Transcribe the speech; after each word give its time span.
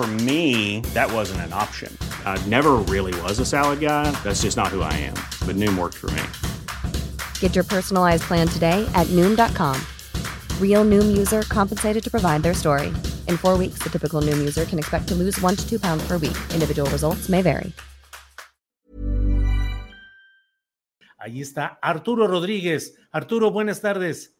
For 0.00 0.06
me, 0.24 0.80
that 0.94 1.12
wasn't 1.12 1.42
an 1.42 1.52
option. 1.52 1.92
I 2.24 2.40
never 2.48 2.76
really 2.88 3.12
was 3.20 3.38
a 3.38 3.44
salad 3.44 3.80
guy. 3.80 4.10
That's 4.24 4.40
just 4.40 4.56
not 4.56 4.68
who 4.68 4.80
I 4.80 4.92
am. 4.94 5.12
But 5.46 5.56
Noom 5.56 5.76
worked 5.76 5.98
for 5.98 6.08
me. 6.16 6.22
Get 7.40 7.54
your 7.54 7.64
personalized 7.64 8.22
plan 8.22 8.48
today 8.48 8.88
at 8.94 9.06
Noom.com. 9.08 9.76
Real 10.58 10.86
Noom 10.86 11.14
user 11.18 11.42
compensated 11.52 12.02
to 12.02 12.10
provide 12.10 12.42
their 12.42 12.54
story. 12.54 12.88
In 13.28 13.36
four 13.36 13.58
weeks, 13.58 13.80
the 13.84 13.90
typical 13.90 14.22
Noom 14.22 14.38
user 14.38 14.64
can 14.64 14.78
expect 14.78 15.06
to 15.08 15.14
lose 15.14 15.38
one 15.42 15.54
to 15.54 15.68
two 15.68 15.78
pounds 15.78 16.02
per 16.08 16.16
week. 16.16 16.36
Individual 16.54 16.90
results 16.90 17.28
may 17.28 17.42
vary. 17.42 17.70
Ahí 21.22 21.42
está 21.42 21.76
Arturo 21.82 22.26
Rodríguez. 22.26 22.94
Arturo, 23.12 23.50
buenas 23.50 23.82
tardes. 23.82 24.32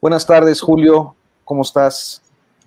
Buenas 0.00 0.24
tardes, 0.24 0.60
Julio. 0.60 1.16
¿Cómo 1.44 1.62
estás? 1.62 2.22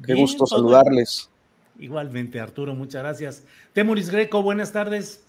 Qué 0.06 0.12
Bien, 0.12 0.26
gusto 0.26 0.40
todo- 0.40 0.58
saludarles. 0.58 1.30
Igualmente, 1.80 2.40
Arturo, 2.40 2.76
muchas 2.76 3.02
gracias. 3.04 3.44
Temuris 3.74 4.10
Greco, 4.10 4.42
buenas 4.44 4.72
tardes. 4.72 5.24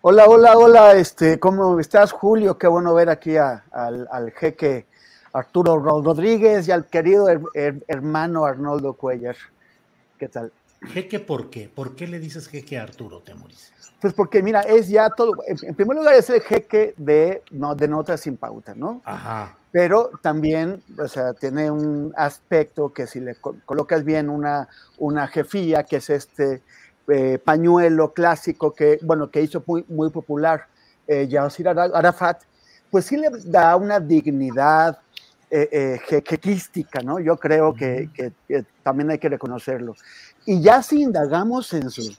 Hola, 0.00 0.24
hola, 0.26 0.56
hola, 0.58 0.94
este, 0.94 1.38
¿cómo 1.38 1.78
estás, 1.78 2.10
Julio? 2.12 2.58
Qué 2.58 2.66
bueno 2.66 2.92
ver 2.94 3.08
aquí 3.08 3.36
a- 3.36 3.64
al, 3.70 4.08
al 4.10 4.32
jeque 4.32 4.86
Arturo 5.32 5.78
Ro- 5.78 6.02
Rodríguez 6.02 6.66
y 6.66 6.72
al 6.72 6.86
querido 6.86 7.28
her- 7.28 7.42
her- 7.54 7.84
hermano 7.86 8.44
Arnoldo 8.44 8.94
Cuellar. 8.94 9.36
¿Qué 10.18 10.28
tal? 10.28 10.52
Jeque, 10.88 11.20
¿por 11.20 11.50
qué? 11.50 11.68
¿Por 11.72 11.94
qué 11.94 12.08
le 12.08 12.18
dices 12.18 12.48
jeque 12.48 12.78
a 12.78 12.82
Arturo 12.82 13.20
Temuris? 13.20 13.72
Pues 14.00 14.12
porque, 14.14 14.42
mira, 14.42 14.62
es 14.62 14.88
ya 14.88 15.10
todo, 15.10 15.34
en, 15.46 15.56
en 15.62 15.74
primer 15.76 15.96
lugar 15.96 16.14
es 16.14 16.28
el 16.30 16.40
jeque 16.40 16.94
de, 16.96 17.42
no, 17.52 17.76
de 17.76 17.86
Notas 17.86 18.20
sin 18.20 18.36
pauta, 18.36 18.74
¿no? 18.74 19.00
Ajá. 19.04 19.56
Pero 19.72 20.10
también, 20.22 20.82
o 20.98 21.08
sea, 21.08 21.32
tiene 21.32 21.70
un 21.70 22.12
aspecto 22.16 22.92
que 22.92 23.06
si 23.06 23.20
le 23.20 23.34
co- 23.36 23.56
colocas 23.64 24.04
bien 24.04 24.28
una, 24.28 24.68
una 24.98 25.26
jefía, 25.28 25.84
que 25.84 25.96
es 25.96 26.10
este 26.10 26.62
eh, 27.08 27.38
pañuelo 27.38 28.12
clásico 28.12 28.72
que, 28.74 28.98
bueno, 29.02 29.30
que 29.30 29.40
hizo 29.42 29.64
muy, 29.66 29.84
muy 29.88 30.10
popular 30.10 30.66
eh, 31.08 31.26
Yasir 31.26 31.68
Arafat, 31.68 32.42
pues 32.90 33.06
sí 33.06 33.16
le 33.16 33.30
da 33.46 33.74
una 33.76 33.98
dignidad 33.98 34.98
eh, 35.50 35.68
eh, 35.72 36.00
jequequística, 36.06 37.00
¿no? 37.00 37.18
Yo 37.18 37.36
creo 37.38 37.74
que, 37.74 38.10
que- 38.14 38.32
que 38.46 38.64
también 38.82 39.10
hay 39.10 39.18
que 39.18 39.28
reconocerlo. 39.30 39.94
Y 40.46 40.60
ya 40.62 40.82
si 40.82 41.02
indagamos 41.02 41.72
en, 41.72 41.90
su- 41.90 42.14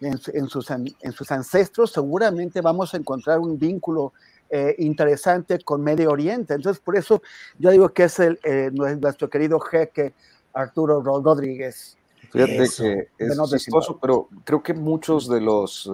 en, 0.00 0.18
su- 0.18 0.30
en 0.32 0.48
sus, 0.48 0.70
en 0.70 1.12
sus 1.12 1.30
ancestros, 1.30 1.92
seguramente 1.92 2.60
vamos 2.62 2.92
a 2.94 2.96
encontrar 2.96 3.38
un 3.40 3.58
vínculo 3.58 4.12
eh, 4.56 4.76
interesante 4.78 5.58
con 5.64 5.82
Medio 5.82 6.10
Oriente. 6.10 6.54
Entonces, 6.54 6.80
por 6.80 6.96
eso 6.96 7.20
yo 7.58 7.70
digo 7.72 7.88
que 7.88 8.04
es 8.04 8.20
el, 8.20 8.38
eh, 8.44 8.70
nuestro 8.72 9.28
querido 9.28 9.58
jeque 9.58 10.12
Arturo 10.52 11.02
Ro- 11.02 11.20
Rodríguez. 11.22 11.96
Fíjate 12.30 12.62
Eso, 12.62 12.82
que 12.84 13.08
es 13.18 13.36
Norte 13.36 13.58
chistoso, 13.58 13.98
pero 14.00 14.28
creo 14.44 14.62
que 14.62 14.72
muchos 14.74 15.28
de 15.28 15.40
los 15.40 15.90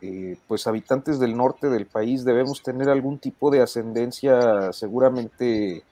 eh, 0.00 0.36
pues 0.48 0.66
habitantes 0.66 1.18
del 1.18 1.36
norte 1.36 1.68
del 1.68 1.84
país 1.86 2.24
debemos 2.24 2.62
tener 2.62 2.88
algún 2.88 3.18
tipo 3.18 3.50
de 3.50 3.60
ascendencia 3.60 4.72
seguramente 4.72 5.82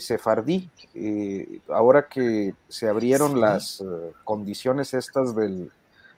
sefardí. 0.00 0.70
Ahora 1.68 2.06
que 2.08 2.54
se 2.68 2.88
abrieron 2.88 3.32
Sí. 3.32 3.40
las 3.40 3.84
condiciones 4.24 4.94
estas 4.94 5.34
del- 5.34 5.70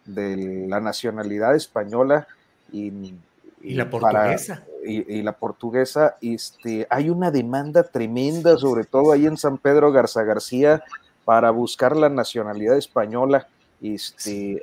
de 0.05 0.67
la 0.69 0.81
nacionalidad 0.81 1.55
española 1.55 2.27
y, 2.73 3.15
Y 3.63 3.75
la 3.75 3.91
para- 3.91 4.01
portuguesa. 4.21 4.65
y, 4.85 5.19
y 5.19 5.23
la 5.23 5.33
portuguesa, 5.33 6.17
este, 6.21 6.87
hay 6.91 7.11
una 7.11 7.31
demanda 7.31 7.83
tremenda, 7.83 8.57
sobre 8.57 8.85
todo 8.85 9.13
ahí 9.13 9.27
en 9.27 9.37
San 9.37 9.59
Pedro 9.59 9.93
Garza 9.93 10.23
García, 10.23 10.83
para 11.25 11.51
buscar 11.51 11.97
la 11.97 12.09
nacionalidad 12.09 12.77
española, 12.77 13.49
este, 13.83 14.63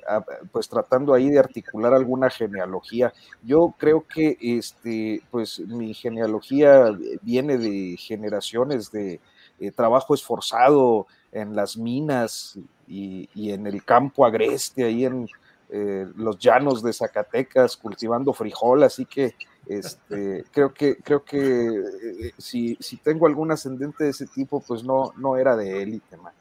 pues 0.51 0.67
tratando 0.67 1.13
ahí 1.13 1.29
de 1.29 1.39
articular 1.39 1.93
alguna 1.93 2.29
genealogía. 2.29 3.13
Yo 3.43 3.73
creo 3.77 4.03
que 4.07 4.37
este, 4.41 5.21
pues 5.31 5.59
mi 5.59 5.93
genealogía 5.93 6.91
viene 7.21 7.57
de 7.57 7.95
generaciones 7.97 8.91
de 8.91 9.19
eh, 9.59 9.71
trabajo 9.71 10.13
esforzado 10.15 11.07
en 11.31 11.55
las 11.55 11.77
minas 11.77 12.57
y, 12.87 13.29
y 13.35 13.51
en 13.51 13.67
el 13.67 13.83
campo 13.85 14.25
agreste, 14.25 14.83
ahí 14.85 15.05
en 15.05 15.27
eh, 15.69 16.05
los 16.15 16.37
llanos 16.37 16.83
de 16.83 16.93
Zacatecas, 16.93 17.77
cultivando 17.77 18.33
frijol, 18.33 18.83
así 18.83 19.05
que 19.05 19.35
este, 19.67 20.43
creo 20.51 20.73
que, 20.73 20.97
creo 20.97 21.23
que 21.23 21.67
eh, 21.67 22.33
si, 22.37 22.77
si 22.79 22.97
tengo 22.97 23.27
algún 23.27 23.51
ascendente 23.51 24.03
de 24.03 24.11
ese 24.11 24.27
tipo, 24.27 24.61
pues 24.61 24.83
no, 24.83 25.13
no 25.17 25.37
era 25.37 25.55
de 25.55 25.81
élite, 25.81 26.17
man. 26.17 26.33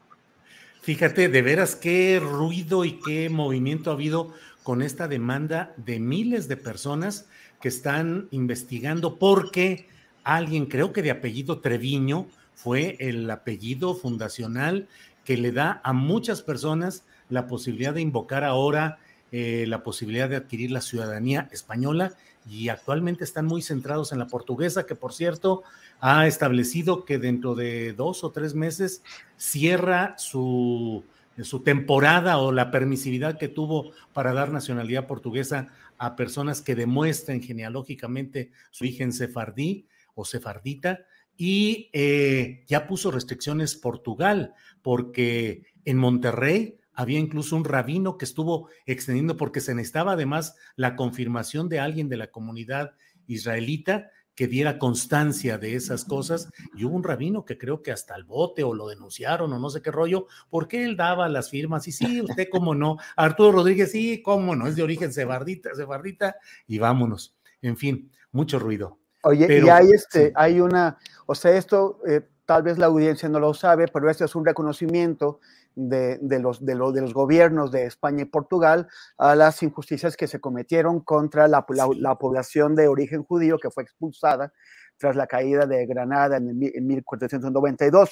Fíjate, 0.83 1.31
de 1.31 1.43
veras 1.43 1.77
qué 1.77 2.21
ruido 2.23 2.85
y 2.85 3.01
qué 3.01 3.31
movimiento 3.31 3.91
ha 3.91 3.95
habido 3.95 4.35
con 4.63 4.83
esta 4.83 5.09
demanda 5.09 5.73
de 5.79 5.99
miles 5.99 6.47
de 6.47 6.59
personas 6.59 7.27
que 7.61 7.69
están 7.69 8.29
investigando 8.31 9.19
porque 9.19 9.89
alguien, 10.25 10.67
creo 10.67 10.93
que 10.93 11.01
de 11.01 11.11
apellido 11.11 11.61
Treviño, 11.61 12.27
fue 12.55 12.97
el 13.01 13.31
apellido 13.31 13.95
fundacional 13.95 14.89
que 15.25 15.39
le 15.39 15.53
da 15.53 15.81
a 15.85 15.93
muchas 15.95 16.43
personas 16.43 17.05
la 17.31 17.47
posibilidad 17.47 17.95
de 17.95 18.03
invocar 18.03 18.45
ahora 18.45 18.99
eh, 19.37 19.67
la 19.67 19.83
posibilidad 19.83 20.29
de 20.29 20.37
adquirir 20.37 20.71
la 20.71 20.81
ciudadanía 20.81 21.49
española 21.51 22.13
y 22.49 22.69
actualmente 22.69 23.25
están 23.25 23.47
muy 23.47 23.63
centrados 23.63 24.13
en 24.13 24.21
la 24.21 24.29
portuguesa, 24.29 24.87
que 24.87 24.95
por 24.95 25.13
cierto 25.13 25.65
ha 25.99 26.29
establecido 26.29 27.05
que 27.05 27.19
dentro 27.19 27.57
de 27.57 27.95
dos 27.95 28.23
o 28.23 28.31
tres 28.31 28.55
meses 28.55 29.03
cierra 29.37 30.15
su, 30.19 31.03
su 31.43 31.65
temporada 31.65 32.39
o 32.39 32.53
la 32.53 32.71
permisividad 32.71 33.37
que 33.37 33.49
tuvo 33.49 33.91
para 34.13 34.33
dar 34.33 34.53
nacionalidad 34.53 35.09
portuguesa 35.09 35.67
a 35.99 36.15
personas 36.15 36.63
que 36.63 36.77
demuestren 36.77 37.43
genealógicamente 37.43 38.53
su 38.71 38.85
origen 38.85 39.13
sefardí 39.13 39.89
o 40.15 40.25
sefardita 40.25 41.01
y 41.37 41.91
eh, 41.93 42.63
ya 42.69 42.87
puso 42.87 43.11
restricciones 43.11 43.75
Portugal 43.75 44.55
porque 44.81 45.65
en 45.85 45.99
Monterrey 45.99 46.79
había 46.95 47.19
incluso 47.19 47.57
un 47.57 47.65
rabino 47.65 48.19
que 48.19 48.25
estuvo 48.25 48.69
extendiendo 48.87 49.37
porque 49.37 49.61
se 49.61 49.75
necesitaba 49.75 50.13
además 50.13 50.57
la 50.77 50.97
confirmación 50.97 51.69
de 51.69 51.81
alguien 51.81 52.09
de 52.09 52.17
la 52.17 52.31
comunidad 52.31 52.93
israelita 53.27 54.11
que 54.35 54.49
diera 54.49 54.79
constancia 54.79 55.59
de 55.59 55.77
esas 55.77 56.05
cosas 56.05 56.51
y 56.75 56.85
hubo 56.85 56.97
un 56.97 57.05
rabino 57.05 57.45
que 57.45 57.57
creo 57.57 57.83
que 57.83 57.93
hasta 57.93 58.17
el 58.17 58.25
bote 58.25 58.65
o 58.65 58.75
lo 58.75 58.89
denunciaron 58.89 59.53
o 59.53 59.59
no 59.59 59.71
sé 59.71 59.81
qué 59.81 59.91
rollo, 59.91 60.27
porque 60.51 60.85
él 60.85 60.97
daba 60.97 61.29
las 61.29 61.51
firmas 61.51 61.87
y 61.87 61.93
sí, 61.93 62.21
usted 62.21 62.49
cómo 62.51 62.75
no, 62.75 62.97
Arturo 63.17 63.53
Rodríguez 63.53 63.93
sí, 63.93 64.23
cómo 64.23 64.57
no, 64.57 64.67
es 64.67 64.75
de 64.77 64.83
origen 64.83 65.13
sefardita, 65.13 65.75
sefardita 65.75 66.37
y 66.67 66.79
vámonos. 66.79 67.37
En 67.63 67.77
fin, 67.77 68.11
mucho 68.33 68.59
ruido. 68.59 68.99
Oye, 69.23 69.47
Pero- 69.47 69.67
y 69.67 69.71
hay, 69.71 69.91
este, 69.93 70.27
sí. 70.29 70.33
hay 70.35 70.61
una, 70.61 70.99
o 71.27 71.35
sea, 71.35 71.53
esto 71.57 72.01
eh, 72.07 72.23
tal 72.45 72.63
vez 72.63 72.77
la 72.77 72.87
audiencia 72.87 73.29
no 73.29 73.41
lo 73.41 73.55
sabe, 73.55 73.89
pero 73.89 74.11
este 74.11 74.25
es 74.25 74.35
un 74.35 74.45
reconocimiento 74.45 75.41
de, 75.75 76.19
los, 76.41 76.65
de, 76.65 76.75
de, 76.75 77.01
los 77.01 77.15
gobiernos 77.15 77.71
de 77.71 77.87
España 77.87 78.23
y 78.23 78.27
Portugal 78.27 78.89
a 79.19 79.35
las 79.35 79.63
injusticias 79.63 80.17
que 80.17 80.27
se 80.27 80.41
cometieron 80.41 81.01
contra 81.01 81.49
la, 81.49 81.65
la, 81.97 82.15
población 82.17 82.75
de 82.75 82.89
origen 82.89 83.25
judío 83.25 83.59
que 83.59 83.71
fue 83.71 83.83
expulsada 83.83 84.53
tras 84.97 85.17
la 85.17 85.27
caída 85.27 85.67
de 85.67 85.87
Granada 85.87 86.37
en, 86.37 86.49
en 86.49 86.87
1492. 86.87 88.11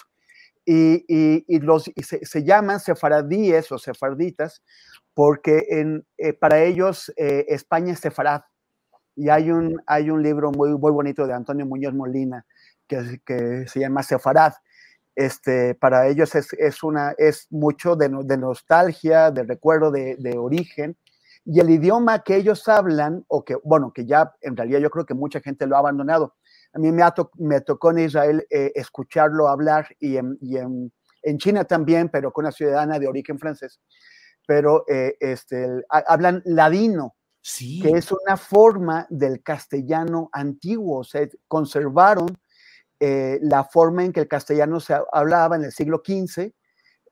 Y, 0.64 1.04
y, 1.08 1.58
los, 1.58 1.90
se, 2.04 2.24
se, 2.24 2.44
llaman 2.44 2.78
sefaradíes 2.78 3.72
o 3.72 3.78
sefarditas 3.78 4.62
porque 5.12 5.66
en, 5.70 6.06
eh, 6.18 6.32
para 6.34 6.62
ellos 6.62 7.12
eh, 7.16 7.46
España 7.48 7.92
es 7.92 8.00
sefarad. 8.00 8.42
Y 9.16 9.28
hay 9.28 9.50
un, 9.50 9.82
hay 9.86 10.10
un 10.10 10.22
libro 10.22 10.52
muy, 10.52 10.70
muy 10.70 10.92
bonito 10.92 11.26
de 11.26 11.34
Antonio 11.34 11.66
Muñoz 11.66 11.94
Molina 11.94 12.46
que, 12.86 13.20
que 13.24 13.66
se 13.66 13.80
llama 13.80 14.02
Sefarad 14.02 14.52
este, 15.14 15.74
para 15.74 16.08
ellos 16.08 16.34
es, 16.34 16.52
es, 16.54 16.82
una, 16.82 17.14
es 17.18 17.46
mucho 17.50 17.96
de, 17.96 18.08
de 18.24 18.36
nostalgia, 18.38 19.30
de 19.30 19.42
recuerdo, 19.44 19.90
de, 19.90 20.16
de, 20.18 20.38
origen. 20.38 20.96
Y 21.44 21.60
el 21.60 21.70
idioma 21.70 22.22
que 22.22 22.36
ellos 22.36 22.68
hablan, 22.68 23.24
o 23.28 23.44
que, 23.44 23.56
bueno, 23.64 23.92
que 23.92 24.06
ya 24.06 24.32
en 24.40 24.56
realidad 24.56 24.80
yo 24.80 24.90
creo 24.90 25.04
que 25.04 25.14
mucha 25.14 25.40
gente 25.40 25.66
lo 25.66 25.76
ha 25.76 25.80
abandonado. 25.80 26.36
A 26.72 26.78
mí 26.78 26.90
me, 26.92 27.02
me 27.38 27.60
tocó 27.60 27.90
en 27.90 27.98
Israel 27.98 28.46
eh, 28.48 28.72
escucharlo 28.74 29.48
hablar 29.48 29.88
y, 29.98 30.16
en, 30.16 30.38
y 30.40 30.56
en, 30.56 30.92
en, 31.22 31.38
China 31.38 31.64
también, 31.64 32.08
pero 32.08 32.32
con 32.32 32.44
una 32.44 32.52
ciudadana 32.52 32.98
de 32.98 33.08
origen 33.08 33.38
francés. 33.38 33.80
Pero 34.46 34.84
eh, 34.88 35.16
este, 35.20 35.64
el, 35.64 35.84
hablan 35.88 36.42
ladino, 36.46 37.16
sí. 37.42 37.82
que 37.82 37.90
es 37.90 38.10
una 38.12 38.36
forma 38.36 39.06
del 39.10 39.42
castellano 39.42 40.30
antiguo, 40.32 41.00
o 41.00 41.04
sea, 41.04 41.28
conservaron 41.48 42.28
eh, 43.04 43.40
la 43.42 43.64
forma 43.64 44.04
en 44.04 44.12
que 44.12 44.20
el 44.20 44.28
castellano 44.28 44.78
se 44.78 44.94
hablaba 45.10 45.56
en 45.56 45.64
el 45.64 45.72
siglo 45.72 46.04
XV, 46.06 46.52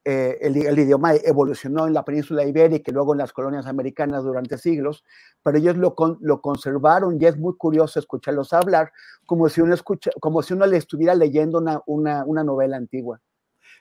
eh, 0.05 0.39
el, 0.41 0.79
idioma 0.79 1.17
evolucionó 1.17 1.89
en 1.89 1.95
la 1.95 2.05
península 2.05 2.45
ibérica 2.45 2.93
y 2.93 2.95
luego 2.95 3.13
en 3.13 3.19
las 3.19 3.33
colonias 3.33 3.67
americanas 3.67 4.23
durante 4.23 4.57
siglos, 4.57 5.03
pero 5.43 5.59
ellos 5.59 5.77
lo, 5.77 5.97
con, 5.97 6.17
lo 6.21 6.41
conservaron 6.41 7.21
y 7.21 7.27
es 7.27 7.37
muy 7.37 7.57
curioso 7.57 7.99
escucharlos 7.99 8.53
hablar 8.53 8.93
como 9.27 9.49
si 9.49 9.63
uno, 9.63 9.75
escucha, 9.75 10.13
como 10.21 10.45
si 10.45 10.55
uno 10.55 10.65
le 10.65 10.77
estuviera 10.77 11.17
leyendo 11.17 11.59
una, 11.59 12.23
una 12.25 12.45
novela 12.45 12.77
antigua. 12.77 13.21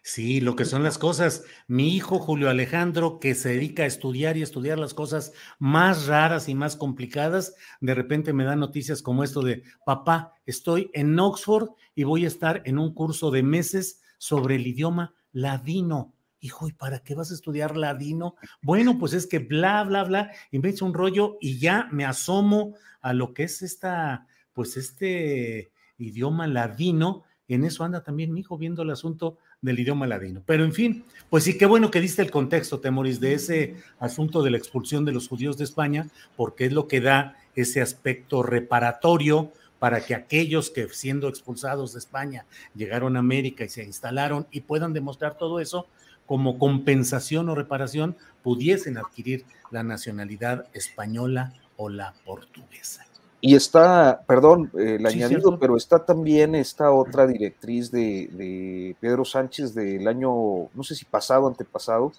Sí, 0.02 0.40
lo 0.42 0.56
que 0.56 0.66
son 0.66 0.84
las 0.84 0.98
cosas. 0.98 1.44
Mi 1.68 1.96
hijo 1.96 2.20
Julio 2.20 2.50
Alejandro, 2.50 3.20
que 3.20 3.36
se 3.36 3.50
dedica 3.50 3.84
a 3.84 3.88
estudiar 3.88 4.38
y 4.38 4.42
estudiar 4.42 4.80
las 4.80 4.94
cosas 4.94 5.34
más 5.60 6.08
raras 6.08 6.50
y 6.50 6.56
más 6.56 6.76
complicadas, 6.76 7.56
de 7.82 7.94
repente 7.94 8.34
me 8.34 8.46
da 8.46 8.56
noticias 8.56 9.02
como 9.02 9.24
esto 9.24 9.42
de, 9.42 9.64
papá, 9.86 10.34
estoy 10.46 10.90
en 10.94 11.20
Oxford 11.20 11.70
y 11.96 12.04
voy 12.04 12.24
a 12.24 12.28
estar 12.28 12.62
en 12.66 12.80
un 12.80 12.94
curso 12.94 13.30
de 13.32 13.44
meses 13.44 14.02
sobre 14.18 14.56
el 14.56 14.68
idioma 14.68 15.14
ladino. 15.32 16.14
Hijo, 16.40 16.70
¿y 16.70 16.72
para 16.72 17.00
qué 17.00 17.16
vas 17.16 17.32
a 17.32 17.34
estudiar 17.34 17.76
ladino? 17.76 18.36
Bueno, 18.62 18.98
pues 18.98 19.14
es 19.14 19.28
que 19.28 19.40
bla, 19.40 19.84
bla, 19.84 20.06
bla, 20.06 20.32
y 20.52 20.60
me 20.60 20.70
echa 20.70 20.86
un 20.86 20.94
rollo 20.94 21.38
y 21.42 21.60
ya 21.60 21.90
me 21.92 22.06
asomo 22.06 22.76
a 23.02 23.14
lo 23.14 23.34
que 23.34 23.44
es 23.44 23.62
esta, 23.62 24.26
pues 24.54 24.78
este 24.78 25.72
idioma 25.98 26.48
ladino. 26.48 27.24
En 27.50 27.66
eso 27.66 27.84
anda 27.84 28.04
también 28.04 28.32
mi 28.32 28.42
hijo 28.42 28.58
viendo 28.58 28.84
el 28.84 28.92
asunto 28.92 29.38
del 29.62 29.80
idioma 29.80 30.08
ladino. 30.08 30.42
Pero 30.46 30.64
en 30.64 30.74
fin, 30.74 31.04
pues 31.30 31.44
sí, 31.44 31.58
qué 31.58 31.66
bueno 31.66 31.92
que 31.92 32.02
diste 32.02 32.22
el 32.22 32.32
contexto, 32.32 32.80
Temoris, 32.80 33.20
de 33.20 33.34
ese 33.34 33.76
asunto 34.00 34.42
de 34.42 34.52
la 34.52 34.58
expulsión 34.58 35.06
de 35.06 35.12
los 35.12 35.28
judíos 35.28 35.58
de 35.58 35.66
España, 35.66 36.08
porque 36.36 36.66
es 36.66 36.74
lo 36.74 36.88
que 36.88 37.02
da 37.02 37.36
ese 37.56 37.82
aspecto 37.82 38.44
reparatorio 38.44 39.52
para 39.80 40.02
que 40.02 40.16
aquellos 40.16 40.70
que 40.70 40.88
siendo 40.90 41.28
expulsados 41.30 41.94
de 41.94 42.00
España 42.00 42.46
llegaron 42.76 43.16
a 43.16 43.20
América 43.20 43.64
y 43.64 43.70
se 43.70 43.84
instalaron 43.84 44.48
y 44.52 44.62
puedan 44.62 44.94
demostrar 44.94 45.38
todo 45.38 45.60
eso, 45.60 45.88
como 46.26 46.60
compensación 46.60 47.50
o 47.50 47.56
reparación, 47.56 48.16
pudiesen 48.44 48.98
adquirir 48.98 49.46
la 49.72 49.84
nacionalidad 49.84 50.68
española 50.74 51.54
o 51.76 51.90
la 51.90 52.14
portuguesa. 52.26 53.09
Y 53.42 53.56
está, 53.56 54.22
perdón, 54.28 54.70
eh, 54.78 54.98
el 55.00 55.08
sí, 55.08 55.18
añadido, 55.18 55.42
cierto. 55.42 55.60
pero 55.60 55.78
está 55.78 56.04
también 56.06 56.56
esta 56.56 56.92
otra 56.92 57.26
directriz 57.26 57.90
de, 57.90 58.28
de, 58.34 58.96
Pedro 59.00 59.24
Sánchez 59.24 59.74
del 59.74 60.08
año, 60.08 60.32
no 60.74 60.84
sé 60.84 60.94
si 60.96 61.06
pasado, 61.06 61.48
antepasado, 61.48 62.12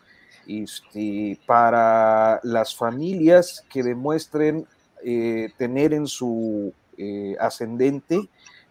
este, 0.46 1.38
para 1.46 2.40
las 2.43 2.75
familias 2.75 3.64
que 3.70 3.82
demuestren 3.82 4.67
eh, 5.05 5.50
tener 5.56 5.93
en 5.94 6.06
su 6.06 6.72
eh, 6.99 7.37
ascendente 7.38 8.28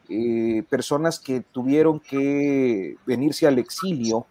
eh, 0.10 0.64
personas 0.70 1.20
que 1.20 1.42
tuvieron 1.42 2.00
que 2.00 2.98
venirse 3.06 3.48
al 3.48 3.60
exilio 3.60 4.26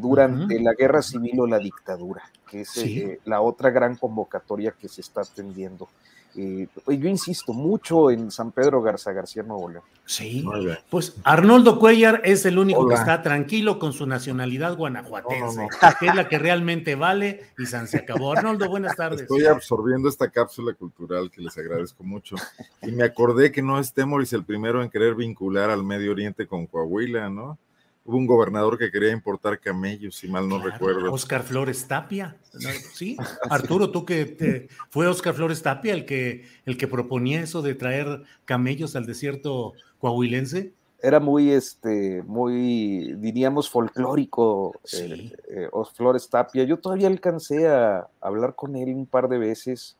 durante 0.00 0.54
uh 0.54 0.58
-huh. 0.58 0.62
la 0.62 0.74
guerra 0.74 1.02
civil 1.02 1.40
o 1.40 1.46
la 1.48 1.58
dictadura, 1.58 2.22
que 2.48 2.60
es 2.60 2.68
sí. 2.68 3.04
la 3.24 3.40
otra 3.40 3.70
gran 3.70 3.96
convocatoria 3.96 4.70
que 4.70 4.88
se 4.88 5.00
está 5.00 5.22
atendiendo. 5.22 5.88
Eh, 6.36 6.68
yo 6.86 7.08
insisto 7.08 7.52
mucho 7.52 8.10
en 8.10 8.30
San 8.30 8.52
Pedro 8.52 8.80
Garza 8.82 9.12
García 9.12 9.42
Nuevo 9.42 9.68
León. 9.68 9.84
Sí, 10.04 10.44
pues 10.90 11.16
Arnoldo 11.22 11.78
Cuellar 11.78 12.22
es 12.24 12.44
el 12.44 12.58
único 12.58 12.80
Hola. 12.80 12.94
que 12.94 13.00
está 13.00 13.22
tranquilo 13.22 13.78
con 13.78 13.92
su 13.92 14.06
nacionalidad 14.06 14.76
guanajuatense, 14.76 15.56
no, 15.56 15.62
no, 15.62 15.68
no. 15.70 15.98
que 16.00 16.06
es 16.06 16.14
la 16.14 16.28
que 16.28 16.38
realmente 16.38 16.96
vale 16.96 17.46
y 17.56 17.66
San 17.66 17.86
se 17.86 17.98
acabó. 17.98 18.32
Arnoldo, 18.32 18.68
buenas 18.68 18.96
tardes. 18.96 19.22
Estoy 19.22 19.46
absorbiendo 19.46 20.08
esta 20.08 20.30
cápsula 20.30 20.74
cultural 20.74 21.30
que 21.30 21.40
les 21.40 21.56
agradezco 21.56 22.02
mucho 22.02 22.36
y 22.82 22.90
me 22.90 23.04
acordé 23.04 23.52
que 23.52 23.62
no 23.62 23.78
es 23.78 23.92
Temoris 23.92 24.32
el 24.32 24.44
primero 24.44 24.82
en 24.82 24.90
querer 24.90 25.14
vincular 25.14 25.70
al 25.70 25.84
Medio 25.84 26.10
Oriente 26.10 26.46
con 26.46 26.66
Coahuila, 26.66 27.30
¿no? 27.30 27.58
Hubo 28.04 28.16
un 28.16 28.26
gobernador 28.26 28.78
que 28.78 28.90
quería 28.90 29.12
importar 29.12 29.60
camellos, 29.60 30.16
si 30.16 30.28
mal 30.28 30.48
no 30.48 30.56
claro, 30.56 30.72
recuerdo. 30.72 31.12
Oscar 31.12 31.42
Flores 31.42 31.86
Tapia, 31.86 32.36
sí. 32.92 33.16
Arturo, 33.50 33.90
tú 33.90 34.04
que 34.04 34.24
te, 34.24 34.68
fue 34.90 35.06
Oscar 35.06 35.34
Flores 35.34 35.62
Tapia 35.62 35.94
el 35.94 36.04
que, 36.04 36.44
el 36.64 36.76
que 36.76 36.88
proponía 36.88 37.42
eso 37.42 37.62
de 37.62 37.74
traer 37.74 38.22
camellos 38.44 38.96
al 38.96 39.06
desierto 39.06 39.72
coahuilense. 39.98 40.72
Era 41.04 41.18
muy, 41.18 41.50
este, 41.50 42.22
muy, 42.22 43.14
diríamos, 43.16 43.68
folclórico, 43.68 44.78
sí. 44.84 44.98
eh, 45.02 45.32
eh, 45.48 45.68
Flores 45.94 46.28
Tapia. 46.30 46.62
Yo 46.62 46.78
todavía 46.78 47.08
alcancé 47.08 47.66
a 47.68 48.06
hablar 48.20 48.54
con 48.54 48.76
él 48.76 48.94
un 48.94 49.06
par 49.06 49.28
de 49.28 49.38
veces 49.38 49.96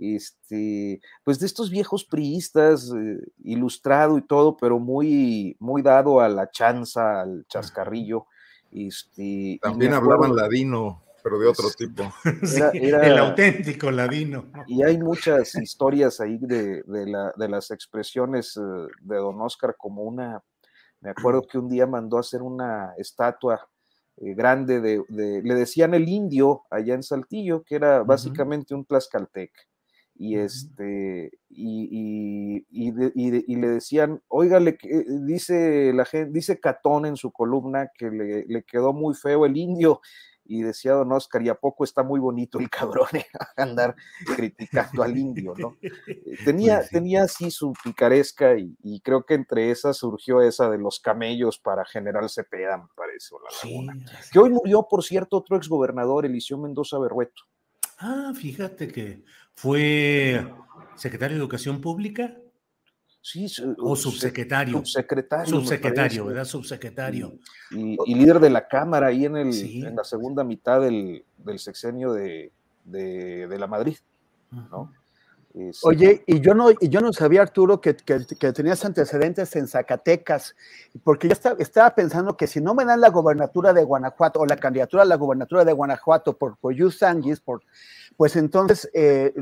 este, 0.00 1.00
pues 1.22 1.38
de 1.38 1.46
estos 1.46 1.70
viejos 1.70 2.04
priistas, 2.04 2.90
eh, 2.90 3.20
ilustrado 3.44 4.16
y 4.16 4.22
todo, 4.22 4.56
pero 4.56 4.78
muy, 4.78 5.56
muy 5.60 5.82
dado 5.82 6.20
a 6.20 6.28
la 6.28 6.50
chanza, 6.50 7.20
al 7.20 7.44
chascarrillo. 7.48 8.26
Este, 8.70 9.58
También 9.60 9.92
hablaban 9.92 10.34
ladino, 10.34 11.02
pero 11.22 11.38
de 11.38 11.48
otro 11.48 11.68
tipo. 11.76 12.02
Era, 12.56 12.70
era, 12.72 13.06
el 13.06 13.18
auténtico 13.18 13.90
ladino. 13.90 14.50
Y 14.66 14.82
hay 14.82 14.96
muchas 14.96 15.54
historias 15.56 16.18
ahí 16.20 16.38
de, 16.38 16.82
de, 16.82 17.06
la, 17.06 17.34
de 17.36 17.48
las 17.48 17.70
expresiones 17.70 18.56
eh, 18.56 18.60
de 19.02 19.16
don 19.16 19.38
Oscar, 19.42 19.74
como 19.76 20.04
una, 20.04 20.42
me 21.00 21.10
acuerdo 21.10 21.42
que 21.42 21.58
un 21.58 21.68
día 21.68 21.86
mandó 21.86 22.16
a 22.16 22.20
hacer 22.20 22.40
una 22.40 22.94
estatua 22.96 23.68
eh, 24.16 24.34
grande 24.34 24.80
de, 24.80 25.04
de, 25.08 25.42
le 25.42 25.54
decían 25.54 25.92
el 25.92 26.08
indio 26.08 26.62
allá 26.70 26.94
en 26.94 27.02
Saltillo, 27.02 27.64
que 27.64 27.74
era 27.74 28.02
básicamente 28.02 28.72
uh 28.72 28.78
-huh. 28.78 28.80
un 28.80 28.86
tlaxcaltec 28.86 29.50
y 30.22 30.36
este 30.36 31.32
y, 31.48 31.88
y, 31.90 32.66
y, 32.70 32.90
de, 32.90 33.10
y, 33.46 33.56
le 33.56 33.68
decían, 33.68 34.22
oiga, 34.28 34.60
le, 34.60 34.76
dice 35.22 35.94
la 35.94 36.04
gente, 36.04 36.30
dice 36.30 36.60
Catón 36.60 37.06
en 37.06 37.16
su 37.16 37.32
columna 37.32 37.90
que 37.96 38.10
le, 38.10 38.44
le, 38.44 38.62
quedó 38.64 38.92
muy 38.92 39.14
feo 39.14 39.46
el 39.46 39.56
indio, 39.56 40.02
y 40.44 40.60
decía 40.60 40.92
Don 40.92 41.10
Oscar, 41.12 41.42
y 41.42 41.48
a 41.48 41.54
poco 41.54 41.84
está 41.84 42.02
muy 42.02 42.20
bonito 42.20 42.58
el 42.58 42.68
cabrón 42.68 43.08
eh, 43.14 43.24
andar 43.56 43.96
criticando 44.36 45.02
al 45.02 45.16
indio, 45.16 45.54
¿no? 45.56 45.78
Tenía, 46.44 46.80
pues 46.80 46.90
tenía 46.90 47.22
así 47.22 47.50
su 47.50 47.72
picaresca, 47.82 48.58
y, 48.58 49.00
creo 49.00 49.24
que 49.24 49.32
entre 49.34 49.70
esas 49.70 49.96
surgió 49.96 50.42
esa 50.42 50.68
de 50.68 50.76
los 50.76 51.00
camellos 51.00 51.58
para 51.58 51.86
General 51.86 52.28
Cepeda, 52.28 52.76
me 52.76 52.88
parece, 52.94 53.34
o 53.34 53.38
la 53.38 53.48
laguna. 53.64 54.06
Sí, 54.20 54.30
que 54.32 54.38
hoy 54.38 54.50
murió, 54.50 54.86
por 54.86 55.02
cierto, 55.02 55.38
otro 55.38 55.56
exgobernador, 55.56 56.26
Eliseo 56.26 56.58
Mendoza 56.58 56.98
Berrueto. 56.98 57.42
Ah, 58.02 58.32
fíjate 58.34 58.88
que 58.88 59.22
fue 59.54 60.46
secretario 60.96 61.36
de 61.36 61.42
Educación 61.42 61.80
Pública. 61.80 62.36
Sí, 63.22 63.46
o 63.78 63.96
subsecretario. 63.96 64.78
Subsecretario. 64.78 65.46
Subsecretario, 65.46 66.24
¿verdad? 66.24 66.44
Subsecretario. 66.44 67.34
Y, 67.70 67.98
y, 68.06 68.14
líder 68.14 68.40
de 68.40 68.48
la 68.48 68.66
Cámara 68.66 69.08
ahí 69.08 69.26
en, 69.26 69.36
el, 69.36 69.52
sí. 69.52 69.82
en 69.84 69.94
la 69.94 70.04
segunda 70.04 70.42
mitad 70.42 70.80
del, 70.80 71.22
del 71.36 71.58
sexenio 71.58 72.14
de, 72.14 72.50
de, 72.84 73.46
de, 73.46 73.58
la 73.58 73.66
Madrid, 73.66 73.98
¿no? 74.50 74.92
Este... 75.52 75.86
Oye, 75.86 76.24
y 76.26 76.40
yo 76.40 76.54
no, 76.54 76.70
y 76.70 76.88
yo 76.88 77.00
no 77.00 77.12
sabía, 77.12 77.42
Arturo, 77.42 77.80
que, 77.80 77.94
que, 77.96 78.24
que, 78.24 78.52
tenías 78.52 78.84
antecedentes 78.84 79.54
en 79.56 79.66
Zacatecas, 79.66 80.54
porque 81.02 81.26
yo 81.28 81.32
estaba, 81.32 81.56
estaba, 81.58 81.94
pensando 81.94 82.36
que 82.36 82.46
si 82.46 82.60
no 82.60 82.72
me 82.72 82.84
dan 82.84 83.00
la 83.00 83.10
gobernatura 83.10 83.72
de 83.72 83.82
Guanajuato 83.82 84.40
o 84.40 84.46
la 84.46 84.56
candidatura 84.56 85.02
a 85.02 85.06
la 85.06 85.16
gobernatura 85.16 85.64
de 85.64 85.72
Guanajuato 85.72 86.38
por 86.38 86.56
Coyú 86.58 86.90
Sanguis, 86.90 87.40
por, 87.40 87.62
pues 88.20 88.36
entonces 88.36 88.86
eh, 88.92 89.32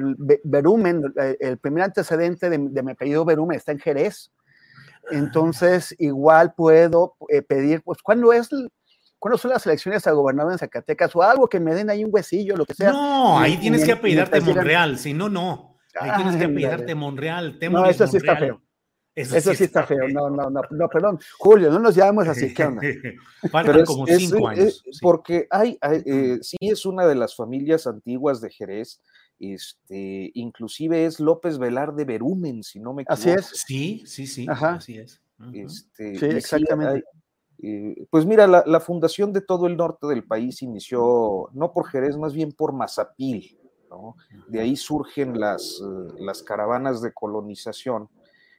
Berumen, 0.44 1.02
eh, 1.20 1.36
el 1.40 1.58
primer 1.58 1.82
antecedente 1.82 2.48
de, 2.48 2.58
de, 2.58 2.82
mi 2.84 2.92
apellido 2.92 3.24
Berumen 3.24 3.56
está 3.56 3.72
en 3.72 3.80
Jerez. 3.80 4.30
Entonces, 5.10 5.96
igual 5.98 6.54
puedo 6.56 7.16
eh, 7.28 7.42
pedir, 7.42 7.82
pues, 7.82 8.00
¿cuándo 8.00 8.32
es 8.32 8.48
¿cuándo 9.18 9.36
son 9.36 9.50
las 9.50 9.66
elecciones 9.66 10.06
a 10.06 10.12
gobernador 10.12 10.52
en 10.52 10.58
Zacatecas? 10.58 11.16
O 11.16 11.24
algo 11.24 11.48
que 11.48 11.58
me 11.58 11.74
den 11.74 11.90
ahí 11.90 12.04
un 12.04 12.10
huesillo, 12.14 12.54
lo 12.56 12.64
que 12.64 12.74
sea. 12.74 12.92
No, 12.92 13.40
ahí 13.40 13.54
Y- 13.54 13.56
tienes 13.56 13.82
y- 13.82 13.86
que 13.86 13.92
apellidarte 13.94 14.40
Monreal, 14.42 14.96
si 14.96 15.12
no, 15.12 15.28
no. 15.28 15.76
Ahí 15.98 16.12
tienes 16.14 16.36
que 16.36 16.44
apellidarte 16.44 16.94
Monreal. 16.94 17.54
No, 17.54 17.58
Temoris 17.58 17.96
eso 17.96 18.06
sí 18.06 18.18
está 18.18 18.36
feo. 18.36 18.62
Eso 19.20 19.54
sí 19.54 19.64
está 19.64 19.84
feo. 19.84 20.08
No, 20.08 20.30
no, 20.30 20.48
no, 20.50 20.60
no, 20.70 20.88
perdón. 20.88 21.18
Julio, 21.38 21.70
no 21.70 21.78
nos 21.78 21.94
llamamos 21.94 22.28
así, 22.28 22.52
¿qué 22.54 22.64
onda? 22.64 22.82
Faltan 23.50 23.64
Pero 23.66 23.80
es- 23.80 23.86
como 23.86 24.06
es- 24.06 24.18
cinco 24.18 24.50
es- 24.50 24.58
años. 24.58 24.82
sí. 24.84 24.98
porque 25.02 25.46
hay, 25.50 25.78
hay, 25.80 26.02
eh, 26.06 26.38
sí 26.42 26.56
es 26.60 26.84
una 26.86 27.06
de 27.06 27.14
las 27.14 27.34
familias 27.36 27.86
antiguas 27.86 28.40
de 28.40 28.50
Jerez, 28.50 29.00
este, 29.38 30.30
inclusive 30.34 31.04
es 31.04 31.20
López 31.20 31.58
Velarde 31.58 32.04
Berumen, 32.04 32.62
si 32.62 32.80
no 32.80 32.92
me 32.92 33.02
equivoco. 33.02 33.20
Así 33.20 33.30
es. 33.30 33.46
Sí, 33.66 34.02
sí, 34.06 34.26
sí, 34.26 34.46
Ajá. 34.48 34.74
así 34.74 34.98
es. 34.98 35.20
Este, 35.52 36.18
Sí, 36.18 36.24
exactamente. 36.26 36.92
hay, 36.94 37.02
eh, 37.62 38.06
pues 38.10 38.26
mira, 38.26 38.46
la, 38.46 38.64
la 38.66 38.80
fundación 38.80 39.32
de 39.32 39.40
todo 39.40 39.66
el 39.66 39.76
norte 39.76 40.06
del 40.08 40.24
país 40.24 40.62
inició 40.62 41.48
no 41.52 41.72
por 41.72 41.86
Jerez, 41.88 42.16
más 42.16 42.32
bien 42.34 42.52
por 42.52 42.72
Mazapil, 42.72 43.56
¿no? 43.90 44.16
De 44.48 44.60
ahí 44.60 44.76
surgen 44.76 45.38
las, 45.38 45.80
eh, 45.80 46.12
las 46.18 46.42
caravanas 46.42 47.00
de 47.02 47.12
colonización 47.12 48.08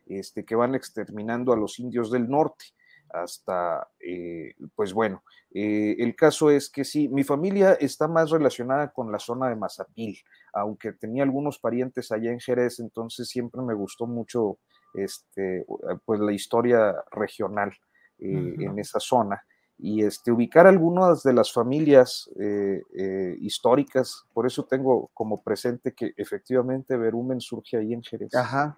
este, 0.09 0.43
que 0.43 0.55
van 0.55 0.75
exterminando 0.75 1.53
a 1.53 1.57
los 1.57 1.79
indios 1.79 2.11
del 2.11 2.29
norte 2.29 2.65
hasta, 3.11 3.87
eh, 3.99 4.53
pues 4.75 4.93
bueno, 4.93 5.23
eh, 5.51 5.95
el 5.99 6.15
caso 6.15 6.51
es 6.51 6.69
que 6.69 6.83
sí, 6.83 7.09
mi 7.09 7.23
familia 7.23 7.73
está 7.73 8.07
más 8.07 8.29
relacionada 8.29 8.91
con 8.91 9.11
la 9.11 9.19
zona 9.19 9.49
de 9.49 9.55
Mazapil, 9.55 10.19
aunque 10.53 10.93
tenía 10.93 11.23
algunos 11.23 11.59
parientes 11.59 12.11
allá 12.11 12.31
en 12.31 12.39
Jerez, 12.39 12.79
entonces 12.79 13.27
siempre 13.27 13.61
me 13.61 13.73
gustó 13.73 14.05
mucho 14.05 14.59
este, 14.93 15.65
pues 16.05 16.19
la 16.19 16.33
historia 16.33 16.95
regional 17.11 17.71
eh, 18.19 18.55
en 18.59 18.77
esa 18.77 18.99
zona 18.99 19.41
y 19.81 20.03
este, 20.03 20.31
ubicar 20.31 20.67
algunas 20.67 21.23
de 21.23 21.33
las 21.33 21.51
familias 21.53 22.29
eh, 22.39 22.83
eh, 22.97 23.37
históricas, 23.39 24.25
por 24.33 24.45
eso 24.45 24.65
tengo 24.65 25.09
como 25.13 25.41
presente 25.41 25.93
que 25.93 26.13
efectivamente 26.17 26.97
Verumen 26.97 27.39
surge 27.39 27.77
ahí 27.77 27.93
en 27.93 28.03
Jerez. 28.03 28.35
Ajá. 28.35 28.77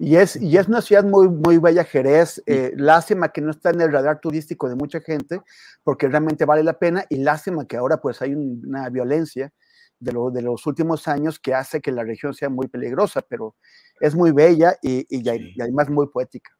Y 0.00 0.16
es, 0.16 0.34
y 0.34 0.56
es 0.58 0.66
una 0.66 0.80
ciudad 0.82 1.04
muy, 1.04 1.28
muy 1.28 1.58
bella, 1.58 1.84
Jerez. 1.84 2.42
eh, 2.46 2.72
lástima 2.74 3.28
que 3.28 3.40
no 3.40 3.52
está 3.52 3.70
en 3.70 3.80
el 3.80 3.92
radar 3.92 4.18
turístico 4.20 4.68
de 4.68 4.74
mucha 4.74 5.00
gente, 5.00 5.40
porque 5.84 6.08
realmente 6.08 6.44
vale 6.44 6.64
la 6.64 6.72
pena. 6.78 7.04
Y 7.08 7.18
lástima 7.18 7.64
que 7.66 7.76
ahora 7.76 7.98
pues 8.00 8.20
hay 8.20 8.34
un- 8.34 8.60
una 8.66 8.88
violencia 8.88 9.52
de, 10.00 10.12
lo- 10.12 10.30
de 10.32 10.42
los 10.42 10.66
últimos 10.66 11.06
años 11.06 11.38
que 11.38 11.54
hace 11.54 11.80
que 11.80 11.92
la 11.92 12.02
región 12.02 12.34
sea 12.34 12.48
muy 12.48 12.66
peligrosa, 12.66 13.22
pero 13.22 13.54
es 14.00 14.16
muy 14.16 14.32
bella 14.32 14.76
y, 14.82 15.06
y 15.08 15.22
ya- 15.22 15.34
Sí. 15.34 15.52
y 15.54 15.60
además 15.62 15.88
muy 15.88 16.08
poética. 16.08 16.50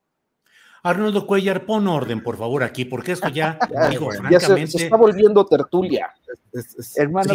Arnoldo 0.83 1.27
Cuellar, 1.27 1.67
pon 1.67 1.87
orden, 1.89 2.23
por 2.23 2.37
favor, 2.37 2.63
aquí, 2.63 2.85
porque 2.85 3.13
esto 3.13 3.29
ya, 3.29 3.59
digo, 3.91 4.07
bueno. 4.07 4.31
Ya 4.31 4.41
se, 4.41 4.47
francamente. 4.47 4.79
se 4.79 4.85
está 4.85 4.97
volviendo 4.97 5.45
tertulia. 5.47 6.15
Es- 6.53 6.75
es- 6.79 6.97
Hermano 6.99 7.35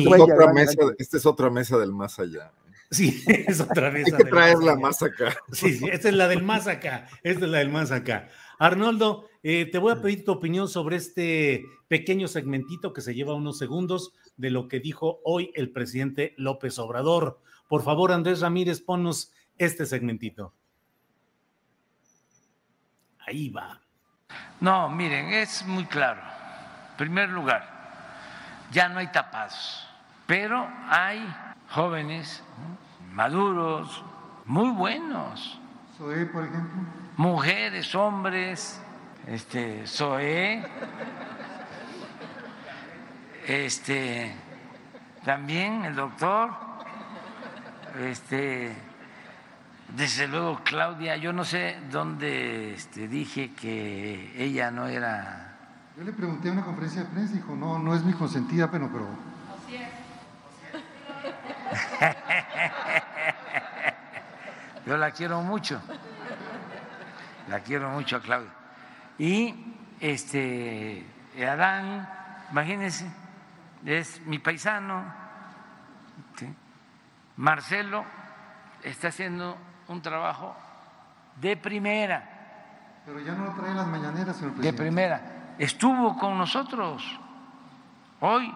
mesa, 0.54 0.74
esta 0.98 1.18
es 1.18 1.26
otra 1.26 1.50
mesa 1.50 1.78
del 1.78 1.92
más 1.92 2.20
allá. 2.20 2.52
Sí, 2.92 3.24
es 3.28 3.60
otra 3.62 3.90
vez. 3.90 4.06
Hay 4.06 4.12
la 4.12 4.18
que 4.18 4.24
del 4.24 4.34
traerla 4.34 4.72
allá. 4.74 4.82
más 4.82 5.02
acá. 5.02 5.36
Sí, 5.52 5.74
sí, 5.74 5.86
esta 5.92 6.10
es 6.10 6.16
la 6.16 6.28
del 6.28 6.44
más 6.44 6.68
acá. 6.68 7.08
Esta 7.24 7.46
es 7.46 7.52
la 7.52 7.58
del 7.60 7.70
más 7.70 7.92
acá. 7.92 8.30
Arnoldo, 8.58 9.28
eh, 9.44 9.66
te 9.70 9.78
voy 9.80 9.92
a 9.92 10.02
pedir 10.02 10.24
tu 10.24 10.32
opinión 10.32 10.70
sobre 10.70 10.96
este 10.96 11.66
pequeño 11.88 12.28
segmentito 12.28 12.94
que 12.94 13.02
se 13.02 13.14
lleva 13.14 13.34
unos 13.34 13.58
segundos 13.58 14.14
de 14.38 14.50
lo 14.50 14.68
que 14.68 14.80
dijo 14.80 15.20
hoy 15.24 15.52
el 15.56 15.72
presidente 15.72 16.34
López 16.38 16.80
Obrador. 16.80 17.40
Por 17.68 17.84
favor, 17.84 18.12
Andrés 18.12 18.40
Ramírez, 18.42 18.80
ponnos 18.82 19.32
este 19.58 19.86
segmentito. 19.86 20.54
Ahí 23.28 23.50
va. 23.50 23.80
No, 24.60 24.90
miren, 24.90 25.34
es 25.34 25.66
muy 25.66 25.86
claro. 25.86 26.22
En 26.92 26.98
primer 26.98 27.30
lugar, 27.30 27.68
ya 28.72 28.88
no 28.88 29.00
hay 29.00 29.08
tapados, 29.08 29.88
pero 30.28 30.68
hay 30.90 31.34
jóvenes 31.70 32.44
maduros, 33.12 34.04
muy 34.46 34.70
buenos, 34.70 35.60
Zoé, 35.98 36.26
por 36.26 36.44
ejemplo. 36.44 36.82
mujeres, 37.18 37.96
hombres, 37.96 38.82
este, 39.28 39.88
Zoé, 39.88 40.64
este, 43.48 44.36
también 45.24 45.86
el 45.86 45.96
doctor, 45.96 46.52
este, 48.00 48.76
desde 49.90 50.28
luego 50.28 50.62
Claudia, 50.64 51.16
yo 51.18 51.32
no 51.32 51.46
sé 51.46 51.78
dónde 51.92 52.74
este, 52.74 53.08
dije 53.08 53.54
que 53.54 54.34
ella 54.36 54.72
no 54.72 54.88
era 54.88 55.56
Yo 55.98 56.04
le 56.04 56.12
pregunté 56.12 56.50
en 56.50 56.56
una 56.56 56.66
conferencia 56.66 57.04
de 57.04 57.10
prensa 57.10 57.34
y 57.34 57.38
dijo, 57.38 57.56
no, 57.56 57.80
no 57.80 57.96
es 57.96 58.04
mi 58.04 58.14
consentida, 58.14 58.70
pero, 58.70 58.90
pero 58.92 59.08
Yo 64.86 64.98
la 64.98 65.12
quiero 65.12 65.42
mucho. 65.42 65.82
La 67.50 67.62
quiero 67.62 67.90
mucho 67.90 68.18
a 68.18 68.22
Claudia. 68.22 68.52
Y 69.18 69.56
este 70.00 71.04
Adán, 71.38 72.08
imagínense, 72.52 73.10
es 73.86 74.22
mi 74.26 74.40
paisano. 74.40 75.04
¿sí? 76.36 76.54
Marcelo 77.38 78.04
está 78.84 79.08
haciendo 79.10 79.58
un 79.88 80.02
trabajo 80.02 80.56
de 81.40 81.58
primera, 81.58 82.36
pero 83.06 83.20
ya 83.20 83.34
no 83.34 83.46
lo 83.46 83.52
trae 83.54 83.74
las 83.74 83.88
mañaneras, 83.88 84.36
señor 84.36 84.52
de 84.52 84.58
presidente. 84.58 84.82
primera. 84.82 85.22
Estuvo 85.58 86.18
con 86.18 86.38
nosotros 86.38 87.04
hoy 88.20 88.54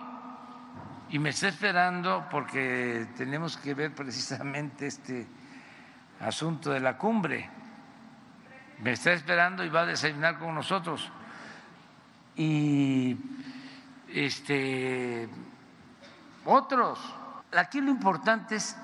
y 1.10 1.20
me 1.20 1.30
está 1.30 1.48
esperando 1.48 2.26
porque 2.32 3.08
tenemos 3.16 3.58
que 3.58 3.74
ver 3.74 3.94
precisamente 3.94 4.88
este 4.88 5.28
asunto 6.20 6.72
de 6.72 6.80
la 6.80 6.98
cumbre. 6.98 7.50
Me 8.80 8.94
está 8.94 9.12
esperando 9.12 9.64
y 9.64 9.70
va 9.70 9.82
a 9.82 9.86
desayunar 9.86 10.40
con 10.40 10.56
nosotros. 10.56 11.12
Y 12.36 13.18
este 14.14 15.30
otros. 16.46 17.00
Aquí 17.52 17.82
lo 17.82 17.90
importante 17.90 18.56
es 18.56 18.76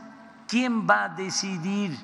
quién 0.47 0.87
va 0.87 1.05
a 1.05 1.09
decidir. 1.09 1.97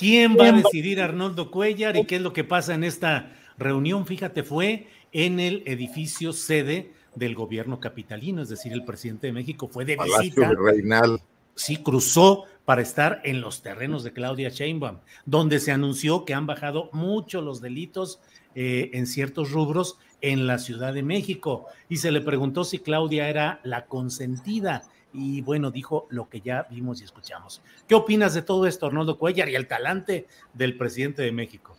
¿Quién 0.00 0.34
va 0.34 0.46
a 0.48 0.52
decidir 0.52 0.98
Arnoldo 0.98 1.50
Cuellar 1.50 1.94
y 1.94 2.06
qué 2.06 2.16
es 2.16 2.22
lo 2.22 2.32
que 2.32 2.42
pasa 2.42 2.72
en 2.72 2.84
esta 2.84 3.36
reunión? 3.58 4.06
Fíjate, 4.06 4.42
fue 4.42 4.88
en 5.12 5.38
el 5.38 5.62
edificio 5.66 6.32
sede 6.32 6.94
del 7.14 7.34
gobierno 7.34 7.80
capitalino, 7.80 8.40
es 8.40 8.48
decir, 8.48 8.72
el 8.72 8.86
presidente 8.86 9.26
de 9.26 9.34
México 9.34 9.68
fue 9.68 9.84
de 9.84 9.96
Palacio 9.96 10.22
visita. 10.22 10.48
Virreinal. 10.48 11.20
sí 11.54 11.76
cruzó 11.76 12.46
para 12.64 12.80
estar 12.80 13.20
en 13.24 13.42
los 13.42 13.60
terrenos 13.60 14.02
de 14.02 14.14
Claudia 14.14 14.48
Sheinbaum, 14.48 15.00
donde 15.26 15.60
se 15.60 15.70
anunció 15.70 16.24
que 16.24 16.32
han 16.32 16.46
bajado 16.46 16.88
mucho 16.94 17.42
los 17.42 17.60
delitos 17.60 18.20
eh, 18.54 18.92
en 18.94 19.06
ciertos 19.06 19.50
rubros 19.50 19.98
en 20.22 20.46
la 20.46 20.58
Ciudad 20.58 20.94
de 20.94 21.02
México. 21.02 21.66
Y 21.90 21.98
se 21.98 22.10
le 22.10 22.22
preguntó 22.22 22.64
si 22.64 22.78
Claudia 22.78 23.28
era 23.28 23.60
la 23.64 23.84
consentida. 23.84 24.82
Y 25.12 25.42
bueno, 25.42 25.70
dijo 25.70 26.06
lo 26.10 26.28
que 26.28 26.40
ya 26.40 26.66
vimos 26.70 27.00
y 27.00 27.04
escuchamos. 27.04 27.62
¿Qué 27.88 27.94
opinas 27.94 28.34
de 28.34 28.42
todo 28.42 28.66
esto, 28.66 28.86
Arnoldo 28.86 29.18
Cuellar, 29.18 29.48
y 29.48 29.56
el 29.56 29.66
talante 29.66 30.26
del 30.54 30.76
presidente 30.76 31.22
de 31.22 31.32
México? 31.32 31.76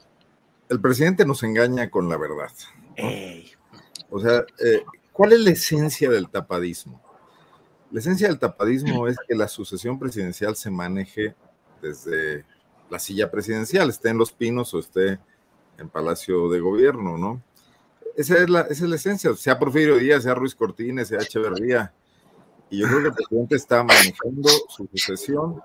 El 0.70 0.80
presidente 0.82 1.26
nos 1.26 1.44
engaña 1.44 1.90
con 1.90 2.10
la 2.10 2.18
verdad. 2.18 2.52
O 4.10 4.20
sea, 4.20 4.46
eh, 4.64 4.84
¿cuál 5.12 5.34
es 5.34 5.40
la 5.40 5.52
esencia 5.52 6.10
del 6.10 6.30
tapadismo? 6.30 7.02
La 7.92 8.00
esencia 8.00 8.28
del 8.28 8.40
tapadismo 8.40 9.08
es 9.08 9.18
que 9.28 9.36
la 9.36 9.48
sucesión 9.48 10.00
presidencial 10.00 10.56
se 10.56 10.72
maneje 10.72 11.36
desde 11.82 12.46
la 12.90 13.00
silla 13.00 13.32
presidencial, 13.32 13.90
esté 13.90 14.10
en 14.10 14.18
Los 14.18 14.32
Pinos 14.32 14.74
o 14.74 14.80
esté 14.80 15.20
en 15.78 15.90
Palacio 15.90 16.50
de 16.50 16.60
Gobierno, 16.60 17.18
¿no? 17.18 17.42
Esa 18.16 18.38
es 18.38 18.50
la, 18.50 18.62
esa 18.62 18.84
es 18.84 18.90
la 18.90 18.96
esencia, 18.98 19.34
sea 19.36 19.58
Porfirio 19.58 19.98
Díaz, 19.98 20.24
sea 20.24 20.36
Ruiz 20.36 20.54
Cortines, 20.54 21.08
sea 21.08 21.20
Echeverría. 21.20 21.94
Y 22.72 22.80
yo 22.80 22.88
creo 22.88 23.02
que 23.02 23.08
el 23.10 23.14
presidente 23.14 23.56
está 23.58 23.84
manejando 23.84 24.50
su 24.70 24.88
sucesión 24.88 25.62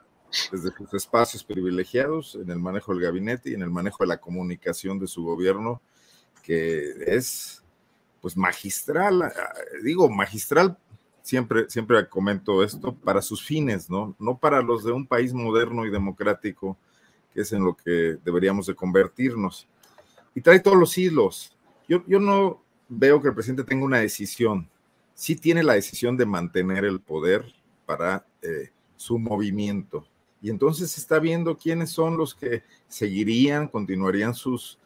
desde 0.51 0.73
sus 0.77 0.93
espacios 0.93 1.45
privilegiados 1.45 2.35
en 2.35 2.51
el 2.51 2.59
manejo 2.59 2.93
del 2.93 3.05
gabinete 3.05 3.51
y 3.51 3.55
en 3.55 3.63
el 3.63 3.71
manejo 3.71 3.99
de 4.01 4.09
la 4.09 4.19
comunicación 4.19 4.99
de 4.99 5.07
su 5.07 5.23
gobierno, 5.23 5.81
que 6.43 6.95
es 7.07 7.63
pues 8.21 8.37
magistral, 8.37 9.23
ah, 9.23 9.33
digo 9.85 10.11
magistral, 10.11 10.77
siempre, 11.23 11.71
siempre 11.71 12.09
comento 12.09 12.65
esto, 12.65 12.93
para 12.93 13.23
sus 13.23 13.41
fines, 13.41 13.89
¿no? 13.89 14.17
No 14.19 14.37
para 14.37 14.61
los 14.61 14.83
de 14.83 14.91
un 14.91 15.07
país 15.07 15.33
moderno 15.33 15.87
y 15.87 15.91
democrático, 15.91 16.77
que 17.33 17.43
es 17.43 17.53
en 17.53 17.65
lo 17.65 17.77
que 17.77 18.19
deberíamos 18.25 18.67
de 18.67 18.75
convertirnos. 18.75 19.69
Y 20.35 20.41
trae 20.41 20.59
todos 20.59 20.77
los 20.77 20.99
hilos. 20.99 21.57
Yo, 21.89 22.03
yo 22.09 22.19
no 22.19 22.63
veo 22.89 23.23
que 23.23 23.29
el 23.29 23.35
presidente 23.35 23.63
tenga 23.63 23.85
una 23.85 23.99
decisión. 23.99 24.69
Sí 25.17 25.35
tiene 25.35 25.65
la 25.65 25.75
decisión 25.75 26.17
de 26.17 26.27
mantener 26.27 26.85
el 26.85 27.01
poder 27.01 27.53
para 27.85 28.25
eh, 28.43 28.71
su 28.97 29.19
movimiento. 29.19 30.07
Y 30.41 30.51
entonces 30.51 30.97
está 30.97 31.19
viendo 31.19 31.59
quiénes 31.59 31.91
son 31.91 32.17
los 32.17 32.33
que 32.33 32.63
seguirían, 32.87 33.67
continuarían 33.67 34.35
sus 34.35 34.79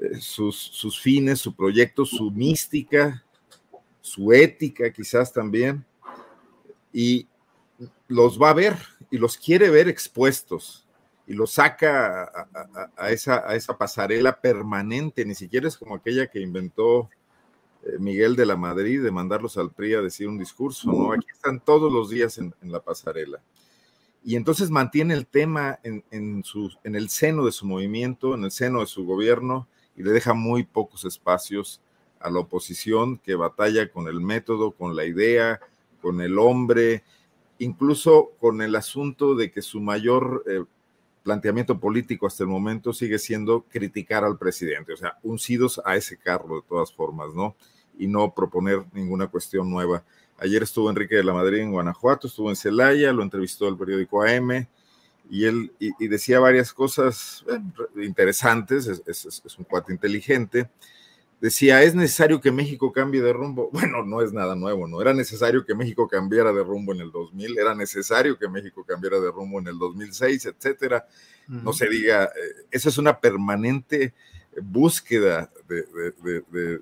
eh, 0.00 0.20
sus, 0.20 0.56
sus 0.56 1.00
fines, 1.00 1.40
su 1.40 1.54
proyecto, 1.54 2.06
su 2.06 2.30
mística, 2.30 3.24
su 4.00 4.32
ética 4.32 4.92
quizás 4.92 5.32
también, 5.32 5.84
y 6.92 7.26
los 8.06 8.40
va 8.40 8.50
a 8.50 8.54
ver 8.54 8.76
y 9.10 9.18
los 9.18 9.36
quiere 9.36 9.70
ver 9.70 9.88
expuestos 9.88 10.86
y 11.26 11.34
los 11.34 11.50
saca 11.52 12.46
a, 12.96 13.10
esa, 13.10 13.48
a 13.48 13.56
esa 13.56 13.76
pasarela 13.76 14.40
permanente, 14.40 15.24
ni 15.24 15.34
siquiera 15.34 15.66
es 15.66 15.76
como 15.76 15.96
aquella 15.96 16.28
que 16.28 16.40
inventó 16.40 17.10
Miguel 17.98 18.36
de 18.36 18.46
la 18.46 18.56
Madrid 18.56 19.02
de 19.02 19.10
mandarlos 19.10 19.56
al 19.56 19.70
PRI 19.70 19.94
a 19.94 20.02
decir 20.02 20.28
un 20.28 20.38
discurso, 20.38 20.92
¿no? 20.92 21.12
Aquí 21.12 21.26
están 21.32 21.60
todos 21.60 21.92
los 21.92 22.10
días 22.10 22.38
en, 22.38 22.54
la 22.62 22.80
pasarela. 22.80 23.40
Y 24.24 24.36
entonces 24.36 24.70
mantiene 24.70 25.14
el 25.14 25.26
tema 25.26 25.78
en 25.82 26.04
el 26.82 27.08
seno 27.08 27.44
de 27.44 27.52
su 27.52 27.66
movimiento, 27.66 28.34
en 28.34 28.44
el 28.44 28.50
seno 28.50 28.80
de 28.80 28.86
su 28.86 29.06
gobierno, 29.06 29.68
y 29.96 30.02
le 30.02 30.12
deja 30.12 30.32
muy 30.32 30.62
pocos 30.64 31.04
espacios 31.04 31.80
a 32.20 32.30
la 32.30 32.40
oposición 32.40 33.18
que 33.18 33.34
batalla 33.34 33.90
con 33.90 34.08
el 34.08 34.20
método, 34.20 34.70
con 34.70 34.94
la 34.94 35.04
idea, 35.04 35.60
con 36.00 36.20
el 36.20 36.38
hombre, 36.38 37.02
incluso 37.58 38.30
con 38.40 38.62
el 38.62 38.76
asunto 38.76 39.34
de 39.34 39.50
que 39.50 39.62
su 39.62 39.80
mayor 39.80 40.44
eh, 40.46 40.64
planteamiento 41.28 41.78
político 41.78 42.26
hasta 42.26 42.42
el 42.42 42.48
momento 42.48 42.94
sigue 42.94 43.18
siendo 43.18 43.66
criticar 43.68 44.24
al 44.24 44.38
presidente, 44.38 44.94
o 44.94 44.96
sea, 44.96 45.18
uncidos 45.22 45.78
a 45.84 45.94
ese 45.94 46.16
carro 46.16 46.56
de 46.56 46.62
todas 46.66 46.90
formas, 46.90 47.34
¿no? 47.34 47.54
Y 47.98 48.06
no 48.06 48.32
proponer 48.32 48.86
ninguna 48.94 49.26
cuestión 49.26 49.70
nueva. 49.70 50.02
Ayer 50.38 50.62
estuvo 50.62 50.88
Enrique 50.88 51.16
de 51.16 51.24
la 51.24 51.34
Madrid 51.34 51.58
en 51.58 51.72
Guanajuato, 51.72 52.28
estuvo 52.28 52.48
en 52.48 52.56
Celaya, 52.56 53.12
lo 53.12 53.22
entrevistó 53.22 53.68
el 53.68 53.76
periódico 53.76 54.22
AM 54.22 54.66
y 55.28 55.44
él 55.44 55.70
y, 55.78 56.08
decía 56.08 56.40
varias 56.40 56.72
cosas 56.72 57.44
eh, 57.50 58.06
interesantes, 58.06 58.86
es, 58.86 59.42
es 59.44 59.58
un 59.58 59.66
cuate 59.66 59.92
inteligente 59.92 60.70
decía, 61.40 61.82
es 61.82 61.94
necesario 61.94 62.40
que 62.40 62.50
México 62.50 62.92
cambie 62.92 63.20
de 63.20 63.32
rumbo. 63.32 63.70
Bueno, 63.78 64.04
no 64.04 64.22
es 64.22 64.32
nada 64.32 64.54
nuevo, 64.54 64.86
¿no? 64.86 65.00
Era 65.00 65.14
necesario 65.14 65.64
que 65.64 65.74
México 65.74 66.08
cambiara 66.08 66.52
de 66.52 66.62
rumbo 66.62 66.92
en 66.92 67.00
el 67.00 67.10
2000, 67.10 67.58
era 67.58 67.74
necesario 67.74 68.38
que 68.38 68.48
México 68.48 68.84
cambiara 68.84 69.20
de 69.20 69.30
rumbo 69.30 69.58
en 69.58 69.68
el 69.68 69.78
2006, 69.78 70.46
etcétera. 70.46 71.06
No 71.46 71.72
se 71.72 71.88
diga, 71.88 72.24
eh, 72.24 72.66
esa 72.70 72.90
es 72.90 72.98
una 72.98 73.18
permanente 73.18 74.12
búsqueda 74.60 75.50
de, 75.66 75.84
de, 76.50 76.80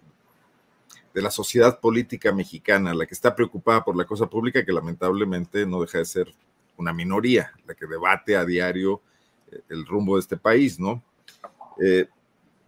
la 1.22 1.30
sociedad 1.30 1.78
política 1.78 2.32
mexicana, 2.32 2.92
la 2.92 3.06
que 3.06 3.14
está 3.14 3.34
preocupada 3.34 3.84
por 3.84 3.96
la 3.96 4.04
cosa 4.04 4.26
pública, 4.26 4.64
que 4.64 4.72
lamentablemente 4.72 5.64
no 5.64 5.80
deja 5.80 5.98
de 5.98 6.04
ser 6.04 6.34
una 6.76 6.92
minoría, 6.92 7.52
la 7.66 7.74
que 7.74 7.86
debate 7.86 8.36
a 8.36 8.44
diario 8.44 9.00
eh, 9.50 9.60
el 9.68 9.86
rumbo 9.86 10.16
de 10.16 10.20
este 10.20 10.36
país, 10.36 10.78
¿no? 10.78 11.02
Eh, 11.80 12.08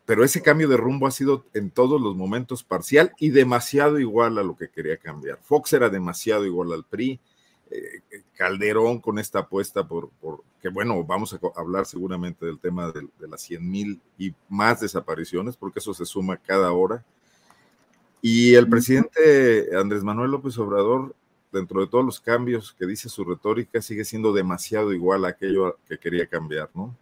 pero 0.08 0.24
ese 0.24 0.40
cambio 0.40 0.68
de 0.68 0.78
rumbo 0.78 1.06
ha 1.06 1.10
sido 1.10 1.44
en 1.52 1.70
todos 1.70 2.00
los 2.00 2.16
momentos 2.16 2.62
parcial 2.62 3.12
y 3.18 3.28
demasiado 3.28 3.98
igual 3.98 4.38
a 4.38 4.42
lo 4.42 4.56
que 4.56 4.70
quería 4.70 4.96
cambiar. 4.96 5.38
Fox 5.42 5.74
era 5.74 5.90
demasiado 5.90 6.46
igual 6.46 6.72
al 6.72 6.84
PRI, 6.84 7.20
eh, 7.70 8.00
Calderón 8.34 9.00
con 9.00 9.18
esta 9.18 9.40
apuesta 9.40 9.86
por, 9.86 10.08
que 10.62 10.70
bueno, 10.70 11.04
vamos 11.04 11.34
a 11.34 11.60
hablar 11.60 11.84
seguramente 11.84 12.46
del 12.46 12.58
tema 12.58 12.90
de, 12.90 13.06
las 13.28 13.42
100 13.42 13.70
mil 13.70 14.00
y 14.16 14.32
más 14.48 14.80
desapariciones, 14.80 15.58
porque 15.58 15.78
eso 15.78 15.92
se 15.92 16.06
suma 16.06 16.38
cada 16.38 16.72
hora. 16.72 17.04
Y 18.22 18.54
el 18.54 18.66
presidente 18.66 19.76
Andrés 19.76 20.02
Manuel 20.02 20.30
López 20.30 20.56
Obrador, 20.56 21.14
dentro 21.52 21.82
de 21.82 21.86
todos 21.86 22.06
los 22.06 22.18
cambios 22.18 22.74
que 22.78 22.86
dice 22.86 23.10
su 23.10 23.26
retórica, 23.26 23.82
sigue 23.82 24.06
siendo 24.06 24.32
demasiado 24.32 24.94
igual 24.94 25.26
a 25.26 25.28
aquello 25.28 25.76
que 25.86 25.98
quería 25.98 26.26
cambiar, 26.26 26.70
¿no? 26.72 26.96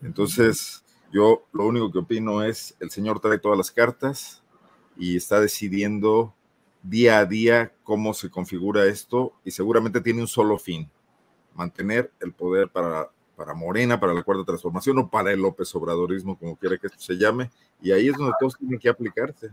Entonces, 0.00 0.84
yo 1.16 1.46
lo 1.54 1.66
único 1.66 1.90
que 1.90 2.00
opino 2.00 2.42
es, 2.42 2.76
el 2.78 2.90
señor 2.90 3.20
trae 3.20 3.38
todas 3.38 3.56
las 3.56 3.70
cartas 3.70 4.42
y 4.98 5.16
está 5.16 5.40
decidiendo 5.40 6.34
día 6.82 7.20
a 7.20 7.24
día 7.24 7.72
cómo 7.84 8.12
se 8.12 8.28
configura 8.28 8.84
esto 8.84 9.32
y 9.42 9.50
seguramente 9.50 10.02
tiene 10.02 10.20
un 10.20 10.28
solo 10.28 10.58
fin, 10.58 10.90
mantener 11.54 12.12
el 12.20 12.34
poder 12.34 12.68
para, 12.68 13.10
para 13.34 13.54
Morena, 13.54 13.98
para 13.98 14.12
la 14.12 14.22
cuarta 14.22 14.44
transformación 14.44 14.98
o 14.98 15.08
para 15.08 15.32
el 15.32 15.40
López 15.40 15.74
Obradorismo, 15.74 16.38
como 16.38 16.54
quiera 16.54 16.76
que 16.76 16.88
esto 16.88 17.00
se 17.00 17.16
llame, 17.16 17.50
y 17.80 17.92
ahí 17.92 18.08
es 18.08 18.14
donde 18.18 18.34
todos 18.38 18.58
tienen 18.58 18.78
que 18.78 18.90
aplicarse. 18.90 19.52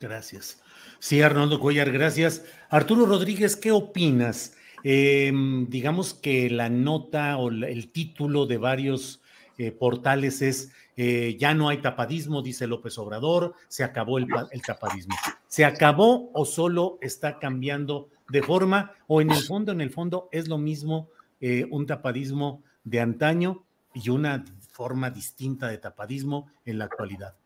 Gracias. 0.00 0.62
Sí, 0.98 1.20
Arnoldo 1.20 1.60
Cuellar, 1.60 1.92
gracias. 1.92 2.46
Arturo 2.70 3.04
Rodríguez, 3.04 3.54
¿qué 3.54 3.70
opinas? 3.70 4.56
Em, 4.82 5.68
digamos 5.68 6.14
que 6.14 6.48
la 6.48 6.70
nota 6.70 7.36
o 7.36 7.50
el 7.50 7.92
título 7.92 8.46
de 8.46 8.56
varios 8.56 9.20
eh, 9.58 9.72
portales 9.72 10.42
es 10.42 10.72
eh, 10.96 11.36
ya 11.38 11.54
no 11.54 11.68
hay 11.68 11.78
tapadismo, 11.78 12.40
dice 12.40 12.66
López 12.66 12.96
Obrador, 12.98 13.54
se 13.68 13.84
acabó 13.84 14.18
el, 14.18 14.26
tapadismo. 14.66 15.14
¿Se 15.46 15.64
acabó 15.64 16.30
o 16.32 16.46
solo 16.46 16.98
está 17.02 17.38
cambiando 17.38 18.08
de 18.30 18.42
forma? 18.42 18.92
O 19.06 19.20
en 19.20 19.30
el 19.30 19.42
fondo, 19.42 19.72
en 19.72 19.82
el 19.82 19.90
fondo 19.90 20.28
es 20.32 20.48
lo 20.48 20.56
mismo 20.56 21.10
eh, 21.40 21.66
un 21.70 21.86
tapadismo 21.86 22.62
de 22.84 23.00
antaño 23.00 23.64
y 23.92 24.08
una 24.08 24.44
forma 24.70 25.10
distinta 25.10 25.68
de 25.68 25.78
tapadismo 25.78 26.50
en 26.64 26.78
la 26.78 26.86
actualidad. 26.86 27.36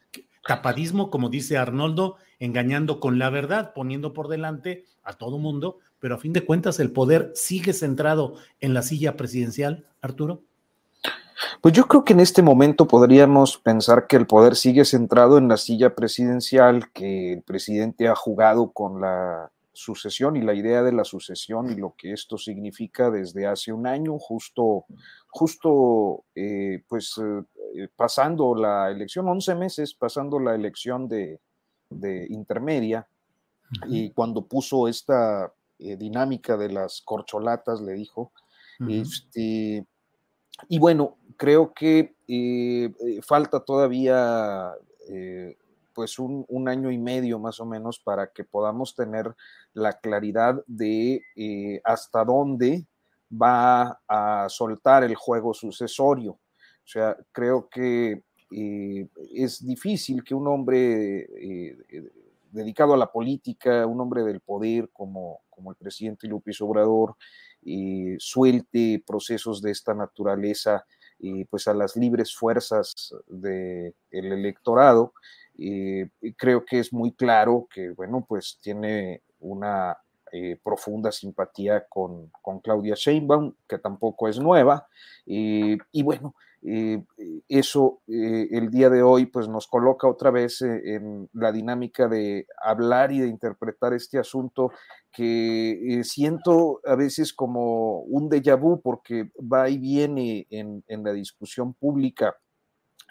Tapadismo, 0.46 1.10
como 1.10 1.28
dice 1.28 1.58
Arnoldo, 1.58 2.16
engañando 2.38 3.00
con 3.00 3.18
la 3.18 3.30
verdad, 3.30 3.72
poniendo 3.74 4.12
por 4.12 4.28
delante 4.28 4.84
a 5.02 5.14
todo 5.14 5.38
mundo, 5.38 5.78
pero 5.98 6.14
a 6.14 6.18
fin 6.18 6.32
de 6.32 6.44
cuentas 6.44 6.80
el 6.80 6.92
poder 6.92 7.32
sigue 7.34 7.72
centrado 7.72 8.36
en 8.60 8.74
la 8.74 8.82
silla 8.82 9.16
presidencial, 9.16 9.86
Arturo. 10.00 10.42
Pues 11.60 11.74
yo 11.74 11.86
creo 11.86 12.04
que 12.04 12.12
en 12.12 12.20
este 12.20 12.42
momento 12.42 12.86
podríamos 12.86 13.58
pensar 13.58 14.06
que 14.06 14.16
el 14.16 14.26
poder 14.26 14.56
sigue 14.56 14.84
centrado 14.84 15.38
en 15.38 15.48
la 15.48 15.56
silla 15.56 15.94
presidencial, 15.94 16.90
que 16.92 17.34
el 17.34 17.42
presidente 17.42 18.08
ha 18.08 18.14
jugado 18.14 18.70
con 18.72 19.00
la 19.00 19.50
sucesión 19.72 20.36
y 20.36 20.42
la 20.42 20.54
idea 20.54 20.82
de 20.82 20.92
la 20.92 21.04
sucesión 21.04 21.70
y 21.70 21.76
lo 21.76 21.94
que 21.96 22.12
esto 22.12 22.36
significa 22.36 23.10
desde 23.10 23.46
hace 23.46 23.72
un 23.72 23.86
año, 23.86 24.18
justo, 24.18 24.84
justo 25.28 26.24
eh, 26.34 26.82
pues 26.88 27.14
eh, 27.18 27.88
pasando 27.96 28.54
la 28.54 28.90
elección, 28.90 29.28
11 29.28 29.54
meses 29.54 29.94
pasando 29.94 30.38
la 30.38 30.54
elección 30.54 31.08
de, 31.08 31.40
intermedia, 32.28 33.06
y 33.88 34.10
cuando 34.10 34.42
puso 34.42 34.88
esta 34.88 35.52
eh, 35.78 35.96
dinámica 35.96 36.56
de 36.56 36.70
las 36.70 37.02
corcholatas, 37.02 37.80
le 37.80 37.92
dijo, 37.94 38.32
este, 38.88 39.84
y 40.68 40.78
bueno, 40.78 41.16
creo 41.40 41.72
que 41.72 42.14
eh, 42.28 42.92
eh, 43.00 43.20
falta 43.22 43.60
todavía 43.60 44.72
eh, 45.08 45.56
pues 45.94 46.18
un, 46.18 46.68
año 46.68 46.90
y 46.90 46.98
medio 46.98 47.38
más 47.38 47.60
o 47.60 47.64
menos 47.64 47.98
para 47.98 48.26
que 48.26 48.44
podamos 48.44 48.94
tener 48.94 49.34
la 49.72 49.94
claridad 49.94 50.62
de 50.66 51.22
hasta 51.82 52.26
dónde 52.26 52.84
va 53.32 53.98
a 54.06 54.48
soltar 54.50 55.02
el 55.02 55.14
juego 55.14 55.54
sucesorio. 55.54 56.32
O 56.32 56.86
sea, 56.86 57.16
creo 57.32 57.70
que 57.70 58.22
es 59.34 59.64
difícil 59.64 60.22
que 60.22 60.34
un 60.34 60.46
hombre 60.46 61.26
dedicado 62.50 62.92
a 62.92 62.98
la 62.98 63.10
política, 63.10 63.86
un 63.86 64.00
hombre 64.00 64.24
del 64.24 64.40
poder 64.40 64.90
como, 64.92 65.40
como 65.48 65.70
el 65.70 65.76
presidente 65.76 66.28
López 66.28 66.60
Obrador, 66.60 67.16
suelte 68.18 69.02
procesos 69.06 69.62
de 69.62 69.70
esta 69.70 69.94
naturaleza 69.94 70.84
y 71.20 71.44
pues 71.44 71.68
a 71.68 71.74
las 71.74 71.96
libres 71.96 72.34
fuerzas 72.34 73.14
del 73.26 73.94
electorado. 74.12 75.12
Y 75.56 76.06
creo 76.38 76.64
que 76.64 76.78
es 76.78 76.92
muy 76.92 77.12
claro 77.12 77.68
que, 77.72 77.90
bueno, 77.90 78.24
pues 78.26 78.58
tiene 78.62 79.22
una 79.40 79.96
eh, 80.32 80.58
profunda 80.62 81.12
simpatía 81.12 81.84
con, 81.86 82.30
con, 82.40 82.60
Claudia 82.60 82.94
Sheinbaum, 82.96 83.54
que 83.68 83.78
tampoco 83.78 84.28
es 84.28 84.38
nueva. 84.38 84.86
y 85.26 86.02
bueno, 86.02 86.34
eh, 86.62 87.02
eso 87.48 88.02
eh, 88.06 88.48
el 88.50 88.70
día 88.70 88.90
de 88.90 89.02
hoy 89.02 89.26
pues 89.26 89.48
nos 89.48 89.66
coloca 89.66 90.06
otra 90.06 90.30
vez 90.30 90.60
eh, 90.60 90.94
en 90.94 91.30
la 91.32 91.52
dinámica 91.52 92.06
de 92.06 92.46
hablar 92.62 93.12
y 93.12 93.20
de 93.20 93.28
interpretar 93.28 93.94
este 93.94 94.18
asunto 94.18 94.70
que 95.10 96.02
siento 96.04 96.80
a 96.84 96.96
veces 96.96 97.32
como 97.32 98.00
un 98.02 98.28
déjà 98.28 98.56
vu 98.60 98.80
porque 98.82 99.30
va 99.40 99.70
y 99.70 99.78
viene 99.78 100.46
en, 100.50 100.84
en 100.86 101.02
la 101.02 101.12
discusión 101.12 101.74
pública. 101.74 102.36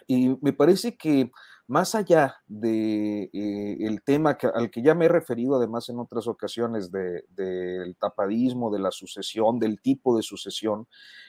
Y 0.06 0.36
me 0.40 0.52
parece 0.52 0.96
que 0.96 1.30
más 1.70 1.94
allá 1.94 2.34
del 2.48 3.30
de, 3.32 3.76
el 3.86 4.02
tema 4.02 4.36
al 4.54 4.72
que 4.72 4.82
ya 4.82 4.96
me 4.96 5.04
he 5.04 5.08
referido 5.08 5.54
además 5.54 5.88
en 5.88 6.00
otras 6.00 6.26
ocasiones 6.26 6.90
del 6.90 7.96
tapadismo, 7.96 8.72
de 8.72 8.80
la 8.80 8.90
sucesión, 8.90 9.60
del 9.60 9.80
tipo 9.80 10.16
de 10.16 10.24
sucesión, 10.24 10.88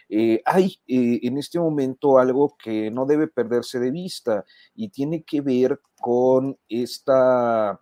eh, 0.10 0.41
hay 0.45 0.80
eh, 0.88 1.19
en 1.21 1.38
este 1.38 1.60
momento 1.60 2.17
algo 2.17 2.58
que 2.58 2.89
no 2.89 3.06
debe 3.06 3.27
perderse 3.27 3.80
de 3.80 3.91
vista 3.91 4.43
y 4.73 4.89
tiene 4.89 5.21
que 5.21 5.41
ver 5.41 5.80
con 5.99 6.58
esta 6.67 7.80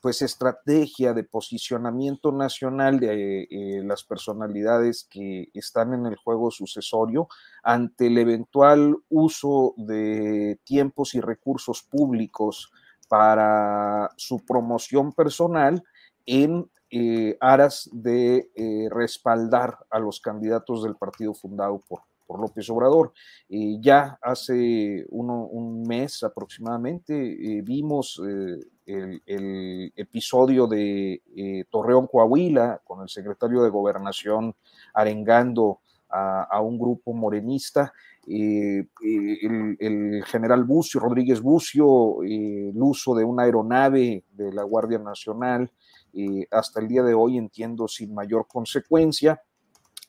pues 0.00 0.22
estrategia 0.22 1.12
de 1.12 1.24
posicionamiento 1.24 2.32
nacional 2.32 3.00
de 3.00 3.82
las 3.84 4.04
personalidades 4.04 5.06
que 5.10 5.50
están 5.54 5.94
en 5.94 6.06
el 6.06 6.16
juego 6.16 6.50
sucesorio 6.50 7.28
ante 7.62 8.08
el 8.08 8.18
eventual 8.18 8.96
uso 9.08 9.74
de 9.76 10.58
tiempos 10.64 11.14
y 11.14 11.20
recursos 11.20 11.82
públicos 11.82 12.72
para 13.08 14.10
su 14.16 14.44
promoción 14.44 15.12
personal 15.12 15.84
en 16.26 16.70
eh, 16.90 17.36
aras 17.40 17.88
de 17.92 18.50
eh, 18.54 18.88
respaldar 18.90 19.78
a 19.90 19.98
los 19.98 20.20
candidatos 20.20 20.84
del 20.84 20.96
partido 20.96 21.34
fundado 21.34 21.82
por, 21.88 22.02
por 22.26 22.40
López 22.40 22.68
Obrador. 22.70 23.12
Eh, 23.48 23.78
ya 23.80 24.18
hace 24.22 25.04
un 25.10 25.82
mes 25.86 26.22
aproximadamente 26.22 27.14
vimos 27.62 28.20
el, 28.86 29.92
episodio 29.96 30.66
de 30.66 31.22
Torreón 31.70 32.06
Coahuila 32.06 32.80
con 32.84 33.02
el 33.02 33.08
secretario 33.08 33.62
de 33.62 33.70
Gobernación 33.70 34.54
arengando 34.92 35.80
a, 36.10 36.60
un 36.60 36.78
grupo 36.78 37.12
morenista. 37.12 37.92
el, 38.26 38.88
el, 39.80 40.24
general 40.24 40.64
Bucio, 40.64 41.00
Rodríguez 41.00 41.40
Bucio, 41.40 42.22
el 42.22 42.76
uso 42.76 43.14
de 43.14 43.24
una 43.24 43.44
aeronave 43.44 44.24
de 44.32 44.52
la 44.52 44.62
Guardia 44.62 44.98
Nacional, 44.98 45.70
hasta 46.50 46.80
el 46.80 46.88
día 46.88 47.02
de 47.02 47.14
hoy 47.14 47.36
entiendo 47.36 47.88
sin 47.88 48.14
mayor 48.14 48.46
consecuencia. 48.46 49.42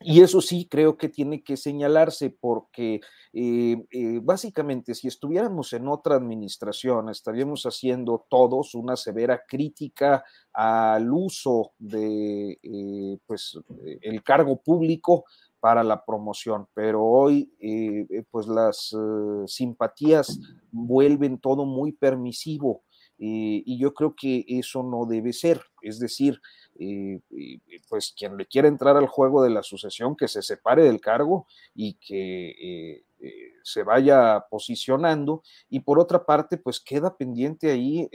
Y 0.01 0.21
eso 0.21 0.41
sí 0.41 0.67
creo 0.69 0.97
que 0.97 1.07
tiene 1.07 1.41
que 1.41 1.55
señalarse 1.55 2.29
porque 2.29 2.99
eh, 3.31 3.77
eh, 3.91 4.19
básicamente 4.21 4.93
si 4.93 5.07
estuviéramos 5.07 5.71
en 5.71 5.87
otra 5.87 6.15
administración 6.15 7.09
estaríamos 7.09 7.63
haciendo 7.63 8.25
todos 8.29 8.75
una 8.75 8.97
severa 8.97 9.43
crítica 9.47 10.23
al 10.51 11.11
uso 11.13 11.71
de 11.77 12.59
eh, 12.61 13.17
pues, 13.25 13.57
el 14.01 14.21
cargo 14.21 14.61
público 14.61 15.23
para 15.61 15.83
la 15.83 16.03
promoción, 16.03 16.67
pero 16.75 17.03
hoy 17.03 17.51
pues 18.29 18.45
las 18.45 18.95
simpatías 19.47 20.39
vuelven 20.69 21.39
todo 21.39 21.65
muy 21.65 21.91
permisivo 21.91 22.83
y 23.17 23.79
yo 23.79 23.95
creo 23.95 24.13
que 24.15 24.45
eso 24.47 24.83
no 24.83 25.07
debe 25.07 25.33
ser. 25.33 25.61
Es 25.81 25.97
decir, 25.97 26.39
eh, 26.79 27.19
eh, 27.31 27.59
pues 27.89 28.13
quien 28.17 28.37
le 28.37 28.45
quiera 28.45 28.67
entrar 28.67 28.97
al 28.97 29.07
juego 29.07 29.43
de 29.43 29.49
la 29.49 29.63
sucesión, 29.63 30.15
que 30.15 30.27
se 30.27 30.41
separe 30.41 30.83
del 30.83 30.99
cargo 31.01 31.47
y 31.73 31.95
que 31.95 33.03
se 33.63 33.81
vaya 33.81 34.45
posicionando. 34.51 35.41
Y 35.69 35.79
por 35.79 35.99
otra 35.99 36.25
parte, 36.25 36.57
pues 36.57 36.79
queda 36.79 37.17
pendiente 37.17 37.71
ahí 37.71 38.07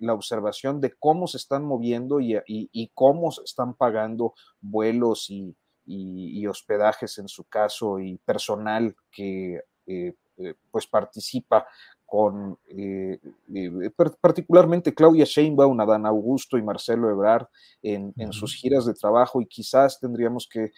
la 0.00 0.14
observación 0.14 0.80
de 0.80 0.94
cómo 0.98 1.26
se 1.26 1.36
están 1.36 1.64
moviendo 1.64 2.18
y, 2.20 2.90
cómo 2.94 3.30
se 3.30 3.42
están 3.42 3.74
pagando 3.74 4.34
vuelos 4.60 5.28
y, 5.28 5.54
y, 5.84 6.46
hospedajes 6.46 7.18
en 7.18 7.28
su 7.28 7.44
caso 7.44 8.00
y 8.00 8.16
personal 8.18 8.96
que 9.10 9.60
pues 10.70 10.86
participa 10.86 11.66
con 12.14 12.56
eh, 12.68 13.18
eh, 13.56 13.90
particularmente 14.20 14.94
Claudia 14.94 15.24
Sheinbaum, 15.24 15.80
Adán 15.80 16.06
Augusto 16.06 16.56
y 16.56 16.62
Marcelo 16.62 17.10
Ebrard 17.10 17.48
en, 17.82 18.32
sus 18.32 18.54
giras 18.54 18.86
de 18.86 18.94
trabajo 18.94 19.42
y 19.42 19.46
quizás 19.46 19.98
tendríamos 19.98 20.48
que 20.48 20.66
eh, 20.66 20.70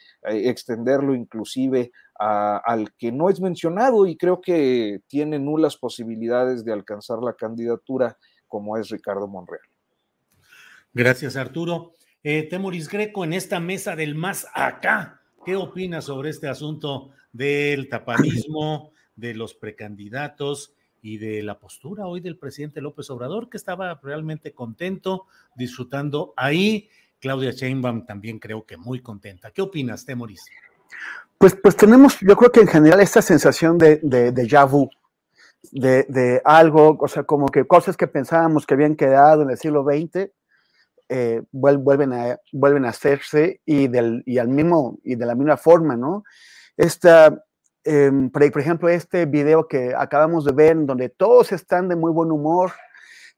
extenderlo 0.48 1.14
inclusive 1.14 1.92
al 2.18 2.90
que 2.96 3.12
no 3.12 3.28
es 3.28 3.38
mencionado 3.38 4.06
y 4.06 4.16
creo 4.16 4.40
que 4.40 5.02
tiene 5.08 5.38
nulas 5.38 5.76
posibilidades 5.76 6.64
de 6.64 6.72
alcanzar 6.72 7.18
la 7.18 7.34
candidatura 7.34 8.16
como 8.46 8.78
es 8.78 8.88
Ricardo 8.88 9.28
Monreal. 9.28 9.60
Gracias 10.94 11.36
Arturo. 11.36 11.92
Temoris 12.22 12.88
Greco 12.88 13.24
en 13.24 13.34
esta 13.34 13.60
mesa 13.60 13.94
del 13.94 14.14
más 14.14 14.46
acá, 14.54 15.20
¿qué 15.44 15.54
opina 15.54 16.00
sobre 16.00 16.30
este 16.30 16.48
asunto 16.48 17.10
del 17.30 17.90
tapadismo, 17.90 18.92
de 19.14 19.34
los 19.34 19.52
precandidatos? 19.52 20.72
Y 21.02 21.18
de 21.18 21.42
la 21.42 21.58
postura 21.58 22.06
hoy 22.06 22.20
del 22.20 22.38
presidente 22.38 22.80
López 22.80 23.08
Obrador, 23.10 23.48
que 23.48 23.56
estaba 23.56 23.98
realmente 24.02 24.52
contento, 24.52 25.26
disfrutando 25.54 26.32
ahí. 26.36 26.88
Claudia 27.20 27.52
Sheinbaum 27.52 28.04
también 28.06 28.38
creo 28.38 28.64
que 28.64 28.76
muy 28.76 29.00
contenta. 29.00 29.50
¿Qué 29.50 29.62
opinas, 29.62 30.04
Temoris? 30.04 30.44
Pues, 31.38 31.54
pues 31.54 31.76
tenemos, 31.76 32.18
yo 32.20 32.36
creo 32.36 32.50
que 32.50 32.60
en 32.60 32.68
general 32.68 33.00
esta 33.00 33.22
sensación 33.22 33.78
de, 33.78 34.00
de, 34.02 34.32
de 34.32 34.64
vu, 34.64 34.88
de, 35.70 36.40
algo, 36.44 36.96
o 37.00 37.08
sea, 37.08 37.24
como 37.24 37.48
que 37.48 37.66
cosas 37.66 37.96
que 37.96 38.06
pensábamos 38.06 38.66
que 38.66 38.74
habían 38.74 38.96
quedado 38.96 39.42
en 39.42 39.50
el 39.50 39.58
siglo 39.58 39.84
XX, 39.84 40.30
eh, 41.08 41.42
vuelven, 41.52 42.12
a, 42.12 42.40
vuelven 42.52 42.84
a 42.84 42.88
hacerse 42.88 43.60
y, 43.64 43.88
del, 43.88 44.22
y, 44.26 44.38
al 44.38 44.48
mismo, 44.48 44.98
y 45.04 45.14
de 45.14 45.26
la 45.26 45.34
misma 45.34 45.56
forma, 45.56 45.96
¿no? 45.96 46.24
Esta, 46.76 47.44
Em, 47.88 48.30
por, 48.30 48.42
ejemplo, 48.42 48.88
este 48.88 49.26
video 49.26 49.68
que 49.68 49.94
acabamos 49.96 50.44
de 50.44 50.52
ver, 50.52 50.76
donde 50.84 51.08
todos 51.08 51.52
están 51.52 51.88
de 51.88 51.94
muy 51.94 52.10
buen 52.10 52.32
humor, 52.32 52.72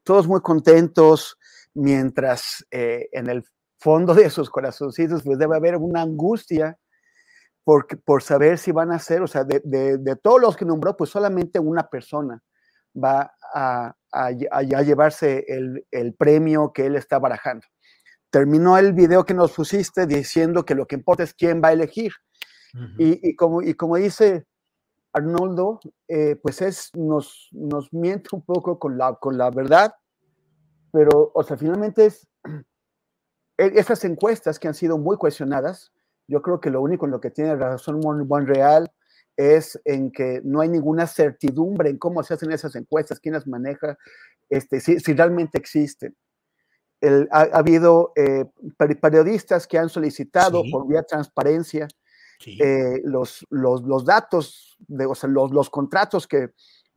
todos 0.03 0.27
muy 0.27 0.41
contentos, 0.41 1.37
mientras 1.75 2.65
eh, 2.71 3.07
en 3.11 3.29
el 3.29 3.43
fondo 3.79 4.15
de 4.15 4.27
sus 4.31 4.49
corazoncitos 4.49 5.21
pues 5.23 5.37
debe 5.37 5.55
haber 5.55 5.75
una 5.75 6.01
angustia 6.01 6.79
por, 7.63 7.85
por 8.01 8.23
saber 8.23 8.57
si 8.57 8.71
van 8.71 8.91
a 8.91 8.97
ser, 8.97 9.21
o 9.21 9.27
sea, 9.27 9.43
de, 9.43 9.61
de, 9.63 10.15
todos 10.15 10.41
los 10.41 10.57
que 10.57 10.65
nombró, 10.65 10.97
pues 10.97 11.11
solamente 11.11 11.59
una 11.59 11.87
persona 11.87 12.41
va 12.95 13.31
a, 13.53 13.93
a, 14.11 14.25
a 14.51 14.81
llevarse 14.81 15.45
el, 15.47 15.85
el, 15.91 16.15
premio 16.15 16.73
que 16.73 16.87
él 16.87 16.95
está 16.95 17.19
barajando. 17.19 17.67
Terminó 18.31 18.79
el 18.79 18.93
video 18.93 19.25
que 19.25 19.35
nos 19.35 19.51
pusiste 19.51 20.07
diciendo 20.07 20.65
que 20.65 20.73
lo 20.73 20.87
que 20.87 20.95
importa 20.95 21.21
es 21.21 21.35
quién 21.35 21.61
va 21.63 21.67
a 21.67 21.73
elegir 21.73 22.13
y, 22.97 23.35
como, 23.35 23.61
y 23.61 23.73
como 23.73 23.97
dice 23.97 24.45
Arnoldo, 25.13 25.79
eh, 26.07 26.35
pues 26.41 26.61
es, 26.61 26.91
nos, 26.95 27.49
nos 27.51 27.91
miente 27.93 28.29
un 28.33 28.43
poco 28.43 28.77
con 28.77 28.97
la, 28.97 29.15
con 29.15 29.37
la 29.37 29.49
verdad, 29.49 29.93
pero, 30.91 31.31
o 31.33 31.43
sea, 31.43 31.57
finalmente 31.57 32.05
es, 32.05 32.27
e, 33.57 33.71
esas 33.75 34.03
encuestas 34.05 34.59
que 34.59 34.67
han 34.67 34.75
sido 34.75 34.97
muy 34.97 35.17
cuestionadas, 35.17 35.91
yo 36.27 36.41
creo 36.41 36.59
que 36.59 36.69
lo 36.69 36.81
único 36.81 37.05
en 37.05 37.11
lo 37.11 37.19
que 37.19 37.31
tiene 37.31 37.55
razón 37.55 37.99
Monreal 38.27 38.91
es 39.35 39.79
en 39.85 40.11
que 40.11 40.41
no 40.43 40.61
hay 40.61 40.69
ninguna 40.69 41.07
certidumbre 41.07 41.89
en 41.89 41.97
cómo 41.97 42.21
se 42.23 42.35
hacen 42.35 42.51
esas 42.51 42.75
encuestas, 42.75 43.19
quién 43.19 43.33
las 43.33 43.47
maneja, 43.47 43.97
este, 44.49 44.79
si, 44.79 44.99
si 44.99 45.13
realmente 45.13 45.57
existen. 45.57 46.15
ha, 47.31 47.41
habido 47.53 48.11
eh, 48.15 48.45
periodistas 49.01 49.65
que 49.65 49.79
han 49.79 49.89
solicitado 49.89 50.61
por 50.69 50.87
vía 50.87 51.03
transparencia 51.03 51.87
eh, 52.45 53.01
los, 53.03 53.45
los, 53.49 53.83
los, 53.83 54.05
datos, 54.05 54.77
de, 54.87 55.05
o 55.05 55.15
sea, 55.15 55.29
los, 55.29 55.51
los 55.51 55.69
contratos 55.69 56.27
que 56.27 56.51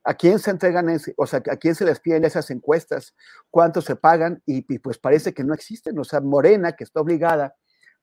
a 0.05 0.15
quién 0.15 0.39
se 0.39 0.51
entregan, 0.51 0.89
o 1.17 1.27
sea, 1.27 1.43
a 1.51 1.57
quién 1.57 1.75
se 1.75 1.85
les 1.85 2.01
piden 2.01 2.25
esas 2.25 2.51
encuestas, 2.51 3.15
cuánto 3.51 3.81
se 3.81 3.97
pagan, 3.97 4.43
y, 4.47 4.63
pues 4.79 4.99
parece 4.99 5.33
que 5.33 5.45
no 5.45 5.55
existen. 5.55 5.99
O 5.99 6.05
sea, 6.05 6.21
Morena, 6.21 6.73
que 6.73 6.85
está 6.85 7.01
obligada 7.01 7.55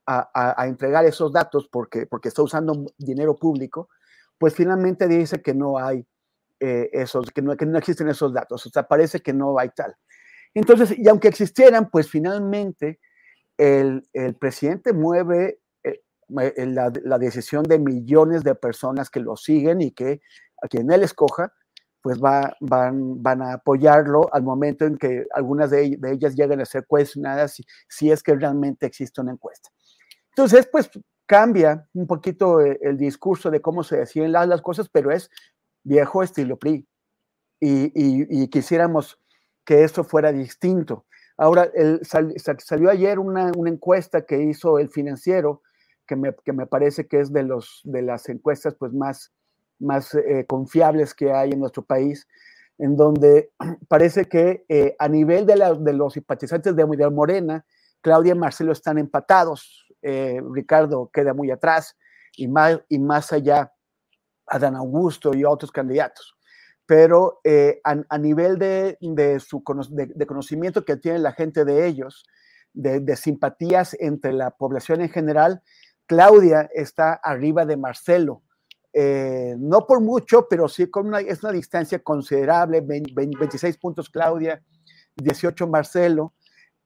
a, 0.06 0.62
a, 0.62 0.66
entregar 0.66 1.04
esos 1.04 1.32
datos 1.32 1.68
porque, 1.70 2.06
porque 2.06 2.28
está 2.28 2.42
usando 2.42 2.86
dinero 2.96 3.36
público, 3.36 3.88
pues 4.38 4.54
finalmente 4.54 5.06
dice 5.06 5.42
que 5.42 5.54
no 5.54 5.78
hay 5.78 6.06
eh, 6.58 6.88
esos, 6.92 7.30
que 7.30 7.42
no, 7.42 7.56
que 7.56 7.66
no 7.66 7.78
existen 7.78 8.08
esos 8.08 8.32
datos. 8.32 8.66
O 8.66 8.70
sea, 8.70 8.84
parece 8.84 9.20
que 9.20 9.32
no 9.32 9.58
hay 9.58 9.68
tal. 9.70 9.94
Entonces, 10.54 10.98
y 10.98 11.08
aunque 11.08 11.28
existieran, 11.28 11.90
pues 11.90 12.08
finalmente 12.08 12.98
el, 13.56 14.08
el 14.14 14.34
presidente 14.36 14.92
mueve 14.92 15.59
la, 16.30 16.92
la, 17.04 17.18
decisión 17.18 17.62
de 17.64 17.78
millones 17.78 18.42
de 18.44 18.54
personas 18.54 19.10
que 19.10 19.20
lo 19.20 19.36
siguen 19.36 19.80
y 19.80 19.90
que 19.92 20.20
a 20.62 20.68
quien 20.68 20.90
él 20.90 21.02
escoja, 21.02 21.52
pues 22.02 22.20
va, 22.20 22.56
van, 22.60 23.22
van 23.22 23.42
a 23.42 23.54
apoyarlo 23.54 24.32
al 24.32 24.42
momento 24.42 24.84
en 24.84 24.96
que 24.96 25.26
algunas 25.34 25.70
de, 25.70 25.98
ellas 26.10 26.34
lleguen 26.34 26.60
a 26.60 26.64
ser 26.64 26.86
cuestionadas 26.86 27.54
si, 27.54 27.64
si, 27.88 28.10
es 28.10 28.22
que 28.22 28.34
realmente 28.34 28.86
existe 28.86 29.20
una 29.20 29.32
encuesta. 29.32 29.70
Entonces, 30.30 30.66
pues 30.70 30.90
cambia 31.26 31.86
un 31.92 32.06
poquito 32.06 32.60
el, 32.60 32.78
el 32.80 32.96
discurso 32.96 33.50
de 33.50 33.60
cómo 33.60 33.84
se 33.84 33.98
deciden 33.98 34.32
las, 34.32 34.48
las, 34.48 34.62
cosas, 34.62 34.88
pero 34.88 35.10
es 35.10 35.30
viejo 35.82 36.22
estilo 36.22 36.58
PRI. 36.58 36.86
Y, 37.60 37.92
y, 37.94 38.42
y 38.42 38.48
quisiéramos 38.48 39.18
que 39.64 39.84
eso 39.84 40.02
fuera 40.02 40.32
distinto. 40.32 41.04
Ahora, 41.36 41.70
el, 41.74 42.04
sal, 42.04 42.34
salió 42.58 42.90
ayer 42.90 43.18
una, 43.18 43.52
una 43.56 43.70
encuesta 43.70 44.26
que 44.26 44.42
hizo 44.42 44.78
el 44.78 44.90
financiero, 44.90 45.62
que 46.42 46.52
me, 46.52 46.66
parece 46.66 47.06
que 47.06 47.20
es 47.20 47.32
de, 47.32 47.42
los, 47.42 47.80
de 47.84 48.02
las 48.02 48.28
encuestas 48.28 48.74
pues, 48.74 48.92
más, 48.92 49.32
más 49.78 50.14
eh, 50.14 50.44
confiables 50.46 51.14
que 51.14 51.32
hay 51.32 51.52
en 51.52 51.60
nuestro 51.60 51.84
país, 51.84 52.26
en 52.78 52.96
donde 52.96 53.52
parece 53.88 54.26
que 54.26 54.64
eh, 54.68 54.96
a 54.98 55.08
nivel 55.08 55.46
de, 55.46 55.54
de, 55.80 55.92
los 55.92 56.14
simpatizantes 56.14 56.74
de, 56.74 56.84
de 56.84 57.10
Morena, 57.10 57.64
Claudia 58.00 58.34
y 58.34 58.38
Marcelo 58.38 58.72
están 58.72 58.98
empatados, 58.98 59.86
eh, 60.02 60.40
Ricardo 60.52 61.10
queda 61.12 61.34
muy 61.34 61.50
atrás 61.50 61.96
y 62.36 62.48
más, 62.48 62.80
y 62.88 62.98
más 62.98 63.32
allá 63.32 63.72
Adán 64.46 64.76
Augusto 64.76 65.34
y 65.34 65.44
otros 65.44 65.70
candidatos. 65.70 66.36
pero 66.86 67.40
eh, 67.44 67.80
a, 67.84 68.18
nivel 68.18 68.58
de, 68.58 68.96
su, 69.38 69.62
de, 69.90 70.26
conocimiento 70.26 70.84
que 70.84 70.96
tiene 70.96 71.20
la 71.20 71.32
gente 71.32 71.64
de 71.64 71.86
ellos, 71.86 72.24
de, 72.72 73.16
simpatías 73.16 73.96
entre 74.00 74.32
la 74.32 74.50
población 74.50 75.00
en 75.00 75.08
general, 75.08 75.62
Claudia 76.10 76.68
está 76.74 77.12
arriba 77.22 77.64
de 77.64 77.76
Marcelo. 77.76 78.42
Eh, 78.92 79.54
no 79.60 79.86
por 79.86 80.00
mucho, 80.00 80.48
pero 80.50 80.68
sí 80.68 80.90
con 80.90 81.06
una, 81.06 81.20
es 81.20 81.44
una 81.44 81.52
distancia 81.52 82.00
considerable, 82.00 82.80
26 82.80 83.78
puntos 83.78 84.10
Claudia, 84.10 84.60
18 85.14 85.68
Marcelo. 85.68 86.34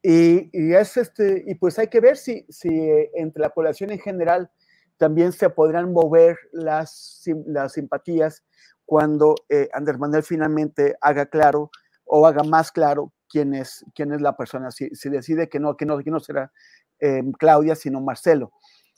Y, 0.02 0.50
es 0.74 0.98
este, 0.98 1.42
y 1.46 1.54
pues 1.54 1.78
hay 1.78 1.88
que 1.88 2.00
ver 2.00 2.18
si, 2.18 2.44
si 2.50 2.68
eh, 2.68 3.12
entre 3.14 3.40
la 3.40 3.48
población 3.48 3.92
en 3.92 3.98
general 3.98 4.50
también 4.98 5.32
se 5.32 5.48
podrán 5.48 5.90
mover 5.90 6.36
las, 6.52 7.22
las 7.46 7.72
simpatías 7.72 8.44
cuando 8.84 9.36
eh, 9.48 9.70
Andrés 9.72 9.98
Manuel 9.98 10.22
finalmente 10.22 10.96
haga 11.00 11.24
claro 11.24 11.70
o 12.04 12.26
haga 12.26 12.42
más 12.42 12.70
claro 12.70 13.14
quién 13.30 13.54
es, 13.54 13.86
quién 13.94 14.12
es 14.12 14.20
la 14.20 14.36
persona, 14.36 14.70
si, 14.70 14.90
decide 15.04 15.48
que 15.48 15.60
no, 15.60 15.78
que 15.78 15.86
no, 15.86 15.98
que 16.00 16.10
no 16.10 16.20
será 16.20 16.52
em, 16.98 17.32
Claudia, 17.32 17.74
sino 17.74 18.02
Marcelo. 18.02 18.52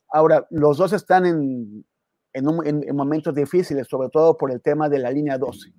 Ahora, 0.09 0.47
los 0.51 0.79
dos 0.79 0.93
están 0.93 1.27
en, 1.27 1.85
en, 2.33 2.97
momentos 2.97 3.35
difíciles, 3.35 3.89
sobre 3.89 4.09
todo 4.09 4.37
por 4.37 4.51
el 4.51 4.61
tema 4.61 4.89
de 4.89 4.99
la 4.99 5.11
línea 5.11 5.39
12. 5.39 5.73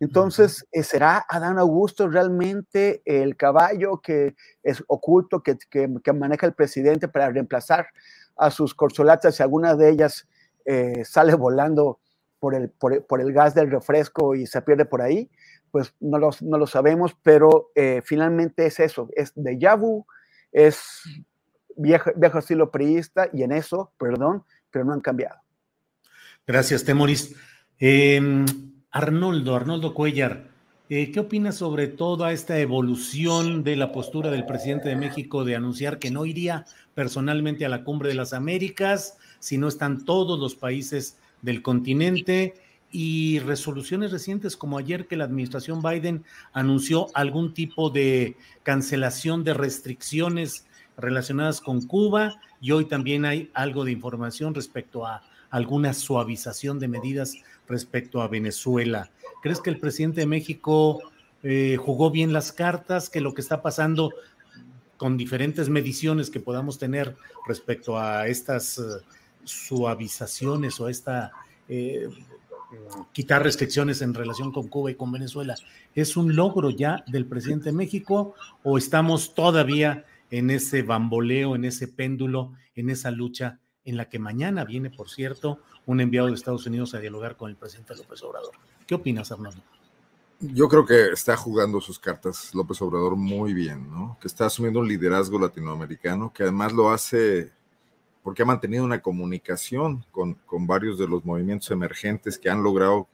Entonces, 0.00 0.66
eh, 0.72 0.82
¿será 0.82 1.24
Adán 1.28 1.58
Augusto 1.58 2.08
realmente 2.08 3.02
el 3.04 3.36
caballo 3.36 4.00
que 4.00 4.34
es 4.62 4.82
oculto, 4.88 5.42
que, 5.42 5.56
que, 5.70 6.12
maneja 6.12 6.46
el 6.46 6.54
presidente 6.54 7.06
para 7.06 7.30
reemplazar 7.30 7.86
a 8.36 8.50
sus 8.50 8.74
corsolatas 8.74 9.36
si 9.36 9.42
alguna 9.42 9.76
de 9.76 9.90
ellas 9.90 10.26
eh, 10.64 11.04
sale 11.04 11.34
volando 11.34 12.00
por 12.40 12.56
el, 12.56 12.70
por, 12.70 13.20
el 13.20 13.32
gas 13.32 13.54
del 13.54 13.70
refresco 13.70 14.34
y 14.34 14.46
se 14.46 14.60
pierde 14.62 14.84
por 14.84 15.02
ahí, 15.02 15.30
pues 15.70 15.94
no 16.00 16.18
lo, 16.18 16.30
no 16.40 16.58
lo 16.58 16.66
sabemos, 16.66 17.16
pero 17.22 17.70
eh, 17.76 18.02
finalmente 18.04 18.66
es 18.66 18.80
eso, 18.80 19.08
es 19.14 19.32
de 19.36 19.56
vu, 19.76 20.04
es 20.50 21.04
viejo, 21.76 22.10
estilo 22.38 22.70
priista 22.70 23.28
y 23.32 23.42
en 23.42 23.52
eso, 23.52 23.92
perdón, 23.98 24.44
pero 24.70 24.84
no 24.84 24.92
han 24.92 25.00
cambiado. 25.00 25.36
Gracias, 26.46 26.84
Temoris. 26.84 27.34
Em, 27.78 28.44
Arnoldo, 28.90 29.54
Arnoldo 29.54 29.94
Cuellar, 29.94 30.50
eh, 30.88 31.10
¿qué 31.10 31.20
opinas 31.20 31.56
sobre 31.56 31.88
toda 31.88 32.32
esta 32.32 32.58
evolución 32.58 33.64
de 33.64 33.76
la 33.76 33.92
postura 33.92 34.30
del 34.30 34.44
presidente 34.44 34.88
de 34.88 34.96
México 34.96 35.44
de 35.44 35.56
anunciar 35.56 35.98
que 35.98 36.10
no 36.10 36.26
iría 36.26 36.66
personalmente 36.94 37.64
a 37.64 37.68
la 37.68 37.84
cumbre 37.84 38.10
de 38.10 38.14
las 38.14 38.32
Américas 38.32 39.16
si 39.38 39.56
no 39.56 39.68
están 39.68 40.04
todos 40.04 40.38
los 40.38 40.54
países 40.54 41.16
del 41.40 41.62
continente 41.62 42.54
y 42.90 43.38
resoluciones 43.40 44.12
recientes 44.12 44.56
como 44.56 44.76
ayer 44.76 45.06
que 45.06 45.16
la 45.16 45.24
administración 45.24 45.82
Biden 45.82 46.24
anunció 46.52 47.06
algún 47.14 47.54
tipo 47.54 47.88
de 47.88 48.36
cancelación 48.62 49.44
de 49.44 49.54
restricciones 49.54 50.66
relacionadas 50.96 51.60
con 51.60 51.82
Cuba 51.82 52.40
y 52.60 52.72
hoy 52.72 52.84
también 52.86 53.24
hay 53.24 53.50
algo 53.54 53.84
de 53.84 53.92
información 53.92 54.54
respecto 54.54 55.06
a 55.06 55.22
alguna 55.50 55.92
suavización 55.92 56.78
de 56.78 56.88
medidas 56.88 57.36
respecto 57.68 58.22
a 58.22 58.28
Venezuela. 58.28 59.10
¿Crees 59.42 59.60
que 59.60 59.70
el 59.70 59.78
presidente 59.78 60.20
de 60.20 60.26
México 60.26 61.00
eh, 61.42 61.76
jugó 61.78 62.10
bien 62.10 62.32
las 62.32 62.52
cartas, 62.52 63.10
que 63.10 63.20
lo 63.20 63.34
que 63.34 63.40
está 63.40 63.62
pasando 63.62 64.12
con 64.96 65.16
diferentes 65.16 65.68
mediciones 65.68 66.30
que 66.30 66.40
podamos 66.40 66.78
tener 66.78 67.16
respecto 67.46 67.98
a 67.98 68.26
estas... 68.28 68.78
Eh, 68.78 68.82
suavizaciones 69.44 70.80
o 70.80 70.88
esta 70.88 71.32
eh, 71.68 72.08
quitar 73.12 73.42
restricciones 73.42 74.02
en 74.02 74.14
relación 74.14 74.52
con 74.52 74.68
Cuba 74.68 74.90
y 74.90 74.94
con 74.94 75.12
Venezuela, 75.12 75.54
¿es 75.94 76.16
un 76.16 76.34
logro 76.34 76.70
ya 76.70 77.04
del 77.06 77.26
presidente 77.26 77.66
de 77.66 77.72
México 77.72 78.34
o 78.62 78.78
estamos 78.78 79.34
todavía 79.34 80.04
en 80.32 80.48
ese 80.48 80.82
bamboleo, 80.82 81.54
en 81.54 81.66
ese 81.66 81.86
péndulo, 81.86 82.54
en 82.74 82.88
esa 82.88 83.10
lucha 83.10 83.60
en 83.84 83.98
la 83.98 84.08
que 84.08 84.18
mañana 84.18 84.64
viene, 84.64 84.88
por 84.88 85.10
cierto, 85.10 85.58
un 85.84 86.00
enviado 86.00 86.28
de 86.28 86.34
Estados 86.34 86.64
Unidos 86.66 86.94
a 86.94 87.00
dialogar 87.00 87.36
con 87.36 87.50
el 87.50 87.56
presidente 87.56 87.94
López 87.94 88.22
Obrador? 88.22 88.52
¿Qué 88.86 88.94
opinas, 88.94 89.30
Arnoldo? 89.30 89.60
Yo 90.40 90.68
creo 90.68 90.86
que 90.86 91.10
está 91.10 91.36
jugando 91.36 91.82
sus 91.82 91.98
cartas 91.98 92.54
López 92.54 92.80
Obrador 92.80 93.14
muy 93.14 93.52
bien, 93.52 93.90
¿no? 93.90 94.16
Que 94.22 94.26
está 94.26 94.46
asumiendo 94.46 94.80
un 94.80 94.88
liderazgo 94.88 95.38
latinoamericano, 95.38 96.32
que 96.32 96.44
además 96.44 96.72
lo 96.72 96.90
hace 96.90 97.52
porque 98.22 98.42
ha 98.42 98.46
mantenido 98.46 98.84
una 98.84 99.02
comunicación 99.02 100.02
con, 100.10 100.38
varios 100.66 100.98
de 100.98 101.08
los 101.08 101.26
movimientos 101.26 101.70
emergentes 101.70 102.38
que 102.38 102.48
han 102.48 102.62
logrado 102.62 103.06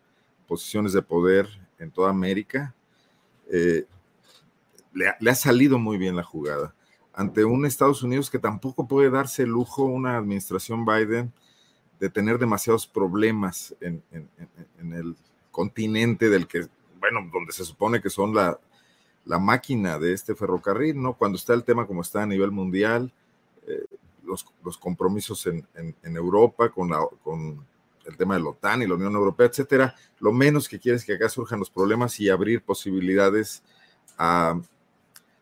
posiciones 0.46 0.92
de 0.92 1.02
poder 1.02 1.48
en 1.80 1.90
toda 1.90 2.10
América. 2.10 2.74
Eh, 3.50 3.86
le, 4.92 5.30
ha 5.30 5.34
salido 5.34 5.78
muy 5.78 5.98
bien 5.98 6.14
la 6.14 6.22
jugada 6.22 6.74
ante 7.18 7.44
un 7.44 7.66
Estados 7.66 8.04
Unidos 8.04 8.30
que 8.30 8.38
tampoco 8.38 8.86
puede 8.86 9.10
darse 9.10 9.42
el 9.42 9.48
lujo, 9.48 9.82
una 9.82 10.16
administración 10.16 10.86
Biden, 10.86 11.32
de 11.98 12.10
tener 12.10 12.38
demasiados 12.38 12.86
problemas 12.86 13.74
en, 13.80 14.04
el 14.78 15.16
continente 15.50 16.28
del 16.28 16.46
que, 16.46 16.68
bueno, 17.00 17.28
donde 17.32 17.50
se 17.50 17.64
supone 17.64 18.00
que 18.00 18.08
son 18.08 18.36
la, 18.36 18.60
la 19.24 19.40
máquina 19.40 19.98
de 19.98 20.12
este 20.12 20.36
ferrocarril, 20.36 21.02
¿no? 21.02 21.14
Cuando 21.14 21.38
está 21.38 21.54
el 21.54 21.64
tema 21.64 21.88
como 21.88 22.02
está 22.02 22.22
a 22.22 22.26
nivel 22.26 22.52
mundial, 22.52 23.12
eh, 23.66 23.84
los, 24.22 24.78
compromisos 24.78 25.44
en, 25.48 25.66
Europa 26.04 26.68
con, 26.68 26.88
la, 26.88 27.04
con 27.24 27.66
el 28.06 28.16
tema 28.16 28.36
de 28.36 28.42
la 28.44 28.50
OTAN 28.50 28.82
y 28.82 28.86
la 28.86 28.94
Unión 28.94 29.14
Europea, 29.16 29.48
etcétera, 29.48 29.96
lo 30.20 30.32
menos 30.32 30.68
que 30.68 30.78
quiere 30.78 30.94
es 30.94 31.04
que 31.04 31.14
acá 31.14 31.28
surjan 31.28 31.58
los 31.58 31.70
problemas 31.70 32.20
y 32.20 32.28
abrir 32.28 32.62
posibilidades 32.62 33.64
a, 34.16 34.60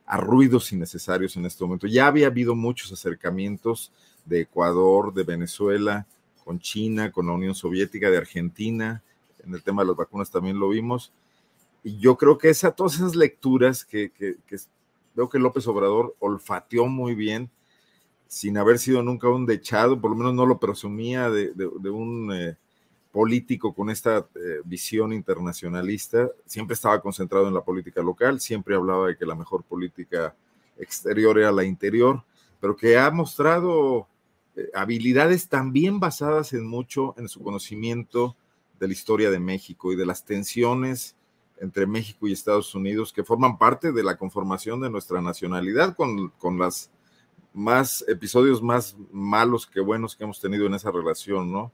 ruidos 0.07 0.73
innecesarios 0.73 1.37
en 1.37 1.47
este 1.47 1.65
momento. 1.65 1.87
Ya 1.87 2.07
había 2.07 2.29
habido 2.29 2.55
muchos 2.55 2.93
acercamientos 2.93 3.93
de 4.25 4.43
Ecuador, 4.43 5.13
de 5.13 5.25
Venezuela, 5.25 6.07
con 6.45 6.61
China, 6.61 7.11
con 7.11 7.27
la 7.27 7.33
Unión 7.33 7.55
Soviética, 7.55 8.11
de 8.11 8.19
Argentina, 8.19 9.03
en 9.45 9.55
el 9.55 9.63
tema 9.63 9.83
de 9.83 9.89
las 9.89 9.97
vacunas 9.97 10.31
también 10.31 10.61
lo 10.61 10.69
vimos. 10.69 11.13
Y 11.83 11.99
yo 11.99 12.17
creo 12.17 12.39
que 12.39 12.51
esa, 12.51 12.71
todas 12.73 12.95
esas 12.95 13.17
lecturas 13.17 13.85
que, 13.85 14.11
que 14.11 14.37
veo 15.17 15.29
que 15.29 15.39
López 15.39 15.67
Obrador 15.67 16.15
olfateó 16.21 16.87
muy 16.87 17.15
bien, 17.15 17.51
sin 18.29 18.59
haber 18.59 18.79
sido 18.79 19.03
nunca 19.03 19.29
un 19.29 19.47
dechado, 19.47 20.01
por 20.01 20.11
lo 20.11 20.17
menos 20.17 20.35
no 20.35 20.47
lo 20.47 20.59
presumía 20.59 21.31
de, 21.31 21.51
un 21.91 22.33
eh, 22.33 22.57
político 23.17 23.73
con 23.73 23.89
esta 23.89 24.29
eh, 24.35 24.61
visión 24.67 25.11
internacionalista, 25.11 26.29
siempre 26.45 26.75
estaba 26.75 27.01
concentrado 27.01 27.49
en 27.49 27.55
la 27.55 27.65
política 27.65 28.03
local, 28.03 28.41
siempre 28.41 28.75
hablaba 28.75 29.07
de 29.07 29.17
que 29.17 29.25
la 29.25 29.35
mejor 29.35 29.63
política 29.63 30.37
exterior 30.77 31.39
era 31.39 31.51
la 31.51 31.65
interior, 31.65 32.23
pero 32.61 32.77
que 32.77 32.99
ha 32.99 33.11
mostrado 33.11 34.07
eh, 34.55 34.69
habilidades 34.75 35.49
también 35.49 35.99
basadas 35.99 36.53
en 36.53 36.67
mucho 36.67 37.15
en 37.17 37.31
su 37.31 37.43
conocimiento 37.43 38.37
de 38.79 38.87
la 38.89 38.93
historia 38.93 39.31
de 39.31 39.41
México 39.41 39.95
y 39.95 39.97
de 39.97 40.05
las 40.05 40.27
tensiones 40.27 41.17
entre 41.59 41.87
México 41.87 42.29
y 42.29 42.35
Estados 42.35 42.75
Unidos 42.75 43.15
que 43.15 43.25
forman 43.25 43.57
parte 43.57 43.93
de 43.93 44.03
la 44.03 44.19
conformación 44.19 44.83
de 44.83 44.91
nuestra 44.91 45.23
nacionalidad 45.23 45.97
con, 45.97 46.29
con 46.37 46.59
las 46.59 46.91
más 47.55 48.05
episodios 48.09 48.63
más 48.63 48.95
malos 49.11 49.67
que 49.67 49.81
buenos 49.81 50.15
que 50.15 50.25
hemos 50.25 50.39
tenido 50.39 50.67
en 50.67 50.75
esa 50.75 50.91
relación, 50.91 51.51
¿no? 51.51 51.73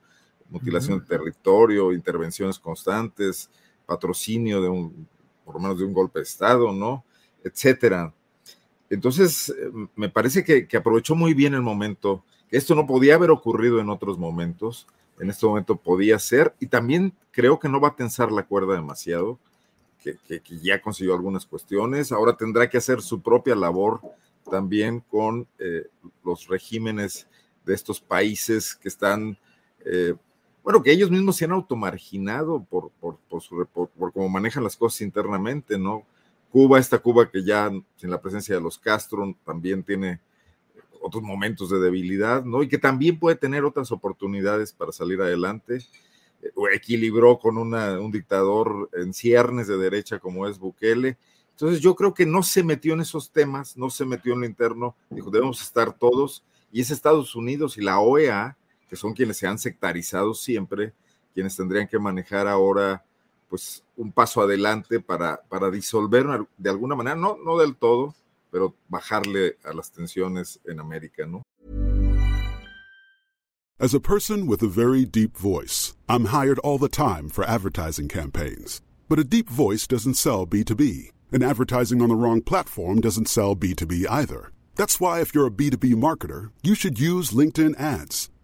Mutilación 0.53 1.01
de 1.01 1.07
territorio, 1.07 1.93
intervenciones 1.93 2.59
constantes, 2.59 3.51
patrocinio 3.87 4.61
de 4.61 4.69
un, 4.69 5.09
por 5.45 5.55
lo 5.55 5.61
menos 5.61 5.79
de 5.79 5.85
un 5.85 5.93
golpe 5.93 6.19
de 6.19 6.25
Estado, 6.25 6.73
¿no? 6.73 7.05
Etcétera. 7.43 8.13
Entonces, 8.91 9.49
eh, 9.49 9.71
me 9.97 10.09
parece 10.09 10.45
que, 10.45 10.77
aprovechó 10.77 11.15
muy 11.15 11.35
bien 11.35 11.55
el 11.55 11.63
momento, 11.63 12.25
que 12.49 12.57
esto 12.57 12.75
no 12.75 12.87
podía 12.87 13.15
haber 13.15 13.31
ocurrido 13.31 13.81
en 13.81 13.89
otros 13.89 14.19
momentos, 14.19 14.87
en 15.19 15.31
este 15.31 15.47
momento 15.47 15.77
podía 15.77 16.19
ser, 16.19 16.55
y 16.61 16.67
también 16.67 17.15
creo 17.31 17.59
que 17.59 17.69
no 17.69 17.81
va 17.81 17.89
a 17.89 17.97
tensar 17.97 18.31
la 18.31 18.45
cuerda 18.45 18.75
demasiado, 18.75 19.39
que, 19.99 20.19
que 20.41 20.59
ya 20.59 20.83
consiguió 20.83 21.15
algunas 21.15 21.47
cuestiones, 21.47 22.13
ahora 22.13 22.37
tendrá 22.37 22.69
que 22.69 22.77
hacer 22.77 23.01
su 23.01 23.23
propia 23.23 23.55
labor 23.55 24.01
también 24.51 25.01
con 25.01 25.47
eh, 25.59 25.87
los 26.25 26.49
regímenes 26.49 27.27
de 27.65 27.75
estos 27.75 28.01
países 28.01 28.75
que 28.75 28.89
están, 28.89 29.39
eh, 29.85 30.15
bueno, 30.63 30.83
que 30.83 30.93
ellos 30.93 31.11
mismos 31.11 31.37
se 31.37 31.45
han 31.45 31.53
automarginado 31.53 32.65
por, 32.65 32.91
por, 33.01 33.19
por, 33.29 33.89
por, 33.89 34.13
cómo 34.13 34.29
manejan 34.29 34.65
las 34.65 34.77
cosas 34.77 35.01
internamente, 35.03 35.79
¿no? 35.79 36.05
Cuba, 36.51 36.79
esta 36.79 36.99
Cuba 36.99 37.31
que 37.31 37.43
ya 37.43 37.71
sin 37.97 38.11
la 38.11 38.21
presencia 38.21 38.55
de 38.55 38.61
los 38.61 38.79
Castro 38.79 39.35
también 39.45 39.83
tiene 39.83 40.21
otros 41.01 41.23
momentos 41.23 41.71
de 41.71 41.81
debilidad, 41.81 42.45
¿no? 42.45 42.63
Y 42.63 42.69
que 42.69 42.79
también 42.79 43.19
puede 43.19 43.37
tener 43.37 43.65
otras 43.65 43.91
oportunidades 43.91 44.73
para 44.73 44.93
salir 44.93 45.21
adelante. 45.21 45.79
Eh, 46.43 46.51
equilibró 46.75 47.39
con 47.39 47.59
una, 47.59 47.99
un 47.99 48.13
dictador 48.13 48.89
en 48.93 49.13
ciernes 49.15 49.67
de 49.67 49.79
derecha 49.79 50.19
como 50.19 50.47
es 50.47 50.59
Bukele 50.59 51.17
entonces 51.53 51.81
yo 51.81 51.95
creo 51.95 52.15
que 52.15 52.27
no 52.27 52.43
se 52.43 52.65
metió 52.65 52.95
en 52.95 53.01
esos 53.01 53.31
temas, 53.31 53.77
no 53.77 53.91
se 53.91 54.05
metió 54.05 54.33
en 54.33 54.41
lo 54.41 54.47
interno, 54.47 54.97
dijo, 55.11 55.31
debemos 55.31 55.63
estar 55.63 55.93
todos, 55.93 56.43
y 56.73 56.81
es 56.81 56.91
Estados 56.91 57.37
Unidos 57.37 57.77
y 57.77 57.83
la 57.83 58.01
OEA, 58.01 58.57
que 58.93 58.97
son 58.97 59.15
quienes 59.15 59.39
se 59.39 59.47
han 59.47 59.59
sectarizado 59.59 60.35
siempre, 60.35 60.93
quienes 61.33 61.57
tendrían 61.57 61.89
que 61.89 61.99
manejar 61.99 62.47
ahora 62.47 63.03
pues 63.49 63.83
un 63.97 64.13
paso 64.13 64.43
adelante 64.43 65.01
para, 65.01 65.41
para 65.49 65.71
disolver 65.71 66.27
de 66.59 66.69
alguna 66.69 66.95
manera, 66.95 67.17
no, 67.17 67.39
no 67.43 67.57
del 67.57 67.75
todo, 67.75 68.15
pero 68.51 68.75
bajarle 68.91 69.57
a 69.65 69.73
las 69.73 69.91
tensiones 69.93 70.61
en 70.67 70.79
América, 70.79 71.25
¿no? 71.25 71.43
As 73.81 73.95
a 73.95 73.99
person 73.99 74.47
with 74.47 74.63
a 74.63 74.69
very 74.69 75.07
deep 75.07 75.39
voice, 75.39 75.95
I'm 76.07 76.27
hired 76.27 76.59
all 76.59 76.77
the 76.77 76.91
time 76.91 77.31
for 77.31 77.47
advertising 77.47 78.09
campaigns. 78.09 78.83
But 79.09 79.19
a 79.19 79.25
deep 79.25 79.49
voice 79.49 79.87
doesn't 79.87 80.19
sell 80.19 80.47
B2B, 80.47 81.13
and 81.33 81.43
advertising 81.43 82.03
on 82.03 82.11
the 82.11 82.15
wrong 82.15 82.43
platform 82.43 83.01
doesn't 83.01 83.31
sell 83.31 83.57
B2B 83.57 84.05
either. 84.11 84.53
That's 84.77 85.01
why 85.01 85.23
if 85.23 85.35
you're 85.35 85.47
a 85.47 85.51
B2B 85.51 85.95
marketer, 85.95 86.51
you 86.63 86.75
should 86.75 87.01
use 87.01 87.31
LinkedIn 87.31 87.81
ads. 87.81 88.29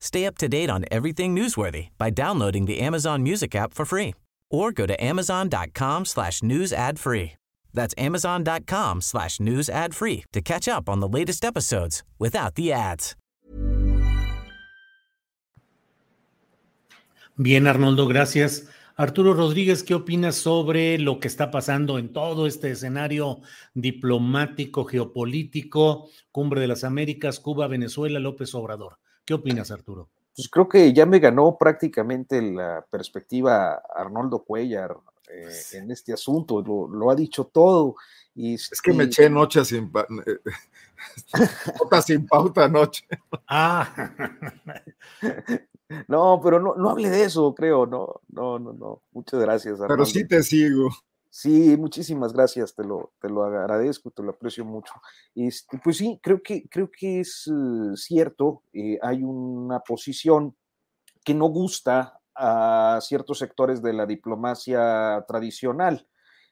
Stay 0.00 0.26
up 0.26 0.38
to 0.38 0.48
date 0.48 0.70
on 0.70 0.84
everything 0.90 1.36
newsworthy 1.36 1.88
by 1.98 2.10
downloading 2.10 2.66
the 2.66 2.80
Amazon 2.80 3.22
Music 3.22 3.54
app 3.54 3.74
for 3.74 3.84
free 3.84 4.14
or 4.50 4.72
go 4.72 4.86
to 4.86 4.96
amazon.com 5.02 6.04
slash 6.04 6.42
news 6.42 6.72
ad 6.72 6.98
free. 6.98 7.32
That's 7.72 7.94
amazon.com 7.96 9.00
slash 9.00 9.38
news 9.40 9.68
ad 9.68 9.94
free 9.94 10.24
to 10.32 10.40
catch 10.40 10.66
up 10.68 10.88
on 10.88 11.00
the 11.00 11.08
latest 11.08 11.44
episodes 11.44 12.02
without 12.18 12.54
the 12.54 12.72
ads. 12.72 13.14
Bien, 17.36 17.66
Arnoldo, 17.66 18.06
gracias. 18.06 18.68
Arturo 18.96 19.32
Rodríguez, 19.32 19.82
¿qué 19.82 19.94
opinas 19.94 20.34
sobre 20.34 20.98
lo 20.98 21.20
que 21.20 21.28
está 21.28 21.50
pasando 21.50 21.96
en 21.96 22.12
todo 22.12 22.46
este 22.46 22.70
escenario 22.70 23.40
diplomático, 23.72 24.84
geopolítico, 24.84 26.10
Cumbre 26.32 26.60
de 26.60 26.66
las 26.66 26.84
Américas, 26.84 27.40
Cuba, 27.40 27.66
Venezuela, 27.66 28.18
López 28.18 28.54
Obrador? 28.54 28.98
¿Qué 29.24 29.34
opinas, 29.34 29.70
Arturo? 29.70 30.08
Pues 30.34 30.48
creo 30.48 30.68
que 30.68 30.92
ya 30.92 31.06
me 31.06 31.18
ganó 31.18 31.56
prácticamente 31.58 32.40
la 32.40 32.84
perspectiva 32.90 33.82
Arnoldo 33.94 34.44
Cuellar 34.44 34.96
eh, 35.28 35.48
en 35.72 35.90
este 35.90 36.12
asunto, 36.12 36.62
lo, 36.62 36.88
lo 36.88 37.10
ha 37.10 37.14
dicho 37.14 37.44
todo. 37.44 37.96
Y, 38.34 38.54
es 38.54 38.80
que 38.82 38.92
me 38.92 39.04
eché 39.04 39.28
noche 39.28 39.64
sin, 39.64 39.92
sin 42.06 42.26
pauta 42.26 42.64
anoche. 42.64 43.06
Ah. 43.48 44.12
No, 46.06 46.40
pero 46.40 46.60
no, 46.60 46.76
no 46.76 46.90
hable 46.90 47.10
de 47.10 47.24
eso, 47.24 47.52
creo, 47.52 47.84
no, 47.84 48.20
no, 48.28 48.60
no, 48.60 48.72
no. 48.72 49.02
Muchas 49.10 49.40
gracias. 49.40 49.74
Arnoldo. 49.80 49.88
Pero 49.88 50.06
sí 50.06 50.24
te 50.24 50.40
sigo. 50.44 50.88
Sí, 51.32 51.76
muchísimas 51.76 52.32
gracias, 52.32 52.74
te 52.74 52.82
lo, 52.84 53.12
te 53.20 53.28
lo 53.28 53.44
agradezco, 53.44 54.10
te 54.10 54.22
lo 54.22 54.30
aprecio 54.30 54.64
mucho. 54.64 54.92
Este, 55.34 55.78
pues 55.82 55.98
sí, 55.98 56.18
creo 56.20 56.42
que, 56.42 56.68
creo 56.68 56.90
que 56.90 57.20
es 57.20 57.46
uh, 57.46 57.96
cierto, 57.96 58.64
eh, 58.72 58.98
hay 59.00 59.22
una 59.22 59.78
posición 59.78 60.56
que 61.24 61.32
no 61.32 61.46
gusta 61.46 62.18
a 62.34 62.98
ciertos 63.00 63.38
sectores 63.38 63.80
de 63.80 63.92
la 63.92 64.06
diplomacia 64.06 65.24
tradicional, 65.28 66.08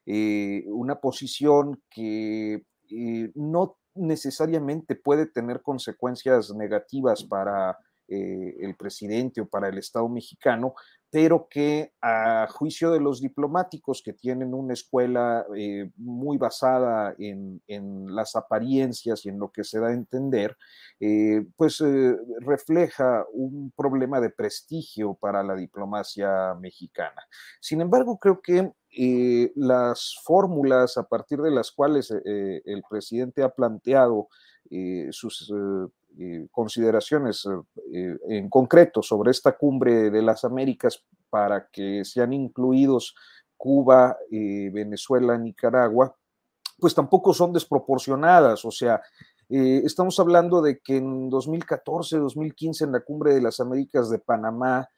eh, 0.07 0.65
una 0.69 1.01
posición 1.01 1.83
que 1.91 2.63
eh, 2.91 3.33
no 3.35 3.79
necesariamente 3.95 4.95
puede 4.95 5.27
tener 5.27 5.61
consecuencias 5.63 6.55
negativas 6.55 7.25
para 7.25 7.77
eh, 8.07 8.57
el 8.61 8.77
presidente 8.77 9.41
o 9.41 9.49
para 9.49 9.69
el 9.69 9.79
Estado 9.79 10.09
mexicano, 10.09 10.75
pero 11.11 11.49
que 11.49 11.93
a 12.03 12.47
juicio 12.51 12.91
de 12.91 13.01
los 13.01 13.23
diplomáticos 13.23 14.03
que 14.03 14.13
tienen 14.13 14.53
una 14.53 14.75
escuela 14.75 15.47
eh, 15.57 15.91
muy 15.97 16.37
basada 16.37 17.15
en, 17.19 17.63
en, 17.67 18.15
las 18.15 18.37
apariencias 18.37 19.25
y 19.25 19.31
en 19.31 19.39
lo 19.39 19.51
que 19.51 19.65
se 19.65 19.81
da 19.81 19.89
a 19.89 19.95
entender, 19.95 20.57
eh, 21.01 21.47
pues 21.57 21.81
eh, 21.81 22.15
refleja 22.41 23.25
un 23.33 23.73
problema 23.75 24.21
de 24.21 24.31
prestigio 24.31 25.15
para 25.15 25.43
la 25.43 25.55
diplomacia 25.55 26.55
mexicana. 26.61 27.23
Sin 27.61 27.81
embargo, 27.81 28.19
creo 28.19 28.41
que 28.43 28.73
las 29.55 30.17
fórmulas 30.25 30.97
a 30.97 31.05
partir 31.05 31.41
de 31.41 31.51
las 31.51 31.71
cuales 31.71 32.11
el 32.11 32.83
presidente 32.89 33.43
ha 33.43 33.51
planteado 33.51 34.29
sus 35.11 35.53
consideraciones 36.51 37.47
eh, 37.93 38.17
en 38.29 38.49
concreto 38.49 39.03
sobre 39.03 39.31
esta 39.31 39.57
cumbre 39.57 40.11
de 40.11 40.23
las 40.23 40.45
Américas 40.45 41.05
para 41.31 41.69
que 41.69 42.05
sean 42.05 42.33
incluidos 42.33 43.15
Cuba, 43.57 44.17
eh, 44.31 44.71
Venezuela, 44.73 45.37
Nicaragua, 45.39 46.15
pues 46.79 46.95
tampoco 46.95 47.33
son 47.33 47.53
desproporcionadas. 47.53 48.65
O 48.65 48.71
sea, 48.71 49.01
estamos 49.49 50.21
hablando 50.21 50.61
de 50.61 50.79
que 50.79 50.99
en 50.99 51.29
2014, 51.29 52.19
2015, 52.19 52.85
en 52.85 52.93
la 52.93 53.01
cumbre 53.01 53.35
de 53.35 53.41
las 53.41 53.59
Américas 53.61 54.11
de 54.11 54.19
Panamá, 54.19 54.89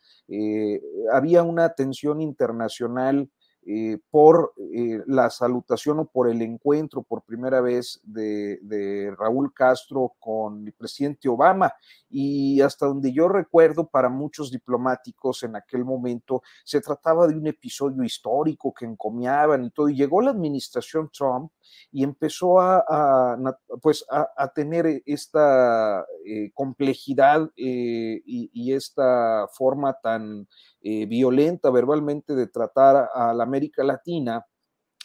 había 1.13 1.43
una 1.43 1.71
tensión 1.71 2.21
internacional 2.21 3.31
eh, 3.73 3.99
por 4.11 4.53
eh, 4.57 5.01
la 5.07 5.31
salutación 5.31 6.01
o 6.01 6.05
por 6.05 6.29
el 6.29 6.43
encuentro 6.43 7.05
por 7.05 7.23
primera 7.23 7.61
vez 7.61 8.01
de, 8.03 8.59
de, 8.63 9.15
Raúl 9.17 9.55
Castro 9.55 10.17
con 10.19 10.67
el 10.67 10.73
presidente 10.73 11.29
Obama. 11.29 11.73
Y 12.09 12.61
hasta 12.63 12.87
donde 12.87 13.13
yo 13.13 13.29
recuerdo, 13.29 13.87
para 13.87 14.09
muchos 14.09 14.51
diplomáticos 14.51 15.45
en 15.45 15.55
aquel 15.55 15.85
momento, 15.85 16.43
se 16.65 16.81
trataba 16.81 17.29
de 17.29 17.37
un 17.37 17.47
episodio 17.47 18.03
histórico 18.03 18.75
que 18.75 18.87
encomiaban 18.87 19.63
y 19.63 19.71
todo. 19.71 19.89
Y 19.89 19.95
llegó 19.95 20.21
la 20.21 20.33
administración 20.33 21.09
Trump 21.17 21.53
y 21.93 22.05
empezó 22.05 22.61
a, 22.61 23.37
pues 23.83 24.05
a, 24.11 24.53
tener 24.55 25.03
esta 25.07 26.05
eh, 26.25 26.51
complejidad 26.55 27.51
y, 27.57 28.51
y 28.53 28.73
esta 28.75 29.47
forma 29.53 29.95
tan 30.03 30.47
eh, 30.83 31.07
violenta 31.07 31.71
verbalmente 31.71 32.35
de 32.35 32.47
tratar 32.47 33.11
a 33.15 33.35
la 33.35 33.45
América 33.45 33.85
Latina, 33.85 34.47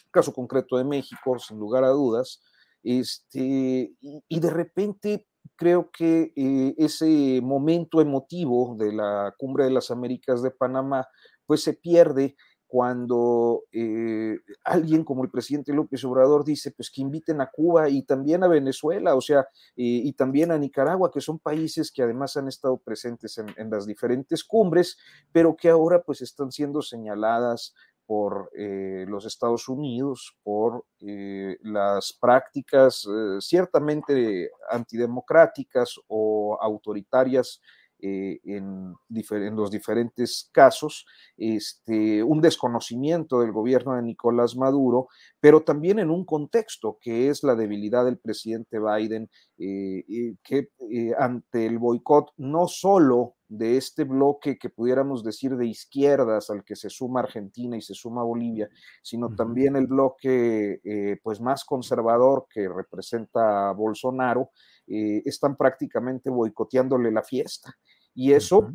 caso 0.09 0.33
concreto 0.33 0.77
de 0.77 0.85
México, 0.85 1.37
sin 1.37 1.59
lugar 1.59 1.83
a 1.83 1.89
dudas, 1.89 2.41
este, 2.81 3.93
y, 3.99 4.39
de 4.39 4.49
repente 4.49 5.27
creo 5.55 5.89
que 5.91 6.31
eh, 6.35 6.75
ese 6.77 7.41
momento 7.41 7.99
emotivo 7.99 8.75
de 8.77 8.93
la 8.93 9.33
Cumbre 9.37 9.65
de 9.65 9.71
las 9.71 9.91
Américas 9.91 10.41
de 10.41 10.51
Panamá, 10.51 11.07
pues 11.45 11.63
se 11.63 11.73
pierde 11.73 12.35
cuando 12.67 13.63
eh, 13.71 14.39
alguien 14.63 15.03
como 15.03 15.23
el 15.23 15.29
presidente 15.29 15.73
López 15.73 16.03
Obrador 16.03 16.43
dice, 16.43 16.71
pues 16.71 16.89
que 16.89 17.01
inviten 17.01 17.39
a 17.41 17.49
Cuba 17.49 17.89
y 17.89 18.03
también 18.03 18.43
a 18.43 18.47
Venezuela, 18.47 19.15
o 19.15 19.21
sea, 19.21 19.41
eh, 19.75 20.01
y 20.03 20.13
también 20.13 20.51
a 20.51 20.57
Nicaragua, 20.57 21.11
que 21.11 21.21
son 21.21 21.39
países 21.39 21.91
que 21.91 22.03
además 22.03 22.37
han 22.37 22.47
estado 22.47 22.77
presentes 22.77 23.37
en, 23.37 23.69
las 23.69 23.85
diferentes 23.85 24.43
cumbres, 24.43 24.97
pero 25.31 25.55
que 25.55 25.69
ahora 25.69 26.01
pues 26.01 26.21
están 26.21 26.51
siendo 26.51 26.81
señaladas 26.81 27.73
por 28.05 28.51
eh, 28.55 29.05
los 29.07 29.25
Estados 29.25 29.67
Unidos, 29.67 30.37
por 30.43 30.85
las 30.99 32.13
prácticas 32.13 33.07
ciertamente 33.39 34.49
antidemocráticas 34.69 35.99
o 36.07 36.57
autoritarias 36.59 37.61
eh, 38.07 38.39
en, 38.43 38.93
en, 39.09 39.55
los 39.55 39.71
diferentes 39.71 40.49
casos, 40.51 41.07
este, 41.37 42.21
un 42.21 42.39
desconocimiento 42.39 43.39
del 43.39 43.51
gobierno 43.51 43.95
de 43.95 44.03
Nicolás 44.03 44.55
Maduro, 44.55 45.07
pero 45.39 45.63
también 45.63 45.97
en 45.97 46.11
un 46.11 46.23
contexto 46.23 46.99
que 47.01 47.29
es 47.29 47.43
la 47.43 47.55
debilidad 47.55 48.05
del 48.05 48.19
presidente 48.19 48.77
Biden, 48.79 49.27
eh, 49.57 50.35
que 50.43 50.69
eh, 50.91 51.13
ante 51.17 51.65
el 51.65 51.79
boicot 51.79 52.31
no 52.37 52.67
solo 52.67 53.35
de 53.47 53.77
este 53.77 54.03
bloque 54.03 54.57
que 54.57 54.69
pudiéramos 54.69 55.23
decir 55.23 55.55
de 55.55 55.67
izquierdas 55.67 56.49
al 56.49 56.63
que 56.63 56.75
se 56.75 56.89
suma 56.89 57.19
Argentina 57.21 57.77
y 57.77 57.81
se 57.81 57.93
suma 57.93 58.23
Bolivia, 58.23 58.69
sino 59.01 59.35
también 59.35 59.75
el 59.75 59.87
bloque 59.87 60.79
eh, 60.83 61.17
pues 61.21 61.39
más 61.41 61.63
conservador 61.63 62.47
que 62.49 62.67
representa 62.67 63.69
a 63.69 63.73
Bolsonaro, 63.73 64.49
eh, 64.87 65.21
están 65.25 65.55
prácticamente 65.55 66.29
boicoteándole 66.29 67.11
la 67.11 67.23
fiesta. 67.23 67.75
Y 68.15 68.33
eso 68.33 68.71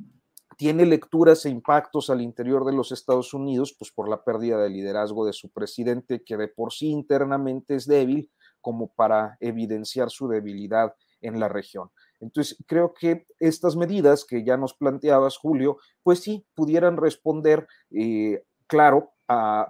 tiene 0.56 0.84
lecturas 0.84 1.44
e 1.46 1.50
impactos 1.50 2.10
al 2.10 2.20
interior 2.20 2.64
de 2.64 2.72
los 2.72 2.92
Estados 2.92 3.32
Unidos, 3.34 3.74
pues 3.78 3.90
por 3.90 4.08
la 4.08 4.22
pérdida 4.22 4.58
de 4.58 4.68
liderazgo 4.68 5.26
de 5.26 5.32
su 5.32 5.50
presidente, 5.50 6.22
que 6.22 6.36
de 6.36 6.48
por 6.48 6.72
sí 6.72 6.90
internamente 6.90 7.74
es 7.74 7.86
débil, 7.86 8.30
como 8.60 8.92
para 8.92 9.38
evidenciar 9.40 10.10
su 10.10 10.28
debilidad 10.28 10.94
en 11.22 11.40
la 11.40 11.48
región. 11.48 11.90
Entonces, 12.20 12.62
creo 12.66 12.92
que 12.92 13.26
estas 13.38 13.74
medidas 13.76 14.24
que 14.26 14.44
ya 14.44 14.58
nos 14.58 14.74
planteabas, 14.74 15.38
Julio, 15.38 15.78
pues 16.02 16.20
sí, 16.20 16.46
pudieran 16.54 16.98
responder, 16.98 17.66
eh, 17.90 18.44
claro, 18.66 19.14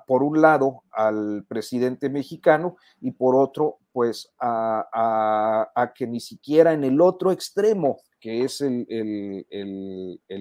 por 0.07 0.23
un 0.23 0.41
lado 0.41 0.85
al 0.91 1.45
presidente 1.47 2.09
mexicano 2.09 2.77
y 3.01 3.11
por 3.11 3.37
otro, 3.37 3.79
pues 3.93 4.33
a, 4.41 5.93
que 5.95 6.07
ni 6.07 6.21
siquiera 6.21 6.73
en 6.73 6.85
el 6.85 7.01
otro 7.01 7.31
extremo, 7.31 7.99
que 8.21 8.45
es 8.45 8.61
el, 8.61 8.85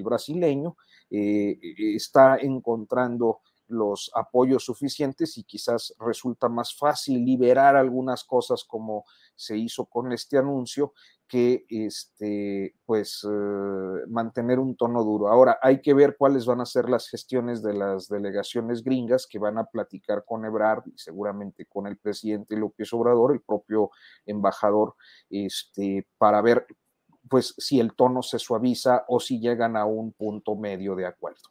brasileño, 0.03 0.75
eh, 1.09 1.57
está 1.95 2.37
encontrando 2.37 3.39
los 3.69 4.11
apoyos 4.15 4.65
suficientes 4.65 5.37
y 5.37 5.43
quizás 5.43 5.93
resulta 5.99 6.49
más 6.49 6.75
fácil 6.75 7.23
liberar 7.23 7.75
algunas 7.75 8.23
cosas 8.23 8.63
como 8.63 9.05
se 9.35 9.57
hizo 9.57 9.85
con 9.85 10.11
este 10.11 10.37
anuncio 10.37 10.93
que 11.27 11.65
este, 11.69 12.75
pues, 12.85 13.23
eh, 13.23 14.05
mantener 14.07 14.57
un 14.57 14.75
tono 14.75 15.03
duro. 15.03 15.29
Ahora, 15.29 15.59
hay 15.61 15.79
que 15.79 15.93
ver 15.93 16.17
cuáles 16.17 16.47
van 16.47 16.59
a 16.59 16.65
ser 16.65 16.89
las 16.89 17.07
gestiones 17.07 17.61
de 17.61 17.75
las 17.75 18.09
delegaciones 18.09 18.83
gringas 18.83 19.27
que 19.27 19.37
van 19.37 19.59
a 19.59 19.65
platicar 19.65 20.25
con 20.25 20.43
Ebrard 20.43 20.87
y 20.87 20.97
seguramente 20.97 21.67
con 21.67 21.85
el 21.85 21.97
presidente 21.97 22.57
López 22.57 22.91
Obrador, 22.93 23.33
el 23.33 23.41
propio 23.41 23.91
embajador, 24.25 24.95
este, 25.29 26.07
para 26.17 26.41
ver 26.41 26.65
pues 27.29 27.53
si 27.57 27.79
el 27.79 27.93
tono 27.93 28.21
se 28.21 28.39
suaviza 28.39 29.05
o 29.07 29.19
si 29.19 29.39
llegan 29.39 29.77
a 29.77 29.85
un 29.85 30.11
punto 30.11 30.55
medio 30.55 30.95
de 30.95 31.05
acuerdo. 31.05 31.41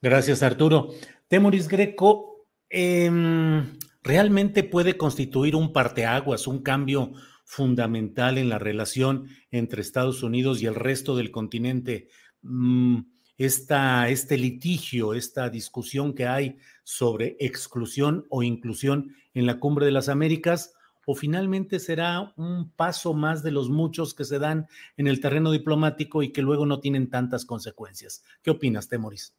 Gracias, 0.00 0.42
Arturo. 0.42 0.88
Temoris 1.28 1.68
Greco, 1.68 2.46
em, 2.70 3.78
¿realmente 4.02 4.64
puede 4.64 4.96
constituir 4.96 5.54
un 5.54 5.72
parteaguas, 5.72 6.46
un 6.46 6.60
cambio 6.62 7.12
fundamental 7.44 8.38
en 8.38 8.48
la 8.48 8.58
relación 8.58 9.28
entre 9.50 9.82
Estados 9.82 10.22
Unidos 10.22 10.62
y 10.62 10.66
el 10.66 10.74
resto 10.74 11.14
del 11.16 11.30
continente. 11.30 12.08
Mm, 12.42 13.00
este 13.36 14.38
litigio, 14.38 15.14
esta 15.14 15.50
discusión 15.50 16.14
que 16.14 16.26
hay 16.26 16.56
sobre 16.84 17.36
exclusión 17.40 18.26
o 18.30 18.42
inclusión 18.42 19.14
en 19.34 19.46
la 19.46 19.58
cumbre 19.58 19.86
de 19.86 19.92
las 19.92 20.08
Américas, 20.08 20.74
o 21.06 21.14
finalmente 21.14 21.78
será 21.80 22.32
un 22.36 22.70
paso 22.70 23.14
más 23.14 23.42
de 23.42 23.50
los 23.50 23.68
muchos 23.70 24.14
que 24.14 24.24
se 24.24 24.38
dan 24.38 24.66
en 24.96 25.06
el 25.06 25.20
terreno 25.20 25.50
diplomático 25.50 26.22
y 26.22 26.32
que 26.32 26.42
luego 26.42 26.66
no 26.66 26.80
tienen 26.80 27.10
tantas 27.10 27.44
consecuencias. 27.44 28.22
¿Qué 28.42 28.50
opinas, 28.50 28.88
Temoris? 28.88 29.34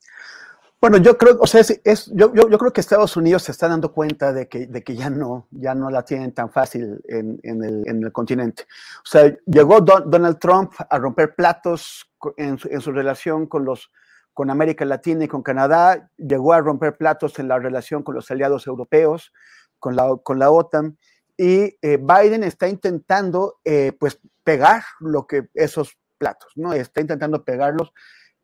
Bueno, 0.82 0.97
yo 0.97 1.18
creo, 1.18 1.38
o 1.39 1.47
sea, 1.47 1.61
es, 1.61 2.11
yo, 2.13 2.34
yo, 2.34 2.47
yo, 2.47 2.57
creo 2.59 2.72
que 2.72 2.82
Estados 2.82 3.18
Unidos 3.18 3.43
se 3.43 3.51
está 3.51 3.68
dando 3.68 3.91
cuenta 3.91 4.34
de 4.34 4.47
que, 4.47 4.68
de 4.68 4.84
que 4.84 4.95
ya 4.95 5.09
no, 5.09 5.47
ya 5.49 5.74
no 5.74 5.89
la 5.89 6.03
tienen 6.03 6.32
tan 6.32 6.51
fácil 6.51 7.01
en, 7.05 7.39
el, 7.43 7.88
en 7.88 8.03
el, 8.03 8.11
continente. 8.11 8.63
O 8.99 9.07
sea, 9.07 9.36
llegó 9.45 9.82
Donald 9.82 10.38
Trump 10.38 10.74
a 10.88 10.99
romper 10.99 11.34
platos 11.34 12.11
en 12.38 12.59
su, 12.59 12.68
en 12.68 12.82
su, 12.82 12.91
relación 12.91 13.47
con 13.47 13.66
los 13.66 13.89
con 14.36 14.49
América 14.49 14.84
Latina 14.84 15.24
y 15.24 15.28
con 15.30 15.41
Canadá, 15.41 16.11
llegó 16.18 16.51
a 16.51 16.59
romper 16.59 16.97
platos 16.97 17.39
en 17.39 17.47
la 17.47 17.57
relación 17.57 18.03
con 18.03 18.16
los 18.16 18.30
aliados 18.30 18.68
europeos, 18.68 19.32
con 19.80 19.95
la, 19.95 20.18
con 20.22 20.39
la 20.39 20.51
OTAN, 20.51 20.97
y 21.38 21.77
eh, 21.81 21.97
Biden 21.97 22.43
está 22.43 22.67
intentando, 22.67 23.59
eh, 23.63 23.91
pues, 23.99 24.19
pegar 24.43 24.83
lo 24.99 25.27
que 25.27 25.49
esos 25.53 25.97
platos, 26.17 26.51
¿no? 26.55 26.73
Está 26.73 27.01
intentando 27.01 27.43
pegarlos 27.43 27.91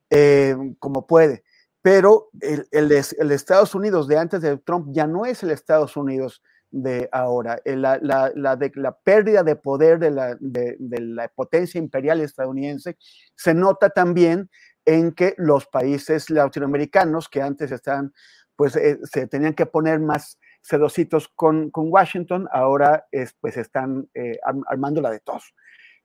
eh, 0.09 0.55
como 0.79 1.07
puede 1.07 1.43
pero 1.81 2.29
el, 2.41 2.67
el, 2.71 3.31
Estados 3.31 3.73
Unidos 3.73 4.07
de 4.07 4.17
antes 4.17 4.41
de 4.41 4.57
Trump 4.57 4.89
ya 4.91 5.07
no 5.07 5.25
es 5.25 5.41
el 5.43 5.51
Estados 5.51 5.97
Unidos 5.97 6.43
de 6.69 7.09
ahora. 7.11 7.59
La, 7.65 7.99
la, 8.01 8.31
la, 8.35 8.57
la 8.75 8.97
pérdida 8.99 9.43
de 9.43 9.55
poder 9.55 9.99
de 9.99 10.11
la, 10.11 10.37
de, 10.39 10.77
la, 10.79 11.27
potencia 11.29 11.79
imperial 11.79 12.21
estadounidense 12.21 12.97
se 13.35 13.53
nota 13.53 13.89
también 13.89 14.49
en 14.85 15.11
que 15.11 15.33
los 15.37 15.65
países 15.67 16.29
latinoamericanos 16.29 17.27
que 17.29 17.41
antes 17.41 17.71
estaban, 17.71 18.13
pues 18.55 18.73
se 18.73 19.27
tenían 19.27 19.53
que 19.53 19.65
poner 19.65 19.99
más 19.99 20.37
sedositos 20.61 21.27
con, 21.27 21.69
con 21.71 21.91
Washington, 21.91 22.47
ahora 22.51 23.07
es, 23.11 23.33
pues 23.39 23.57
están 23.57 24.09
eh, 24.13 24.39
armando 24.67 25.01
la 25.01 25.11
de. 25.11 25.21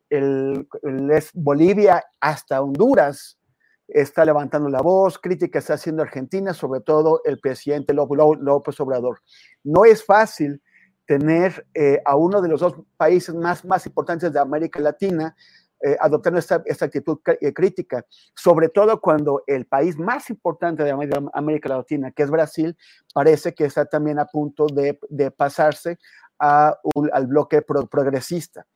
El, 0.09 0.69
el, 0.83 1.11
es 1.11 1.31
Bolivia 1.35 2.05
hasta 2.21 2.63
Honduras 2.63 3.39
está 3.89 4.25
levantando 4.25 4.69
la 4.69 4.83
voz, 4.83 5.19
crítica 5.19 5.59
está 5.59 5.75
haciendo 5.75 6.03
Argentina, 6.03 6.53
sobre 6.55 6.81
todo 6.81 7.21
el 7.25 7.39
presidente 7.39 7.95
López 7.95 8.81
Obrador. 8.81 9.21
No 9.63 9.85
es 9.85 10.05
fácil 10.05 10.63
tener 11.07 11.67
eh, 11.73 12.03
a 12.05 12.17
uno 12.17 12.43
de 12.43 12.49
los 12.49 12.61
dos 12.61 12.75
países 12.97 13.35
más, 13.35 13.65
más 13.65 13.87
importantes 13.87 14.33
de 14.33 14.41
América 14.41 14.81
Latina 14.81 15.37
eh, 15.83 15.97
adoptando 16.01 16.39
esta, 16.39 16.62
esta 16.64 16.87
actitud 16.87 17.18
eh, 17.41 17.53
crítica, 17.53 18.05
sobre 18.35 18.68
todo 18.68 19.01
cuando 19.01 19.43
el 19.47 19.66
país 19.66 19.99
más 19.99 20.31
importante 20.31 20.83
de 20.83 20.91
América 21.33 21.68
Latina, 21.68 22.11
que 22.12 22.22
es 22.22 22.31
Brasil, 22.31 22.77
parece 23.12 23.55
que 23.55 23.64
está 23.66 23.85
también 23.85 24.18
a 24.18 24.27
punto 24.27 24.66
de, 24.66 24.99
de 25.11 25.31
pasarse 25.31 25.99
al 26.39 27.27
bloque 27.27 27.62
progresista. 27.62 28.66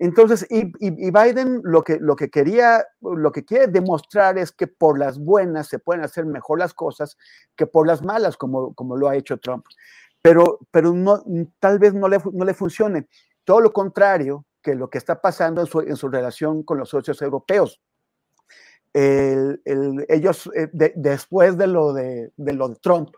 Entonces, 0.00 0.46
y, 0.48 0.70
Biden 1.10 1.60
lo 1.64 1.82
que, 1.82 1.98
lo 2.00 2.14
que 2.14 2.30
quería, 2.30 2.84
lo 3.00 3.32
que 3.32 3.44
quiere 3.44 3.66
demostrar 3.66 4.38
es 4.38 4.52
que 4.52 4.68
por 4.68 4.98
las 4.98 5.18
buenas 5.18 5.66
se 5.66 5.80
pueden 5.80 6.04
hacer 6.04 6.24
mejor 6.24 6.60
las 6.60 6.72
cosas 6.72 7.16
que 7.56 7.66
por 7.66 7.86
las 7.86 8.02
malas, 8.02 8.36
como, 8.36 8.74
como 8.74 8.96
lo 8.96 9.08
ha 9.08 9.16
hecho 9.16 9.38
Trump. 9.38 9.66
Pero, 10.22 10.60
pero 10.70 10.94
tal 11.58 11.78
vez 11.78 11.94
no 11.94 12.08
le, 12.08 12.18
no 12.32 12.44
le 12.44 12.54
funcione. 12.54 13.08
Todo 13.44 13.60
lo 13.60 13.72
contrario 13.72 14.44
que 14.62 14.74
lo 14.74 14.90
que 14.90 14.98
está 14.98 15.20
pasando 15.20 15.60
en 15.60 15.66
su, 15.66 15.80
en 15.80 15.96
su 15.96 16.08
relación 16.08 16.62
con 16.62 16.78
los 16.78 16.88
socios 16.88 17.20
europeos. 17.22 17.80
ellos, 18.92 20.50
eh, 20.54 20.68
después 20.96 21.56
de 21.56 21.66
lo 21.66 21.92
de, 21.92 22.32
de 22.36 22.52
lo 22.52 22.68
de 22.68 22.76
Trump, 22.76 23.10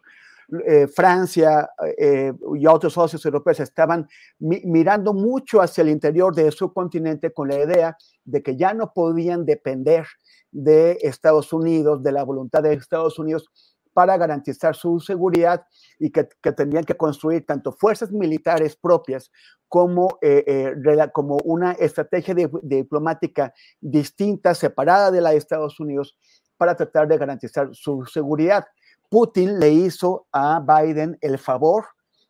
eh, 0.66 0.88
Francia 0.88 1.70
eh, 1.96 2.32
y 2.58 2.66
otros 2.66 2.94
socios 2.94 3.24
europeos 3.24 3.60
estaban 3.60 4.08
mirando 4.40 5.14
mucho 5.14 5.60
hacia 5.60 5.82
el 5.82 5.90
interior 5.90 6.34
de 6.34 6.50
su 6.50 6.72
continente 6.72 7.32
con 7.32 7.48
la 7.48 7.60
idea 7.60 7.96
de 8.24 8.42
que 8.42 8.56
ya 8.56 8.74
no 8.74 8.92
podían 8.92 9.44
depender 9.44 10.06
de 10.50 10.98
Estados 11.02 11.52
Unidos, 11.52 12.02
de 12.02 12.10
la 12.10 12.24
voluntad 12.24 12.64
de 12.64 12.72
Estados 12.72 13.20
Unidos 13.20 13.48
para 13.92 14.16
garantizar 14.16 14.74
su 14.74 15.00
seguridad 15.00 15.64
y 15.98 16.10
que, 16.10 16.28
que 16.42 16.52
tenían 16.52 16.84
que 16.84 16.96
construir 16.96 17.44
tanto 17.44 17.72
fuerzas 17.72 18.10
militares 18.12 18.76
propias 18.76 19.30
como, 19.68 20.18
eh, 20.20 20.74
como 21.12 21.38
una 21.44 21.72
estrategia 21.72 22.34
diplomática 22.62 23.54
distinta, 23.80 24.52
separada 24.52 25.12
de 25.12 25.20
la 25.20 25.30
de 25.30 25.36
Estados 25.36 25.78
Unidos, 25.78 26.18
para 26.56 26.74
tratar 26.74 27.06
de 27.06 27.16
garantizar 27.16 27.70
su 27.72 28.04
seguridad. 28.04 28.66
Putin 29.08 29.60
le 29.60 29.70
hizo 29.70 30.26
a 30.32 30.60
Biden 30.60 31.16
el 31.20 31.38
favor 31.38 31.84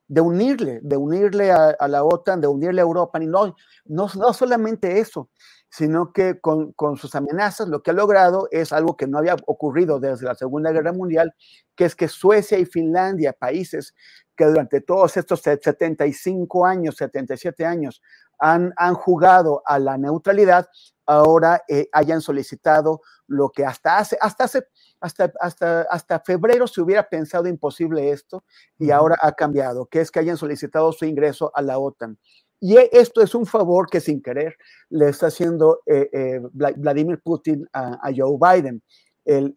de 0.07 0.21
unirle, 0.21 0.81
de 0.83 0.97
unirle 0.97 1.51
a, 1.51 1.89
la 1.89 2.05
OTAN, 2.05 2.41
de 2.41 2.47
unirle 2.47 2.81
a 2.81 2.85
Europa. 2.85 3.23
Y 3.23 3.27
no, 3.27 3.55
no, 3.87 4.09
no 4.15 4.33
solamente 4.33 4.99
eso, 4.99 5.31
sino 5.71 6.13
que 6.13 6.41
con, 6.41 6.73
con, 6.73 6.97
sus 6.97 7.15
amenazas 7.15 7.69
lo 7.69 7.83
que 7.83 7.93
ha 7.93 7.95
logrado 7.95 8.49
es 8.51 8.73
algo 8.73 8.97
que 8.97 9.07
no 9.07 9.19
había 9.19 9.37
ocurrido 9.47 10.01
desde 10.01 10.27
la 10.27 10.35
Segunda 10.35 10.73
Guerra 10.73 10.93
Mundial, 10.93 11.35
que 11.77 11.85
es 11.85 11.95
que 11.95 12.09
Suecia 12.09 12.59
y 12.59 12.67
Finlandia, 12.67 13.33
países 13.33 13.95
que 14.37 14.47
durante 14.47 14.81
todos 14.81 15.17
estos 15.17 15.41
75 15.41 16.67
años, 16.67 16.97
77 16.97 17.65
años, 17.65 18.03
han, 18.39 18.73
han 18.77 18.95
jugado 18.95 19.63
a 19.67 19.79
la 19.79 19.99
neutralidad, 19.99 20.67
ahora 21.07 21.63
eh, 21.69 21.89
hayan 21.93 22.21
solicitado 22.21 23.03
lo 23.27 23.51
que 23.51 23.65
hasta 23.65 23.99
hace, 23.99 24.17
hasta 24.21 24.45
hace, 24.45 24.67
hasta, 25.01 25.33
hasta, 25.41 25.83
hasta 25.83 26.21
febrero 26.21 26.67
se 26.67 26.81
hubiera 26.81 27.09
pensado 27.09 27.49
imposible 27.49 28.11
esto 28.11 28.45
y 28.79 28.91
ahora 28.91 29.17
ha 29.21 29.33
cambiado, 29.33 29.87
que 29.87 30.01
es 30.01 30.11
que 30.11 30.21
hayan 30.21 30.37
solicitado 30.37 30.91
su 30.93 31.05
ingreso 31.05 31.53
a 31.55 31.63
la 31.63 31.79
OTAN. 31.79 32.19
Y 32.61 32.77
e, 32.77 32.91
esto 32.93 33.23
es 33.23 33.35
un 33.35 33.47
favor 33.47 33.89
que 33.89 34.01
sin 34.01 34.23
querer 34.23 34.57
le 34.91 35.09
está 35.09 35.29
haciendo 35.29 35.81
eh, 35.87 36.09
eh, 36.13 36.41
Vladimir 36.53 37.21
Putin 37.23 37.67
a, 37.73 38.11
Joe 38.15 38.39
Biden. 38.39 38.83
El, 39.25 39.55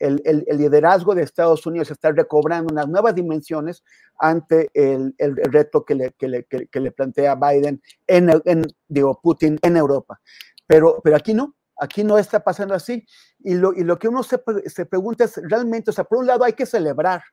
liderazgo 0.51 1.15
de 1.15 1.23
Estados 1.23 1.65
Unidos 1.65 1.89
está 1.89 2.11
recobrando 2.11 2.71
unas 2.71 2.87
nuevas 2.87 3.15
dimensiones 3.15 3.83
ante 4.19 4.69
el, 4.73 5.15
reto 5.17 5.83
que 5.83 5.95
le, 5.95 6.91
plantea 6.91 7.35
Biden 7.35 7.81
en, 8.07 8.29
en, 8.45 8.63
Putin 9.21 9.57
en 9.61 9.77
Europa. 9.77 10.19
Pero, 10.67 11.01
aquí 11.15 11.33
no, 11.33 11.55
aquí 11.77 12.03
no 12.03 12.17
está 12.17 12.43
pasando 12.43 12.75
así. 12.75 13.05
Y 13.39 13.55
lo, 13.55 13.97
que 13.97 14.07
uno 14.07 14.21
se, 14.21 14.41
se, 14.67 14.85
pregunta 14.85 15.23
es 15.23 15.39
realmente, 15.43 15.89
o 15.89 15.93
sea, 15.93 16.03
por 16.03 16.19
un 16.19 16.27
lado 16.27 16.43
hay 16.43 16.53
que 16.53 16.65
celebrar 16.65 17.23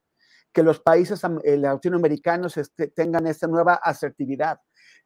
que 0.53 0.63
los 0.63 0.81
países 0.81 1.23
eh, 1.45 1.57
latinoamericanos 1.57 2.57
este, 2.57 2.89
tengan 2.89 3.27
esta 3.27 3.47
nueva 3.47 3.75
asertividad, 3.75 4.61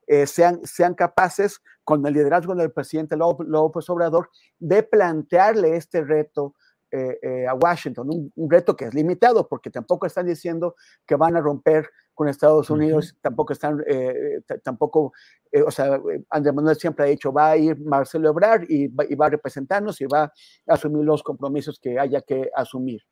eh, 0.06 0.26
sean, 0.26 0.60
sean 0.64 0.94
capaces, 0.94 1.60
con 1.82 2.06
el 2.06 2.14
liderazgo 2.14 2.54
del 2.54 2.72
presidente 2.72 3.16
López 3.16 3.90
Obrador, 3.90 4.30
de 4.58 4.82
plantearle 4.82 5.76
este 5.76 6.02
reto 6.02 6.54
eh, 6.90 7.46
a 7.48 7.54
Washington, 7.54 8.30
un, 8.34 8.50
reto 8.50 8.76
que 8.76 8.84
es 8.84 8.94
limitado, 8.94 9.48
porque 9.48 9.68
tampoco 9.68 10.06
están 10.06 10.26
diciendo 10.26 10.76
que 11.04 11.16
van 11.16 11.36
a 11.36 11.40
romper 11.40 11.90
con 12.14 12.28
Estados 12.28 12.70
Unidos, 12.70 13.16
tampoco 13.20 13.52
están, 13.52 13.84
tampoco, 14.62 15.12
o 15.66 15.70
sea, 15.72 16.00
Andrés 16.30 16.54
Manuel 16.54 16.76
siempre 16.76 17.04
ha 17.04 17.08
dicho, 17.08 17.32
va 17.32 17.50
a 17.50 17.56
ir 17.56 17.80
Marcelo 17.80 18.28
Ebrard 18.28 18.62
y 18.68 18.84
y 18.84 19.14
va 19.16 19.26
a 19.26 19.30
representarnos 19.30 20.00
y 20.00 20.06
va 20.06 20.22
a 20.22 20.32
asumir 20.68 21.04
los 21.04 21.24
compromisos 21.24 21.80
que 21.80 21.98
haya 21.98 22.20
que 22.20 22.48
asumir. 22.54 23.02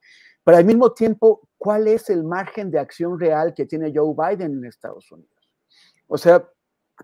Pero 0.45 0.57
al 0.57 0.65
mismo 0.65 0.93
tiempo, 0.93 1.49
¿cuál 1.57 1.87
es 1.87 2.11
el 2.11 2.25
margen 2.25 2.71
de 2.71 2.79
acción 2.79 3.19
real 3.19 3.55
que 3.55 3.67
tiene 3.67 3.93
Joe 3.95 4.15
Biden 4.17 4.59
en 4.59 4.65
Estados 4.65 5.11
Unidos? 5.13 5.51
O 6.09 6.19
sea, 6.19 6.49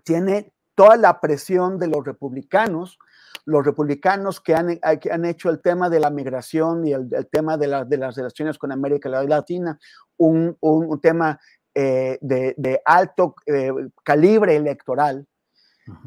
tiene 0.03 0.53
toda 0.75 0.97
la 0.97 1.19
presión 1.19 1.77
de 1.77 1.87
los 1.87 2.05
republicanos, 2.05 2.97
los 3.45 3.65
republicanos 3.65 4.39
que 4.39 4.55
han, 4.55 4.79
que 4.99 5.11
han 5.11 5.25
hecho 5.25 5.49
el 5.49 5.61
tema 5.61 5.89
de 5.89 5.99
la 5.99 6.09
migración 6.09 6.85
y 6.85 6.93
el, 6.93 7.27
tema 7.31 7.57
de, 7.57 7.85
de, 7.87 7.97
las 7.97 8.15
relaciones 8.15 8.57
con 8.57 8.71
América 8.71 9.09
Latina 9.09 9.79
un, 10.17 10.55
un, 10.59 11.01
tema 11.01 11.39
eh, 11.73 12.17
de, 12.21 12.53
de, 12.57 12.81
alto 12.85 13.35
eh, 13.45 13.71
calibre 14.03 14.55
electoral. 14.55 15.25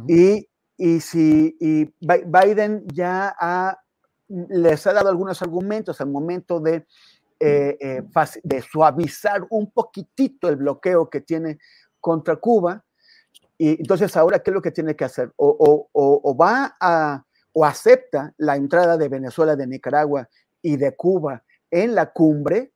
y, 0.09 0.49
y, 0.77 1.01
si 1.01 1.57
y 1.61 1.93
Biden 2.01 2.85
ya 2.87 3.35
ha, 3.39 3.79
les 4.29 4.87
ha 4.87 4.93
dado 4.93 5.09
algunos 5.09 5.43
argumentos 5.43 6.01
al 6.01 6.09
momento 6.09 6.61
de 6.61 6.87
eh, 7.45 7.77
eh, 7.81 8.03
de 8.45 8.63
suavizar 8.63 9.45
un 9.51 9.73
poquitito 9.73 10.49
el 10.49 10.55
bloqueo 10.55 11.11
que 11.11 11.23
tiene 11.23 11.59
contra 11.99 12.37
Cuba. 12.37 12.85
Y 13.63 13.79
entonces 13.79 14.17
ahora, 14.17 14.41
¿qué 14.41 14.51
es 14.51 14.55
lo 14.57 14.61
que 14.61 14.73
tiene 14.73 14.97
que 14.97 15.05
hacer? 15.05 15.33
O, 15.37 16.37
va 16.37 16.77
a, 16.81 17.25
o 17.53 17.65
acepta 17.65 18.35
la 18.37 18.57
entrada 18.57 18.97
de 18.97 19.09
Venezuela, 19.09 19.55
de 19.55 19.69
Nicaragua 19.69 20.29
y 20.61 20.77
de 20.79 20.97
Cuba 20.97 21.45
en 21.71 21.95
la 21.95 22.13
cumbre, 22.13 22.73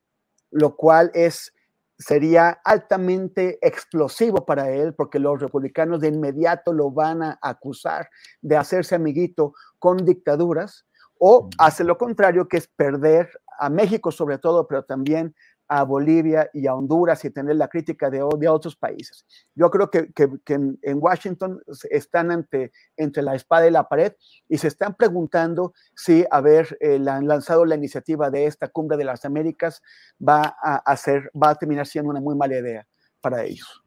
lo 0.52 0.76
cual 0.76 1.10
es, 1.12 1.52
sería 1.98 2.60
altamente 2.62 3.58
explosivo 3.62 4.46
para 4.46 4.70
él, 4.70 4.94
porque 4.94 5.18
los 5.18 5.40
republicanos 5.40 5.98
de 5.98 6.06
inmediato 6.06 6.72
lo 6.72 6.92
van 6.92 7.20
a 7.20 7.36
acusar 7.42 8.08
de 8.40 8.56
hacerse 8.56 8.94
amiguito 8.94 9.54
con 9.80 9.96
dictaduras, 10.04 10.86
o 11.18 11.50
hace 11.58 11.82
lo 11.82 11.98
contrario, 11.98 12.46
que 12.46 12.58
es 12.58 12.68
perder 12.68 13.28
a 13.58 13.70
México 13.70 14.12
sobre 14.12 14.38
todo, 14.38 14.68
pero 14.68 14.84
también 14.84 15.34
a 15.68 15.82
Bolivia 15.82 16.48
y 16.52 16.66
a 16.66 16.74
Honduras 16.74 17.24
y 17.24 17.30
tener 17.30 17.56
la 17.56 17.68
crítica 17.68 18.10
de, 18.10 18.24
de 18.38 18.48
otros 18.48 18.76
países. 18.76 19.24
Yo 19.54 19.70
creo 19.70 19.90
que, 19.90 20.10
en, 20.46 20.78
Washington 20.98 21.60
están 21.90 22.30
ante, 22.30 22.72
entre 22.96 23.22
la 23.22 23.34
espada 23.34 23.66
y 23.66 23.70
la 23.70 23.88
pared 23.88 24.12
y 24.48 24.58
se 24.58 24.68
están 24.68 24.94
preguntando 24.94 25.74
si 25.94 26.24
haber 26.30 26.76
eh, 26.80 26.98
lanzado 26.98 27.64
la 27.64 27.74
iniciativa 27.74 28.30
de 28.30 28.46
esta 28.46 28.68
cumbre 28.68 28.96
de 28.96 29.04
las 29.04 29.24
Américas 29.24 29.82
va 30.26 30.56
a, 30.62 30.76
hacer, 30.76 31.30
va 31.40 31.50
a 31.50 31.54
terminar 31.54 31.86
siendo 31.86 32.10
una 32.10 32.20
muy 32.20 32.36
mala 32.36 32.58
idea 32.58 32.86
para 33.20 33.44
ellos. 33.44 33.82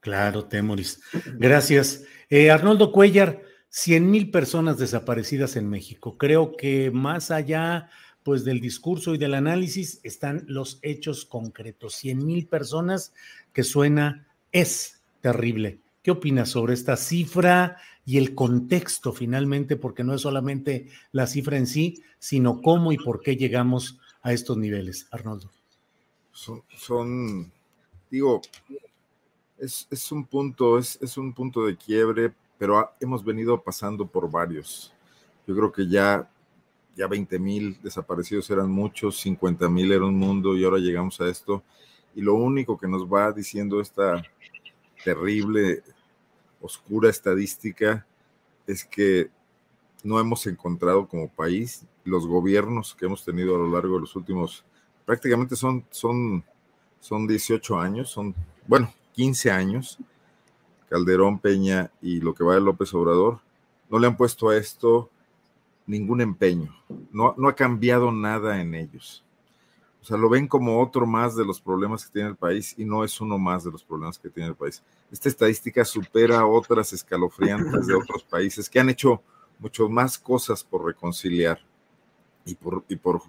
Claro, 0.00 0.46
Temoris. 0.46 1.00
Gracias. 1.38 2.04
Eh, 2.30 2.50
Arnoldo 2.50 2.92
Cuellar, 2.92 3.42
100 3.68 4.10
mil 4.10 4.30
personas 4.30 4.78
desaparecidas 4.78 5.56
en 5.56 5.68
México. 5.68 6.16
Creo 6.16 6.56
que 6.56 6.90
más 6.90 7.30
allá 7.30 7.90
pues 8.28 8.44
del 8.44 8.60
discurso 8.60 9.14
y 9.14 9.18
del 9.18 9.32
análisis 9.32 10.00
están 10.02 10.44
los 10.48 10.80
hechos 10.82 11.24
concretos. 11.24 11.94
100 11.94 12.26
mil 12.26 12.46
personas 12.46 13.14
que 13.54 13.64
suena 13.64 14.28
es 14.52 15.00
terrible. 15.22 15.80
¿Qué 16.02 16.10
opinas 16.10 16.50
sobre 16.50 16.74
esta 16.74 16.98
cifra 16.98 17.78
y 18.04 18.18
el 18.18 18.34
contexto 18.34 19.14
finalmente? 19.14 19.76
Porque 19.76 20.04
no 20.04 20.12
es 20.12 20.20
solamente 20.20 20.90
la 21.10 21.26
cifra 21.26 21.56
en 21.56 21.66
sí, 21.66 22.02
sino 22.18 22.60
cómo 22.60 22.92
y 22.92 22.98
por 22.98 23.22
qué 23.22 23.34
llegamos 23.34 23.98
a 24.20 24.34
estos 24.34 24.58
niveles, 24.58 25.08
Arnoldo. 25.10 25.50
Son, 26.30 27.50
digo, 28.10 28.42
es, 29.56 30.12
un 30.12 30.26
punto, 30.26 30.76
es, 30.76 30.98
es 31.00 31.16
un 31.16 31.32
punto 31.32 31.64
de 31.64 31.78
quiebre, 31.78 32.34
pero 32.58 32.92
hemos 33.00 33.24
venido 33.24 33.58
pasando 33.62 34.06
por 34.06 34.30
varios. 34.30 34.92
Yo 35.46 35.56
creo 35.56 35.72
que 35.72 35.88
ya 35.88 36.28
ya 36.98 37.06
20 37.06 37.38
mil 37.38 37.78
desaparecidos 37.80 38.50
eran 38.50 38.68
muchos, 38.68 39.20
50 39.20 39.68
mil 39.68 39.92
era 39.92 40.04
un 40.04 40.18
mundo 40.18 40.56
y 40.56 40.64
ahora 40.64 40.78
llegamos 40.78 41.20
a 41.20 41.28
esto. 41.28 41.62
Y 42.16 42.22
lo 42.22 42.34
único 42.34 42.76
que 42.76 42.88
nos 42.88 43.06
va 43.06 43.30
diciendo 43.30 43.80
esta 43.80 44.20
terrible, 45.04 45.84
oscura 46.60 47.08
estadística 47.08 48.04
es 48.66 48.84
que 48.84 49.30
no 50.02 50.18
hemos 50.18 50.44
encontrado 50.48 51.06
como 51.06 51.28
país 51.28 51.86
los 52.04 52.26
gobiernos 52.26 52.96
que 52.96 53.06
hemos 53.06 53.24
tenido 53.24 53.54
a 53.54 53.58
lo 53.58 53.70
largo 53.70 53.94
de 53.94 54.00
los 54.00 54.16
últimos, 54.16 54.64
prácticamente 55.06 55.54
son, 55.54 55.84
son, 55.90 56.42
son 56.98 57.28
18 57.28 57.78
años, 57.78 58.10
son, 58.10 58.34
bueno, 58.66 58.92
15 59.12 59.52
años, 59.52 59.98
Calderón, 60.88 61.38
Peña 61.38 61.92
y 62.02 62.18
lo 62.20 62.34
que 62.34 62.42
va 62.42 62.54
de 62.54 62.60
López 62.60 62.92
Obrador, 62.92 63.38
no 63.88 64.00
le 64.00 64.08
han 64.08 64.16
puesto 64.16 64.48
a 64.48 64.56
esto 64.56 65.10
ningún 65.88 66.20
empeño, 66.20 66.72
no, 67.10 67.34
no 67.36 67.48
ha 67.48 67.56
cambiado 67.56 68.12
nada 68.12 68.60
en 68.60 68.74
ellos. 68.74 69.24
O 70.00 70.04
sea, 70.04 70.16
lo 70.16 70.28
ven 70.28 70.46
como 70.46 70.80
otro 70.80 71.06
más 71.06 71.34
de 71.34 71.44
los 71.44 71.60
problemas 71.60 72.06
que 72.06 72.12
tiene 72.12 72.28
el 72.28 72.36
país 72.36 72.74
y 72.78 72.84
no 72.84 73.02
es 73.02 73.20
uno 73.20 73.36
más 73.36 73.64
de 73.64 73.72
los 73.72 73.82
problemas 73.82 74.18
que 74.18 74.28
tiene 74.28 74.50
el 74.50 74.54
país. 74.54 74.82
Esta 75.10 75.28
estadística 75.28 75.84
supera 75.84 76.46
otras 76.46 76.92
escalofriantes 76.92 77.86
de 77.86 77.94
otros 77.94 78.22
países 78.30 78.70
que 78.70 78.78
han 78.78 78.90
hecho 78.90 79.22
mucho 79.58 79.88
más 79.88 80.18
cosas 80.18 80.62
por 80.62 80.84
reconciliar 80.84 81.58
y 82.44 82.54
por, 82.54 82.84
y 82.88 82.96
por 82.96 83.22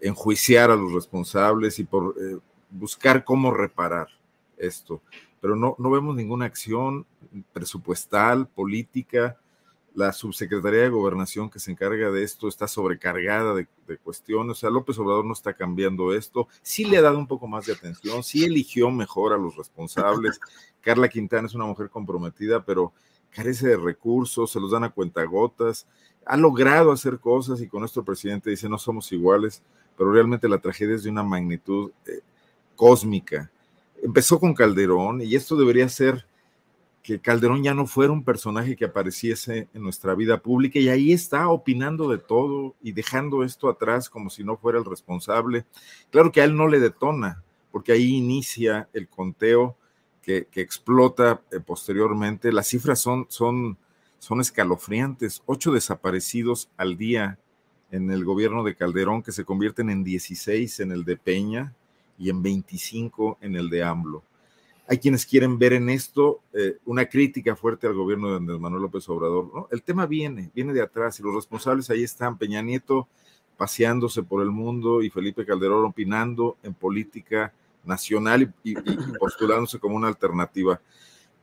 enjuiciar 0.00 0.70
a 0.70 0.76
los 0.76 0.92
responsables 0.92 1.78
y 1.78 1.84
por 1.84 2.16
eh, 2.20 2.38
buscar 2.70 3.22
cómo 3.24 3.52
reparar 3.52 4.08
esto. 4.56 5.00
Pero 5.40 5.56
no, 5.56 5.76
no 5.78 5.90
vemos 5.90 6.16
ninguna 6.16 6.46
acción 6.46 7.06
presupuestal, 7.52 8.48
política, 8.48 9.38
la 9.94 10.12
subsecretaría 10.12 10.82
de 10.82 10.88
gobernación 10.88 11.50
que 11.50 11.58
se 11.58 11.70
encarga 11.70 12.10
de 12.10 12.22
esto 12.22 12.48
está 12.48 12.66
sobrecargada 12.66 13.54
de, 13.54 13.66
cuestiones. 14.02 14.56
O 14.56 14.60
sea, 14.60 14.70
López 14.70 14.98
Obrador 14.98 15.24
no 15.26 15.34
está 15.34 15.52
cambiando 15.52 16.14
esto. 16.14 16.48
Sí 16.62 16.86
le 16.86 16.96
ha 16.96 17.02
dado 17.02 17.18
un 17.18 17.26
poco 17.26 17.46
más 17.46 17.66
de 17.66 17.74
atención, 17.74 18.22
sí 18.22 18.44
eligió 18.44 18.90
mejor 18.90 19.34
a 19.34 19.36
los 19.36 19.56
responsables. 19.56 20.40
Carla 20.80 21.08
Quintana 21.08 21.46
es 21.46 21.54
una 21.54 21.66
mujer 21.66 21.90
comprometida, 21.90 22.64
pero 22.64 22.92
carece 23.30 23.68
de 23.68 23.76
recursos, 23.76 24.50
se 24.50 24.60
los 24.60 24.70
dan 24.70 24.84
a 24.84 24.90
cuentagotas. 24.90 25.86
Ha 26.24 26.36
logrado 26.36 26.90
hacer 26.90 27.18
cosas 27.18 27.60
y 27.60 27.68
con 27.68 27.82
el 27.82 28.04
presidente 28.04 28.50
dice 28.50 28.68
no 28.68 28.78
somos 28.78 29.12
iguales, 29.12 29.62
pero 29.96 30.12
realmente 30.12 30.48
la 30.48 30.58
tragedia 30.58 30.94
es 30.94 31.02
de 31.02 31.10
una 31.10 31.22
magnitud 31.22 31.90
eh, 32.06 32.20
cósmica. 32.76 33.50
Empezó 34.02 34.40
con 34.40 34.54
Calderón 34.54 35.20
y 35.20 35.34
esto 35.36 35.54
debería 35.56 35.88
ser 35.88 36.24
que 37.02 37.20
Calderón 37.20 37.64
ya 37.64 37.74
no 37.74 37.86
fuera 37.86 38.12
un 38.12 38.24
personaje 38.24 38.76
que 38.76 38.84
apareciese 38.84 39.68
en 39.74 39.82
nuestra 39.82 40.14
vida 40.14 40.38
pública 40.38 40.78
y 40.78 40.88
ahí 40.88 41.12
está 41.12 41.48
opinando 41.48 42.08
de 42.08 42.18
todo 42.18 42.76
y 42.80 42.92
dejando 42.92 43.42
esto 43.42 43.68
atrás 43.68 44.08
como 44.08 44.30
si 44.30 44.44
no 44.44 44.56
fuera 44.56 44.78
el 44.78 44.84
responsable. 44.84 45.64
Claro 46.10 46.30
que 46.30 46.40
a 46.40 46.44
él 46.44 46.56
no 46.56 46.68
le 46.68 46.78
detona, 46.78 47.42
porque 47.72 47.92
ahí 47.92 48.16
inicia 48.16 48.88
el 48.92 49.08
conteo 49.08 49.76
que, 50.22 50.46
explota 50.54 51.42
eh, 51.50 51.58
posteriormente. 51.58 52.52
Las 52.52 52.68
cifras 52.68 53.00
son, 53.00 53.26
son, 53.28 53.76
son 54.20 54.40
escalofriantes. 54.40 55.42
Ocho 55.46 55.72
desaparecidos 55.72 56.70
al 56.76 56.96
día 56.96 57.38
en 57.90 58.12
el 58.12 58.24
gobierno 58.24 58.62
de 58.62 58.76
Calderón 58.76 59.24
que 59.24 59.32
se 59.32 59.44
convierten 59.44 59.90
en 59.90 60.04
16 60.04 60.78
en 60.80 60.92
el 60.92 61.04
de 61.04 61.16
Peña 61.16 61.74
y 62.16 62.30
en 62.30 62.42
25 62.42 63.38
en 63.40 63.56
el 63.56 63.68
de 63.68 63.82
AMLO. 63.82 64.22
Hay 64.88 64.98
quienes 64.98 65.24
quieren 65.24 65.58
ver 65.58 65.72
en 65.74 65.88
esto 65.90 66.40
eh, 66.52 66.78
una 66.84 67.06
crítica 67.06 67.56
fuerte 67.56 67.86
al 67.86 67.94
gobierno 67.94 68.30
de 68.30 68.36
Andrés 68.36 68.60
Manuel 68.60 68.82
López 68.82 69.08
Obrador. 69.08 69.50
¿no? 69.54 69.68
El 69.70 69.82
tema 69.82 70.06
viene, 70.06 70.50
viene 70.54 70.72
de 70.72 70.82
atrás 70.82 71.18
y 71.20 71.22
los 71.22 71.34
responsables 71.34 71.88
ahí 71.90 72.02
están. 72.02 72.36
Peña 72.36 72.62
Nieto 72.62 73.08
paseándose 73.56 74.22
por 74.22 74.42
el 74.42 74.50
mundo 74.50 75.02
y 75.02 75.10
Felipe 75.10 75.46
Calderón 75.46 75.84
opinando 75.84 76.56
en 76.62 76.74
política 76.74 77.52
nacional 77.84 78.52
y, 78.62 78.74
postulándose 79.18 79.78
como 79.78 79.96
una 79.96 80.08
alternativa. 80.08 80.80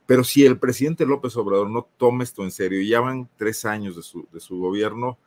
Pero 0.05 0.23
si 0.23 0.45
el 0.45 0.57
presidente 0.57 1.05
López 1.05 1.37
Obrador 1.37 1.69
no 1.69 1.87
toma 1.97 2.23
esto 2.23 2.43
en 2.43 2.51
serio, 2.51 2.81
y 2.81 2.89
ya 2.89 2.99
van 2.99 3.29
tres 3.37 3.63
años 3.63 3.95
de 3.95 4.01
su, 4.01 4.27
de 4.33 4.39
su 4.39 4.57
gobierno, 4.59 5.17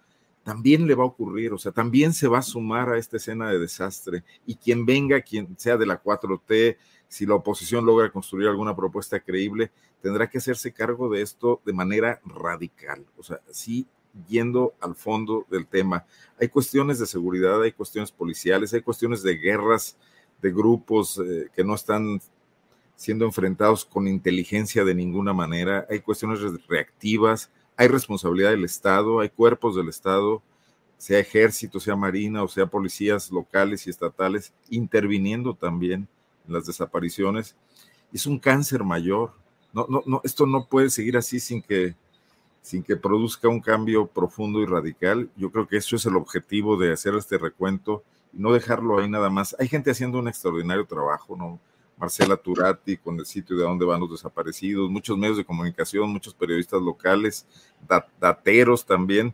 también 0.42 0.86
le 0.86 0.94
va 0.94 1.04
a 1.04 1.06
ocurrir, 1.06 1.52
o 1.52 1.58
sea, 1.58 1.70
también 1.70 2.12
se 2.12 2.26
va 2.26 2.38
a 2.38 2.42
sumar 2.42 2.88
a 2.88 2.98
esta 2.98 3.16
escena 3.16 3.48
de 3.48 3.58
desastre. 3.60 4.24
Y 4.44 4.56
quien 4.56 4.84
venga, 4.84 5.20
quien 5.20 5.56
sea 5.56 5.76
de 5.76 5.86
la 5.86 6.02
4T, 6.02 6.76
si 7.12 7.26
la 7.26 7.34
oposición 7.34 7.84
logra 7.84 8.10
construir 8.10 8.48
alguna 8.48 8.74
propuesta 8.74 9.20
creíble, 9.20 9.70
tendrá 10.00 10.30
que 10.30 10.38
hacerse 10.38 10.72
cargo 10.72 11.10
de 11.10 11.20
esto 11.20 11.60
de 11.66 11.74
manera 11.74 12.22
radical. 12.24 13.04
O 13.18 13.22
sea, 13.22 13.38
sí 13.50 13.86
yendo 14.30 14.72
al 14.80 14.94
fondo 14.94 15.44
del 15.50 15.66
tema. 15.66 16.06
Hay 16.40 16.48
cuestiones 16.48 16.98
de 16.98 17.06
seguridad, 17.06 17.60
hay 17.60 17.72
cuestiones 17.72 18.10
policiales, 18.10 18.72
hay 18.72 18.80
cuestiones 18.80 19.22
de 19.22 19.36
guerras, 19.36 19.98
de 20.40 20.52
grupos 20.52 21.18
eh, 21.18 21.50
que 21.54 21.62
no 21.62 21.74
están 21.74 22.18
siendo 22.96 23.26
enfrentados 23.26 23.84
con 23.84 24.08
inteligencia 24.08 24.82
de 24.82 24.94
ninguna 24.94 25.34
manera, 25.34 25.86
hay 25.90 26.00
cuestiones 26.00 26.40
reactivas, 26.66 27.50
hay 27.76 27.88
responsabilidad 27.88 28.52
del 28.52 28.64
Estado, 28.64 29.20
hay 29.20 29.28
cuerpos 29.28 29.76
del 29.76 29.90
Estado, 29.90 30.42
sea 30.96 31.18
ejército, 31.18 31.78
sea 31.78 31.94
marina 31.94 32.42
o 32.42 32.48
sea 32.48 32.64
policías 32.64 33.30
locales 33.30 33.86
y 33.86 33.90
estatales, 33.90 34.54
interviniendo 34.70 35.54
también 35.54 36.08
las 36.47 36.66
desapariciones. 36.66 37.57
Es 38.12 38.26
un 38.26 38.38
cáncer 38.38 38.84
mayor. 38.84 39.32
No, 39.72 39.86
no, 39.88 40.03
no, 40.07 40.20
esto 40.24 40.47
no 40.47 40.66
puede 40.66 40.90
seguir 40.90 41.16
así 41.16 41.40
sin 41.40 41.62
que, 41.62 41.97
sin 42.61 42.82
que 42.82 42.97
produzca 42.97 43.49
un 43.49 43.61
cambio 43.61 44.07
profundo 44.07 44.61
y 44.61 44.66
radical. 44.66 45.30
Yo 45.36 45.51
creo 45.51 45.66
que 45.66 45.78
eso 45.78 45.97
es 45.97 46.07
el 46.07 46.16
objetivo 46.16 46.76
de 46.76 46.93
hacer 46.93 47.14
este 47.14 47.38
recuento 47.38 48.05
y 48.32 48.38
no 48.38 48.53
dejarlo 48.53 48.99
ahí 48.99 49.09
nada 49.09 49.30
más. 49.30 49.57
Hay 49.59 49.68
gente 49.68 49.90
haciendo 49.90 50.18
un 50.18 50.28
extraordinario 50.28 50.86
trabajo, 50.86 51.36
¿no? 51.36 51.59
Marcela 51.97 52.36
Turati 52.36 52.97
con 52.97 53.18
el 53.18 53.26
sitio 53.26 53.57
de 53.57 53.62
dónde 53.62 53.84
van 53.84 54.01
los 54.01 54.11
desaparecidos, 54.11 54.90
muchos 54.90 55.16
medios 55.16 55.36
de 55.36 55.45
comunicación, 55.45 56.11
muchos 56.11 56.34
periodistas 56.34 56.82
locales, 56.82 57.47
dateros 58.18 58.84
también, 58.84 59.32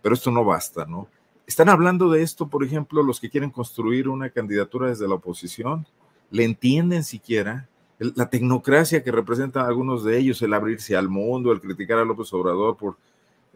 pero 0.00 0.14
esto 0.14 0.30
no 0.30 0.42
basta, 0.42 0.86
¿no? 0.86 1.06
Están 1.46 1.68
hablando 1.68 2.10
de 2.10 2.22
esto, 2.22 2.48
por 2.48 2.64
ejemplo, 2.64 3.02
los 3.02 3.20
que 3.20 3.30
quieren 3.30 3.50
construir 3.50 4.08
una 4.08 4.30
candidatura 4.30 4.88
desde 4.88 5.08
la 5.08 5.16
oposición, 5.16 5.86
le 6.30 6.44
entienden 6.44 7.04
siquiera 7.04 7.68
la 7.98 8.30
tecnocracia 8.30 9.02
que 9.02 9.10
representan 9.10 9.66
algunos 9.66 10.04
de 10.04 10.18
ellos, 10.18 10.40
el 10.42 10.54
abrirse 10.54 10.96
al 10.96 11.08
mundo, 11.08 11.50
el 11.50 11.60
criticar 11.60 11.98
a 11.98 12.04
López 12.04 12.32
Obrador 12.32 12.76
por 12.76 12.96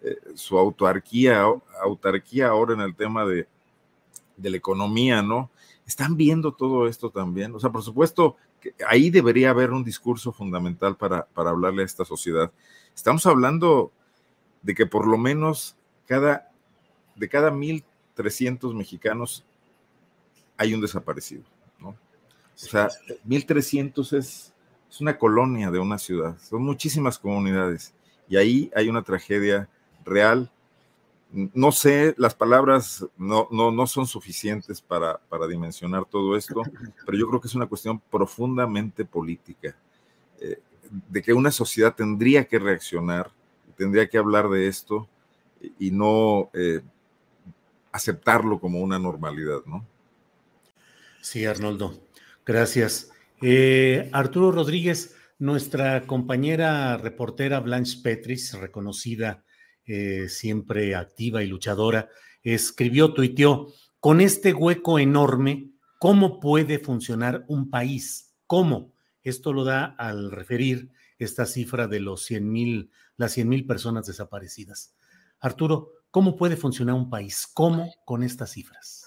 eh, 0.02 0.16
su 0.34 0.58
autarquía, 0.58 1.44
autarquía 1.80 2.48
ahora 2.48 2.74
en 2.74 2.80
el 2.80 2.96
tema 2.96 3.24
de, 3.24 3.46
de 4.36 4.50
la 4.50 4.56
economía, 4.56 5.22
¿no? 5.22 5.50
Están 5.86 6.16
viendo 6.16 6.52
todo 6.52 6.88
esto 6.88 7.10
también. 7.10 7.54
O 7.54 7.60
sea, 7.60 7.70
por 7.70 7.82
supuesto, 7.82 8.36
que 8.60 8.74
ahí 8.88 9.10
debería 9.10 9.50
haber 9.50 9.70
un 9.70 9.84
discurso 9.84 10.32
fundamental 10.32 10.96
para, 10.96 11.24
para 11.26 11.50
hablarle 11.50 11.82
a 11.82 11.86
esta 11.86 12.04
sociedad. 12.04 12.50
Estamos 12.94 13.24
hablando 13.26 13.92
de 14.62 14.74
que 14.74 14.86
por 14.86 15.06
lo 15.06 15.18
menos 15.18 15.76
cada, 16.06 16.50
de 17.14 17.28
cada 17.28 17.52
1.300 17.52 18.74
mexicanos 18.74 19.44
hay 20.56 20.74
un 20.74 20.80
desaparecido. 20.80 21.44
O 22.54 22.58
sea, 22.58 22.88
1.300 23.26 24.16
es, 24.16 24.52
es 24.90 25.00
una 25.00 25.16
colonia 25.16 25.70
de 25.70 25.78
una 25.78 25.98
ciudad, 25.98 26.36
son 26.38 26.62
muchísimas 26.62 27.18
comunidades. 27.18 27.94
Y 28.28 28.36
ahí 28.36 28.70
hay 28.74 28.88
una 28.88 29.02
tragedia 29.02 29.68
real. 30.04 30.50
No 31.32 31.72
sé, 31.72 32.14
las 32.18 32.34
palabras 32.34 33.06
no, 33.16 33.48
no, 33.50 33.86
son 33.86 34.06
suficientes 34.06 34.82
para, 34.82 35.18
dimensionar 35.48 36.04
todo 36.04 36.36
esto, 36.36 36.62
pero 37.06 37.16
yo 37.16 37.26
creo 37.26 37.40
que 37.40 37.48
es 37.48 37.54
una 37.54 37.66
cuestión 37.66 38.00
profundamente 38.10 39.04
política, 39.06 39.74
eh, 40.40 40.60
de 41.08 41.22
que 41.22 41.32
una 41.32 41.50
sociedad 41.50 41.94
tendría 41.94 42.44
que 42.44 42.58
reaccionar, 42.58 43.30
tendría 43.76 44.06
que 44.08 44.18
hablar 44.18 44.50
de 44.50 44.68
esto 44.68 45.08
y 45.78 45.90
no 45.90 46.50
eh, 46.52 46.82
aceptarlo 47.92 48.60
como 48.60 48.80
una 48.80 48.98
normalidad, 48.98 49.60
¿no? 49.64 49.86
Sí, 51.22 51.46
Arnoldo, 51.46 51.98
gracias. 52.44 53.10
Eh, 53.40 54.08
Arturo 54.12 54.52
Rodríguez, 54.52 55.16
nuestra 55.38 56.06
compañera 56.06 56.96
reportera 56.96 57.60
Blanche 57.60 57.98
Petris, 58.02 58.54
reconocida 58.54 59.44
eh, 59.84 60.28
siempre 60.28 60.94
activa 60.94 61.42
y 61.42 61.48
luchadora, 61.48 62.08
escribió, 62.42 63.12
tuiteó, 63.12 63.68
con 63.98 64.20
este 64.20 64.52
hueco 64.52 64.98
enorme, 64.98 65.70
¿cómo 65.98 66.40
puede 66.40 66.78
funcionar 66.78 67.44
un 67.48 67.70
país? 67.70 68.34
¿Cómo? 68.46 68.92
Esto 69.22 69.52
lo 69.52 69.64
da 69.64 69.84
al 69.84 70.30
referir 70.30 70.90
esta 71.18 71.46
cifra 71.46 71.86
de 71.86 72.00
los 72.00 72.24
100 72.24 72.50
mil, 72.50 72.90
las 73.16 73.32
100 73.32 73.48
mil 73.48 73.66
personas 73.66 74.06
desaparecidas. 74.06 74.94
Arturo, 75.40 75.92
¿cómo 76.10 76.36
puede 76.36 76.56
funcionar 76.56 76.94
un 76.94 77.10
país? 77.10 77.48
¿Cómo 77.52 77.92
con 78.04 78.22
estas 78.22 78.50
cifras? 78.52 79.01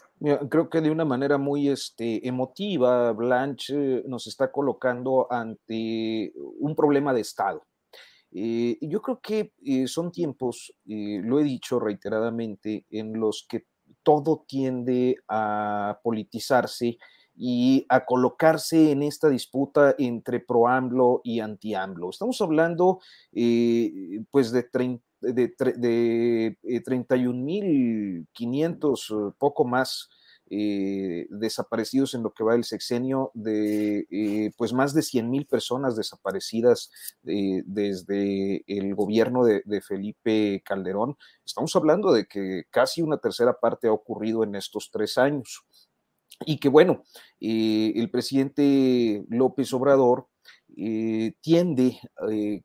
Creo 0.49 0.70
que 0.70 0.82
de 0.82 0.91
una 0.91 1.05
manera 1.05 1.38
muy 1.38 1.70
este, 1.70 2.28
emotiva, 2.28 3.11
Blanche 3.11 4.03
nos 4.07 4.28
está 4.28 4.51
colocando 4.51 5.28
ante 5.32 6.34
un 6.36 6.76
problema 6.76 7.13
de 7.13 7.22
Estado. 7.22 7.63
Eh, 8.38 8.78
yo 8.82 9.01
creo 9.01 9.22
que 9.22 9.53
eh, 9.63 9.88
son 9.88 10.11
tiempos, 10.11 10.74
eh, 10.86 11.22
lo 11.24 11.39
he 11.39 11.43
dicho 11.43 11.80
reiteradamente, 11.80 12.86
en 12.89 13.18
los 13.18 13.45
que 13.47 13.66
todo 14.03 14.43
tiende 14.45 15.16
a 15.30 16.01
politizarse 16.03 16.97
y 17.34 17.86
a 17.88 18.05
colocarse 18.05 18.91
en 18.91 19.03
esta 19.03 19.30
disputa 19.30 19.95
entre 19.97 20.41
pro-AMLO 20.41 21.22
y 21.24 21.39
anti-AMLO. 21.39 22.09
Estamos 22.09 22.41
hablando 22.41 22.99
pues 24.32 24.51
de, 24.51 24.63
de, 25.34 25.54
de 25.78 26.58
31.500, 26.84 29.36
poco 29.38 29.66
más 29.66 30.10
eh, 30.52 31.26
desaparecidos 31.32 32.14
en 32.14 32.22
lo 32.22 32.32
que 32.32 32.44
va 32.44 32.54
del 32.54 32.66
sexenio, 32.66 33.32
de 33.34 34.06
eh, 34.12 34.52
pues 34.56 34.74
más 34.74 34.94
de 34.94 35.02
100 35.02 35.28
mil 35.28 35.48
personas 35.48 35.96
desaparecidas 35.96 36.92
eh, 37.26 37.64
desde 37.66 38.64
el 38.68 38.94
gobierno 38.94 39.44
de, 39.44 39.82
Felipe 39.82 40.62
Calderón. 40.64 41.18
Estamos 41.44 41.76
hablando 41.76 42.14
de 42.14 42.28
que 42.28 42.66
casi 42.70 43.02
una 43.02 43.18
tercera 43.18 43.60
parte 43.60 43.88
ha 43.88 43.92
ocurrido 43.92 44.44
en 44.44 44.54
estos 44.54 44.92
tres 44.92 45.18
años. 45.18 45.66
Y 46.46 46.60
que 46.60 46.70
bueno, 46.70 47.04
el 47.40 48.10
presidente 48.12 49.26
López 49.30 49.74
Obrador 49.74 50.28
tiende, 51.42 52.00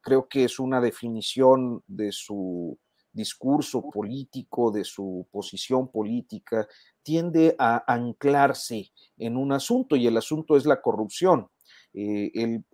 creo 0.00 0.28
que 0.28 0.44
es 0.44 0.58
una 0.58 0.80
definición 0.80 1.82
de 1.86 2.10
su 2.12 2.78
discurso 3.12 3.82
político, 3.90 4.70
de 4.70 4.84
su 4.84 5.26
posición 5.30 5.88
política, 5.88 6.66
tiende 7.02 7.54
a 7.58 7.84
anclarse 7.92 8.92
en 9.16 9.36
un 9.36 9.52
asunto 9.52 9.96
y 9.96 10.06
el 10.06 10.16
asunto 10.16 10.56
es 10.56 10.66
la 10.66 10.80
corrupción. 10.80 11.48
Eh, 11.92 12.30
él 12.34 12.64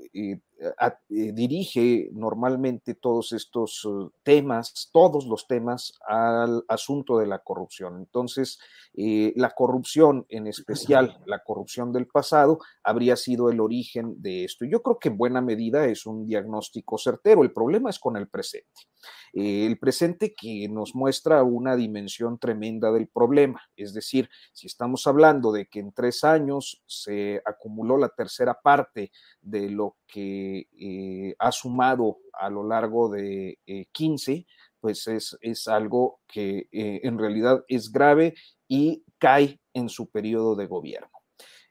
eh, 0.59 0.72
eh, 1.11 1.32
dirige 1.32 2.09
normalmente 2.12 2.94
todos 2.94 3.32
estos 3.32 3.86
temas, 4.22 4.88
todos 4.92 5.26
los 5.26 5.46
temas 5.46 5.92
al 6.07 6.64
asunto 6.68 7.18
de 7.18 7.26
la 7.26 7.40
corrupción. 7.40 7.98
Entonces, 7.98 8.59
la 8.94 9.50
corrupción, 9.50 10.24
en 10.30 10.46
especial 10.46 11.18
la 11.26 11.44
corrupción 11.44 11.92
del 11.92 12.07
pasado, 12.07 12.61
habría 12.82 13.16
sido 13.16 13.50
el 13.50 13.61
origen 13.61 14.22
de 14.22 14.44
esto. 14.44 14.64
Yo 14.64 14.82
creo 14.82 14.98
que 14.98 15.09
en 15.09 15.18
buena 15.18 15.42
medida 15.42 15.84
es 15.84 16.07
un 16.07 16.26
diagnóstico 16.26 16.96
certero. 16.96 17.42
El 17.42 17.52
problema 17.52 17.90
es 17.90 17.98
con 17.98 18.16
el 18.16 18.28
presente. 18.28 18.88
el 19.34 19.78
presente 19.78 20.34
que 20.34 20.66
nos 20.70 20.94
muestra 20.94 21.42
una 21.42 21.76
dimensión 21.76 22.38
tremenda 22.38 22.90
del 22.90 23.09
problema. 23.09 23.61
Es 23.76 23.92
decir, 23.92 24.30
si 24.54 24.66
estamos 24.66 25.07
hablando 25.07 25.52
de 25.52 25.66
que 25.66 25.80
en 25.80 25.92
tres 25.92 26.24
años 26.24 26.82
se 26.86 27.42
acumuló 27.44 27.98
la 27.98 28.09
tercera 28.09 28.54
parte 28.62 29.12
de 29.42 29.68
lo 29.70 29.96
que 30.07 30.68
eh, 30.78 31.34
ha 31.38 31.52
sumado 31.52 32.18
a 32.32 32.48
lo 32.50 32.66
largo 32.66 33.09
de 33.09 33.59
15, 33.92 34.32
eh, 34.32 34.46
pues 34.80 35.07
es, 35.09 35.36
es, 35.40 35.68
algo 35.68 36.20
que 36.26 36.68
eh, 36.70 37.00
en 37.02 37.18
realidad 37.18 37.64
es 37.68 37.90
grave 37.90 38.34
y 38.68 39.04
cae 39.18 39.61
en 39.72 39.88
su 39.88 40.11
periodo 40.11 40.54
de 40.54 40.66
gobierno. 40.66 41.11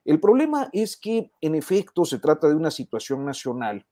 El 0.04 0.20
problema 0.20 0.70
es 0.72 0.98
que 0.98 1.32
en 1.42 1.56
efecto 1.56 2.06
se 2.06 2.20
trata 2.20 2.48
de 2.48 2.56
una 2.56 2.72
situación 2.72 3.26
nacional 3.26 3.86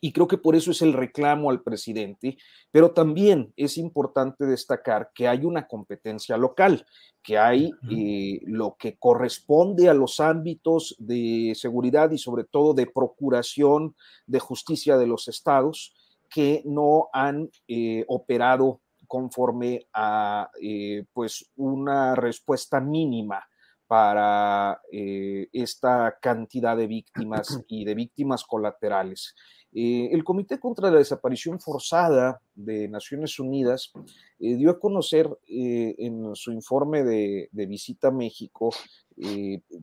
y 0.00 0.12
creo 0.12 0.26
que 0.26 0.38
por 0.38 0.56
eso 0.56 0.70
es 0.70 0.82
el 0.82 0.92
reclamo 0.92 1.50
al 1.50 1.62
presidente, 1.62 2.36
pero 2.70 2.92
también 2.92 3.52
es 3.56 3.78
importante 3.78 4.44
destacar 4.44 5.10
que 5.14 5.28
hay 5.28 5.44
una 5.44 5.66
competencia 5.66 6.36
local, 6.36 6.84
que 7.22 7.38
hay 7.38 7.70
eh, 7.90 8.40
lo 8.44 8.76
que 8.78 8.98
corresponde 8.98 9.88
a 9.88 9.94
los 9.94 10.20
ámbitos 10.20 10.96
de 10.98 11.52
seguridad 11.54 12.10
y 12.10 12.18
sobre 12.18 12.44
todo 12.44 12.74
de 12.74 12.86
procuración 12.86 13.94
de 14.26 14.40
justicia 14.40 14.98
de 14.98 15.06
los 15.06 15.28
estados 15.28 15.94
que 16.28 16.62
no 16.64 17.08
han 17.12 17.48
eh, 17.68 18.04
operado 18.08 18.80
conforme 19.06 19.86
a 19.92 20.50
eh, 20.60 21.04
pues 21.12 21.50
una 21.56 22.14
respuesta 22.14 22.80
mínima 22.80 23.46
para 23.86 24.80
esta 24.90 26.16
cantidad 26.20 26.76
de 26.76 26.86
víctimas 26.86 27.46
y 27.68 27.84
de 27.84 27.94
víctimas 27.94 28.42
colaterales. 28.42 29.34
Eh, 29.76 30.10
el 30.12 30.22
Comité 30.22 30.60
contra 30.60 30.88
la 30.88 30.98
Desaparición 30.98 31.58
Forzada 31.58 32.40
de 32.54 32.86
Naciones 32.88 33.40
Unidas 33.40 33.92
eh, 34.38 34.54
dio 34.54 34.70
a 34.70 34.78
conocer 34.78 35.28
eh, 35.48 35.96
en 35.98 36.36
su 36.36 36.52
informe 36.52 37.02
de, 37.02 37.48
visita 37.52 38.08
a 38.08 38.12
México 38.12 38.70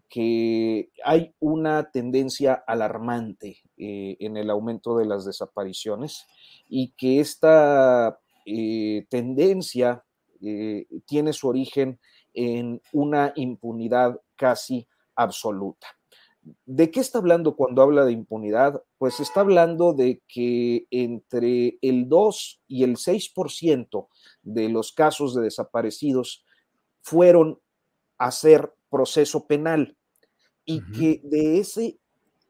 que 0.09 0.89
hay 1.05 1.33
una 1.39 1.89
tendencia 1.89 2.53
alarmante 2.67 3.59
en 3.77 4.35
el 4.35 4.49
aumento 4.49 4.97
de 4.97 5.05
las 5.05 5.23
desapariciones 5.23 6.25
y 6.67 6.91
que 6.97 7.21
esta 7.21 8.19
tendencia 9.09 10.03
tiene 11.05 11.31
su 11.31 11.47
origen 11.47 11.97
en 12.33 12.81
una 12.91 13.31
impunidad 13.37 14.19
casi 14.35 14.85
absoluta. 15.15 15.87
¿De 16.65 16.89
qué 16.89 16.99
está 16.99 17.19
hablando 17.19 17.55
cuando 17.55 17.81
habla 17.83 18.03
de 18.03 18.13
impunidad? 18.13 18.81
Pues 18.97 19.19
está 19.19 19.41
hablando 19.41 19.93
de 19.93 20.21
que 20.27 20.87
entre 20.89 21.77
el 21.81 22.09
2 22.09 22.61
y 22.67 22.83
el 22.83 22.97
6% 22.97 24.07
de 24.41 24.69
los 24.69 24.91
casos 24.91 25.35
de 25.35 25.43
desaparecidos 25.43 26.43
fueron 27.01 27.59
a 28.17 28.27
hacer 28.27 28.73
proceso 28.89 29.45
penal 29.45 29.97
y 30.65 30.81
que 30.91 31.21
de 31.23 31.59
ese 31.59 31.99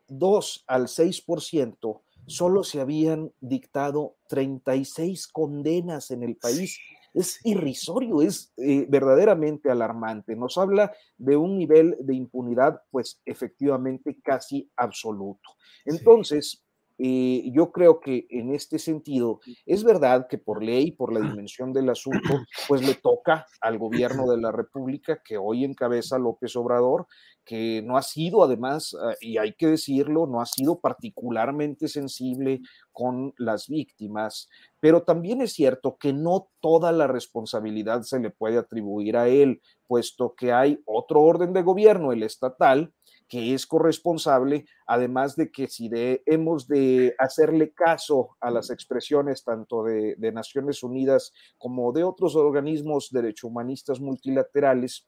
2 0.08 0.66
al 0.68 0.88
6% 0.88 2.02
solo 2.28 2.64
se 2.64 2.80
habían 2.80 3.34
dictado 3.42 4.16
36 4.30 5.28
condenas 5.28 6.12
en 6.12 6.24
el 6.24 6.38
país. 6.38 6.78
Es 7.14 7.39
irrisorio, 7.43 8.22
es 8.22 8.53
eh, 8.57 8.86
verdaderamente 8.89 9.70
alarmante. 9.70 10.36
Nos 10.36 10.57
habla 10.57 10.93
de 11.18 11.36
un 11.38 11.57
nivel 11.57 11.97
de 11.99 12.16
impunidad, 12.16 12.82
pues 12.89 13.22
efectivamente 13.26 14.18
casi 14.24 14.72
absoluto. 14.78 15.49
Entonces, 15.86 16.64
eh, 17.04 17.49
yo 17.52 17.72
creo 17.72 17.99
que 17.99 18.28
en 18.30 18.54
este 18.54 18.78
sentido 18.78 19.39
es 19.66 19.84
verdad 19.84 20.28
que 20.30 20.38
por 20.38 20.64
ley, 20.64 20.91
por 20.91 21.12
la 21.12 21.20
dimensión 21.20 21.74
del 21.74 21.89
asunto, 21.89 22.20
pues 22.68 22.86
le 22.86 22.93
toca 22.93 23.47
al 23.60 23.80
gobierno 23.80 24.30
de 24.30 24.39
la 24.39 24.52
República 24.52 25.20
que 25.26 25.36
hoy 25.36 25.66
encabeza 25.66 26.20
López 26.20 26.56
Obrador, 26.56 27.08
que 27.43 27.82
no 27.84 27.97
ha 27.97 28.04
sido 28.04 28.43
además, 28.43 28.95
ah, 29.02 29.16
y 29.20 29.38
hay 29.38 29.56
que 29.56 29.66
decirlo, 29.66 30.28
no 30.28 30.41
ha 30.41 30.45
sido 30.45 30.80
particularmente 30.80 31.88
sensible 31.88 32.62
con 32.91 33.34
las 33.36 33.68
víctimas, 33.68 34.47
pero 34.80 35.02
también 35.02 35.41
es 35.41 35.54
cierto 35.54 35.97
que 35.97 36.14
no 36.14 36.49
toda 36.60 36.91
la 36.91 37.08
responsabilidad 37.08 38.04
se 38.04 38.20
le 38.20 38.30
puede 38.30 38.60
atribuir 38.60 39.18
a 39.18 39.28
él, 39.28 39.60
puesto 39.88 40.36
que 40.36 40.54
hay 40.54 40.80
otro 40.86 41.22
orden 41.22 41.52
de 41.52 41.64
gobierno, 41.64 42.12
el 42.12 42.22
estatal, 42.22 42.93
que 43.32 43.54
es 43.54 43.66
corresponsable, 43.66 44.66
además 44.86 45.38
de 45.38 45.50
que 45.54 45.68
si 45.68 45.90
hemos 46.26 46.68
de 46.68 47.16
hacerle 47.18 47.72
caso 47.72 48.36
a 48.42 48.52
las 48.52 48.70
expresiones 48.70 49.46
tanto 49.46 49.86
de, 49.86 50.32
Naciones 50.34 50.84
Unidas 50.84 51.32
como 51.58 51.94
de 51.94 52.04
otros 52.04 52.36
organismos 52.36 53.10
derechohumanistas 53.10 54.02
multilaterales, 54.02 55.08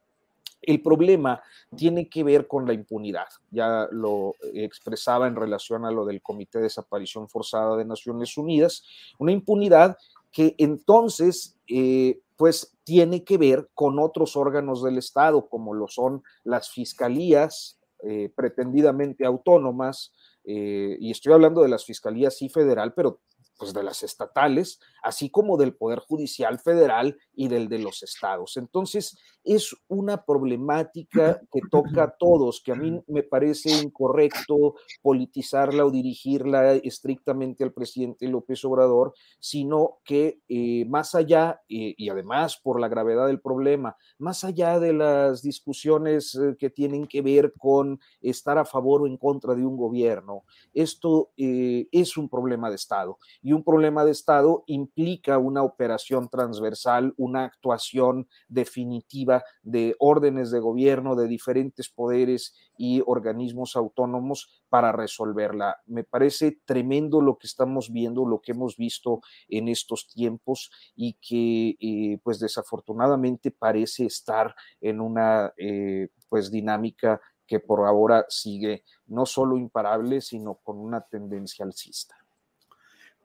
el 0.61 0.81
problema 0.81 1.43
tiene 1.75 2.07
que 2.07 2.23
ver 2.23 2.47
con 2.47 2.65
la 2.65 2.71
impunidad. 2.71 3.27
Ya 3.51 3.89
lo 3.91 4.35
expresaba 4.53 5.27
en 5.27 5.35
relación 5.35 5.83
a 5.83 5.91
lo 5.91 6.05
del 6.05 6.21
Comité 6.21 6.59
de 6.59 6.63
Desaparición 6.63 7.27
Forzada 7.27 7.75
de 7.75 7.83
Naciones 7.83 8.37
Unidas, 8.37 8.85
una 9.19 9.33
impunidad 9.33 9.97
que 10.31 10.55
entonces 10.59 11.57
eh, 11.67 12.21
pues 12.37 12.73
tiene 12.85 13.25
que 13.25 13.37
ver 13.37 13.69
con 13.73 13.99
otros 13.99 14.37
órganos 14.37 14.81
del 14.81 14.97
Estado, 14.97 15.49
como 15.49 15.73
lo 15.73 15.89
son 15.89 16.23
las 16.45 16.69
fiscalías, 16.69 17.81
eh, 18.05 18.31
pretendidamente 18.35 19.25
autónomas, 19.25 20.13
eh, 20.43 20.97
y 20.99 21.11
estoy 21.11 21.33
hablando 21.33 21.61
de 21.61 21.69
las 21.69 21.85
fiscalías 21.85 22.37
sí 22.37 22.49
federal, 22.49 22.93
pero 22.93 23.21
pues 23.57 23.73
de 23.73 23.83
las 23.83 24.03
estatales, 24.03 24.79
así 25.03 25.29
como 25.29 25.57
del 25.57 25.75
Poder 25.75 25.99
Judicial 25.99 26.59
Federal 26.59 27.17
y 27.33 27.47
del 27.47 27.69
de 27.69 27.79
los 27.79 28.03
estados. 28.03 28.57
Entonces, 28.57 29.17
es 29.43 29.75
una 29.87 30.23
problemática 30.23 31.41
que 31.51 31.61
toca 31.69 32.03
a 32.03 32.15
todos, 32.17 32.61
que 32.63 32.71
a 32.71 32.75
mí 32.75 33.01
me 33.07 33.23
parece 33.23 33.69
incorrecto 33.71 34.75
politizarla 35.01 35.85
o 35.85 35.91
dirigirla 35.91 36.75
estrictamente 36.75 37.63
al 37.63 37.73
presidente 37.73 38.27
López 38.27 38.63
Obrador, 38.63 39.13
sino 39.39 39.97
que 40.05 40.39
eh, 40.47 40.85
más 40.85 41.13
allá, 41.13 41.61
eh, 41.67 41.93
y 41.97 42.09
además 42.09 42.57
por 42.61 42.79
la 42.79 42.87
gravedad 42.87 43.27
del 43.27 43.41
problema, 43.41 43.97
más 44.17 44.43
allá 44.43 44.79
de 44.79 44.93
las 44.93 45.41
discusiones 45.41 46.35
eh, 46.35 46.55
que 46.57 46.69
tienen 46.69 47.05
que 47.05 47.21
ver 47.21 47.53
con 47.57 47.99
estar 48.21 48.57
a 48.57 48.65
favor 48.65 49.01
o 49.01 49.07
en 49.07 49.17
contra 49.17 49.55
de 49.55 49.65
un 49.65 49.75
gobierno, 49.75 50.43
esto 50.73 51.31
es 51.35 52.17
un 52.17 52.29
problema 52.29 52.69
de 52.69 52.75
Estado 52.75 53.17
y 53.43 53.51
un 53.51 53.63
problema 53.63 54.05
de 54.05 54.11
Estado 54.11 54.63
implica 54.67 55.37
una 55.37 55.63
operación 55.63 56.29
transversal, 56.29 57.13
una 57.17 57.43
actuación 57.43 58.27
definitiva 58.47 59.43
de 59.61 59.95
órdenes 59.99 60.49
de 60.49 60.61
gobierno 60.61 61.15
de 61.15 61.27
diferentes 61.27 61.89
poderes 61.89 62.55
y 62.77 63.03
organismos 63.05 63.75
autónomos 63.75 64.63
para 64.69 64.93
resolverla. 64.93 65.81
Me 65.85 66.05
parece 66.05 66.61
tremendo 66.65 67.19
lo 67.19 67.37
que 67.37 67.47
estamos 67.47 67.91
viendo, 67.91 68.25
lo 68.25 68.41
que 68.41 68.53
hemos 68.53 68.77
visto 68.77 69.21
en 69.49 69.67
estos 69.67 70.07
tiempos 70.07 70.71
y 70.95 71.17
que 71.21 71.75
eh, 71.81 72.19
pues 72.23 72.39
desafortunadamente 72.39 73.51
parece 73.51 74.05
estar 74.05 74.55
en 74.79 75.01
una 75.01 75.53
eh, 75.57 76.07
pues 76.29 76.49
dinámica 76.49 77.19
que 77.45 77.59
por 77.59 77.85
ahora 77.85 78.25
sigue 78.29 78.85
no 79.07 79.25
solo 79.25 79.57
imparable, 79.57 80.21
sino 80.21 80.55
con 80.63 80.79
una 80.79 81.01
tendencia 81.01 81.65
alcista. 81.65 82.22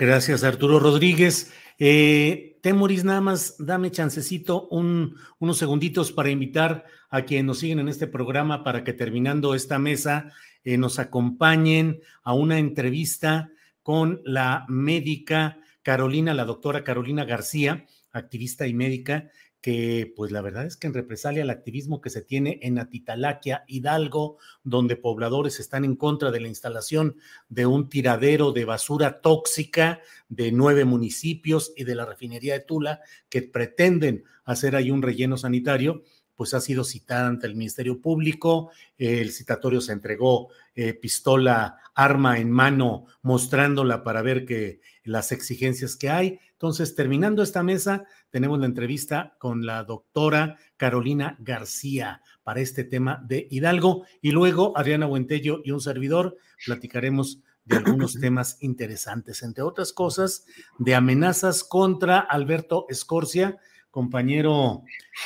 Gracias, 0.01 0.45
Arturo 0.45 0.79
Rodríguez. 0.79 1.53
Eh, 1.77 2.57
Temoris, 2.63 3.03
nada 3.03 3.21
más 3.21 3.57
dame 3.59 3.91
chancecito, 3.91 4.69
unos 4.69 5.59
segunditos 5.59 6.13
para 6.13 6.31
invitar 6.31 6.85
a 7.11 7.23
quienes 7.23 7.47
nos 7.47 7.59
siguen 7.59 7.81
en 7.81 7.89
este 7.89 8.07
programa 8.07 8.63
para 8.63 8.85
que 8.85 8.93
terminando 8.93 9.57
esta 9.57 9.81
mesa 9.81 10.33
eh, 10.63 10.77
nos 10.77 11.01
acompañen 11.01 12.01
a 12.23 12.33
una 12.33 12.61
entrevista 12.61 13.51
con 13.83 14.21
la 14.25 14.67
médica 14.69 15.59
Carolina, 15.83 16.33
la 16.33 16.45
doctora 16.45 16.85
Carolina 16.85 17.25
García, 17.25 17.85
activista 18.13 18.69
y 18.69 18.75
médica, 18.75 19.31
que 19.61 20.13
pues 20.17 20.31
la 20.31 20.41
verdad 20.41 20.67
es 20.67 20.77
que 20.77 20.87
en 20.87 20.95
represalia 20.95 21.43
al 21.43 21.51
activismo 21.51 22.01
que 22.01 22.11
se 22.11 22.23
tiene 22.23 22.61
en 22.63 22.79
Atitalaquia, 22.79 23.65
Hidalgo, 23.67 24.39
donde 24.63 24.97
pobladores 24.97 25.59
están 25.59 25.85
en 25.85 25.97
contra 25.97 26.31
de 26.31 26.41
la 26.41 26.49
instalación 26.49 27.17
de 27.49 27.67
un 27.67 27.89
tiradero 27.89 28.53
de 28.53 28.65
basura 28.65 29.21
tóxica 29.21 30.01
de 30.29 30.53
nueve 30.53 30.85
municipios 30.85 31.73
y 31.77 31.85
de 31.85 31.95
la 31.95 32.07
refinería 32.07 32.55
de 32.55 32.61
Tula, 32.61 33.01
que 33.29 33.43
pretenden 33.43 34.25
hacer 34.45 34.77
ahí 34.77 34.91
un 34.91 35.03
relleno 35.03 35.37
sanitario, 35.37 36.03
pues 36.39 36.55
ha 36.55 36.61
sido 36.61 36.85
citada 36.85 37.27
ante 37.27 37.49
el 37.49 37.57
Ministerio 37.57 38.01
Público, 38.01 38.71
el 38.97 39.33
citatorio 39.33 39.81
se 39.81 39.93
entregó 39.93 40.51
eh, 40.77 40.95
pistola, 40.95 41.79
arma 41.95 42.39
en 42.39 42.53
mano, 42.53 43.07
mostrándola 43.23 44.05
para 44.05 44.23
ver 44.23 44.45
que 44.47 44.81
las 45.09 45.33
exigencias 45.33 45.97
que 45.97 46.11
hay. 46.11 46.39
Entonces, 46.53 46.95
terminando 46.95 47.43
esta 47.43 47.63
mesa, 47.63 48.05
tenemos 48.31 48.59
la 48.59 48.67
entrevista 48.67 49.37
con 49.39 49.65
la 49.65 49.85
doctora 49.85 50.59
Carolina 50.77 51.37
García 51.41 52.23
para 52.43 52.61
este 52.61 52.85
tema 52.85 53.25
de 53.27 53.49
Hidalgo 53.51 54.05
y 54.21 54.31
luego 54.31 54.77
Adriana 54.77 55.07
Buentello 55.07 55.61
y 55.65 55.71
un 55.71 55.81
servidor 55.81 56.37
platicaremos 56.65 57.41
de 57.65 57.77
algunos 57.77 58.15
temas 58.21 58.59
interesantes, 58.61 59.43
entre 59.43 59.63
otras 59.63 59.93
cosas, 59.93 60.45
de 60.79 60.95
amenazas 60.95 61.65
contra 61.65 62.19
Alberto 62.19 62.87
Escorcia, 62.89 63.59
compañero 63.91 64.83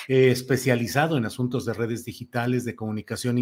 eh, 0.07 0.31
especializado 0.31 1.17
en 1.19 1.27
asuntos 1.27 1.65
de 1.65 1.75
redes 1.75 2.05
digitales, 2.05 2.65
de 2.65 2.77
comunicación 2.77 3.37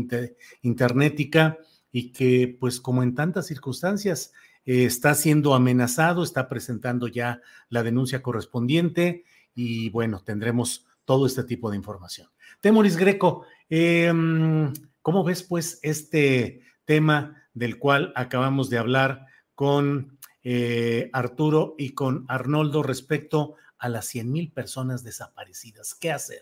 internética 0.62 1.58
y 1.92 2.12
que, 2.12 2.56
pues 2.58 2.80
como 2.80 3.02
en 3.02 3.14
tantas 3.14 3.46
circunstancias, 3.46 4.32
está 4.70 5.14
siendo 5.14 5.54
amenazado, 5.54 6.22
está 6.22 6.48
presentando 6.48 7.08
ya 7.08 7.40
la 7.68 7.82
denuncia 7.82 8.22
correspondiente 8.22 9.24
y 9.54 9.90
bueno, 9.90 10.22
tendremos 10.24 10.86
todo 11.04 11.26
este 11.26 11.44
tipo 11.44 11.70
de 11.70 11.76
información. 11.76 12.28
Temoris 12.60 12.96
Greco, 12.96 13.44
em, 13.68 14.72
¿cómo 15.02 15.24
ves 15.24 15.42
pues 15.42 15.78
este 15.82 16.60
tema 16.84 17.36
del 17.54 17.78
cual 17.78 18.12
acabamos 18.14 18.70
de 18.70 18.78
hablar 18.78 19.26
con 19.54 20.18
eh, 20.42 21.10
Arturo 21.12 21.74
y 21.76 21.94
con 21.94 22.24
Arnoldo 22.28 22.82
respecto 22.82 23.56
a 23.78 23.88
las 23.88 24.06
100 24.06 24.32
mil 24.32 24.52
personas 24.52 25.02
desaparecidas. 25.02 25.94
¿Qué 25.94 26.12
hacer? 26.12 26.40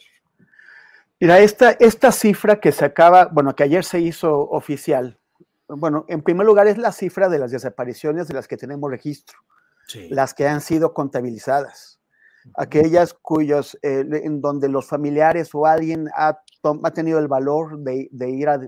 Mira, 1.21 1.41
esta, 1.41 1.73
esta 1.73 2.13
cifra 2.13 2.61
que 2.61 2.71
se 2.71 2.85
acaba, 2.85 3.27
bueno, 3.27 3.57
que 3.57 3.65
ayer 3.65 3.85
se 3.85 4.01
hizo 4.01 4.49
oficial, 4.51 5.19
bueno, 5.69 6.05
en 6.09 6.23
primer 6.23 6.47
lugar 6.47 6.67
es 6.67 6.79
la 6.79 6.93
cifra 6.93 7.29
de 7.29 7.39
las 7.39 7.51
desapariciones 7.51 8.29
de 8.29 8.35
las 8.35 8.49
que 8.49 8.57
tenemos 8.57 8.91
registro, 8.91 9.39
las 10.11 10.35
que 10.35 10.47
han 10.47 10.61
sido 10.61 10.93
contabilizadas, 10.95 12.01
aquellas 12.57 13.15
cuyos, 13.15 13.79
eh, 13.83 14.05
en 14.11 14.41
donde 14.41 14.69
los 14.69 14.87
familiares 14.87 15.51
o 15.55 15.67
alguien 15.67 16.09
ha, 16.15 16.41
ha 16.83 16.91
tenido 16.93 17.19
el 17.19 17.29
valor 17.29 17.79
de, 17.79 18.09
ir 18.31 18.49
a, 18.49 18.61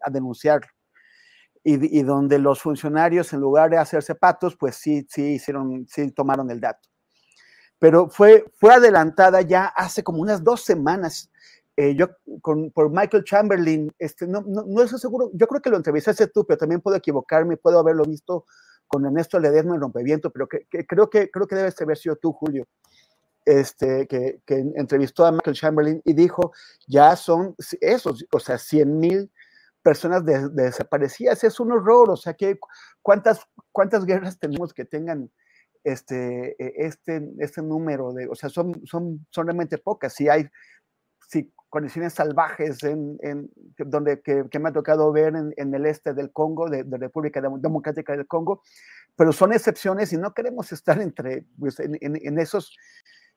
a 0.00 0.10
denunciarlo. 0.10 0.68
Y, 1.64 1.98
y, 1.98 2.04
donde 2.04 2.38
los 2.38 2.62
funcionarios, 2.62 3.32
en 3.32 3.40
lugar 3.40 3.70
de 3.70 3.78
hacerse 3.78 4.14
patos, 4.14 4.56
pues 4.56 4.76
sí, 4.76 5.04
sí 5.10 5.34
hicieron, 5.34 5.84
sí 5.88 6.12
tomaron 6.12 6.48
el 6.52 6.60
dato 6.60 6.88
pero 7.78 8.08
fue, 8.08 8.44
fue 8.56 8.74
adelantada 8.74 9.42
ya 9.42 9.66
hace 9.66 10.02
como 10.02 10.20
unas 10.20 10.42
dos 10.42 10.62
semanas. 10.64 11.30
Eh, 11.76 11.94
yo 11.94 12.08
con, 12.40 12.70
por 12.70 12.90
Michael 12.90 13.24
Chamberlain, 13.24 13.92
este, 13.98 14.26
no, 14.26 14.42
no, 14.46 14.64
no 14.66 14.82
estoy 14.82 14.98
seguro, 14.98 15.30
yo 15.34 15.46
creo 15.46 15.60
que 15.60 15.68
lo 15.68 15.76
entrevistaste 15.76 16.26
tú, 16.28 16.46
pero 16.46 16.56
también 16.56 16.80
puedo 16.80 16.96
equivocarme, 16.96 17.58
puedo 17.58 17.78
haberlo 17.78 18.04
visto 18.04 18.46
con 18.86 19.04
Ernesto 19.04 19.38
Ledesma 19.38 19.74
en 19.74 19.80
Rompeviento, 19.82 20.30
pero 20.30 20.48
que, 20.48 20.66
creo, 20.86 21.10
que, 21.10 21.30
creo 21.30 21.46
que 21.46 21.56
debes 21.56 21.80
haber 21.82 21.98
sido 21.98 22.16
tú, 22.16 22.32
Julio. 22.32 22.66
este, 23.44 24.06
que, 24.06 24.40
entrevistó 24.48 25.26
a 25.26 25.32
Michael 25.32 25.56
Chamberlain 25.56 26.02
y 26.04 26.14
dijo, 26.14 26.52
ya 26.86 27.14
son 27.14 27.54
esos, 27.80 28.24
o 28.32 28.40
sea, 28.40 28.58
100 28.58 28.98
mil 28.98 29.30
personas 29.82 30.24
de, 30.24 30.48
de 30.48 30.64
desaparecidas, 30.64 31.44
es 31.44 31.60
un 31.60 31.72
horror, 31.72 32.10
o 32.10 32.16
sea, 32.16 32.34
que 32.34 32.58
¿cuántas, 33.02 33.40
cuántas 33.70 34.04
guerras 34.04 34.38
tenemos 34.38 34.72
que 34.72 34.84
tengan 34.84 35.30
este, 35.84 36.56
e, 36.58 36.86
este, 36.86 37.22
este 37.38 37.62
número 37.62 38.12
de, 38.12 38.26
o 38.28 38.34
sea, 38.34 38.48
son, 38.48 38.84
son, 38.84 39.24
son 39.30 39.46
realmente 39.46 39.78
pocas, 39.78 40.12
si 40.12 40.28
hay, 40.28 40.48
si 41.28 41.52
condiciones 41.68 42.14
salvajes 42.14 42.82
en, 42.84 43.18
en 43.20 43.50
donde 43.76 44.20
que, 44.20 44.44
que, 44.50 44.58
me 44.58 44.68
ha 44.68 44.72
tocado 44.72 45.12
ver 45.12 45.34
en, 45.34 45.52
en 45.56 45.74
el 45.74 45.86
este 45.86 46.14
del 46.14 46.32
Congo, 46.32 46.68
de, 46.68 46.84
de, 46.84 46.96
República 46.96 47.40
Democrática 47.40 48.16
del 48.16 48.26
Congo, 48.26 48.62
pero 49.16 49.32
son 49.32 49.52
excepciones 49.52 50.12
y 50.12 50.16
no 50.16 50.32
queremos 50.32 50.72
estar 50.72 51.00
entre, 51.00 51.44
pues, 51.58 51.80
en, 51.80 51.98
en, 52.00 52.38
esos, 52.38 52.76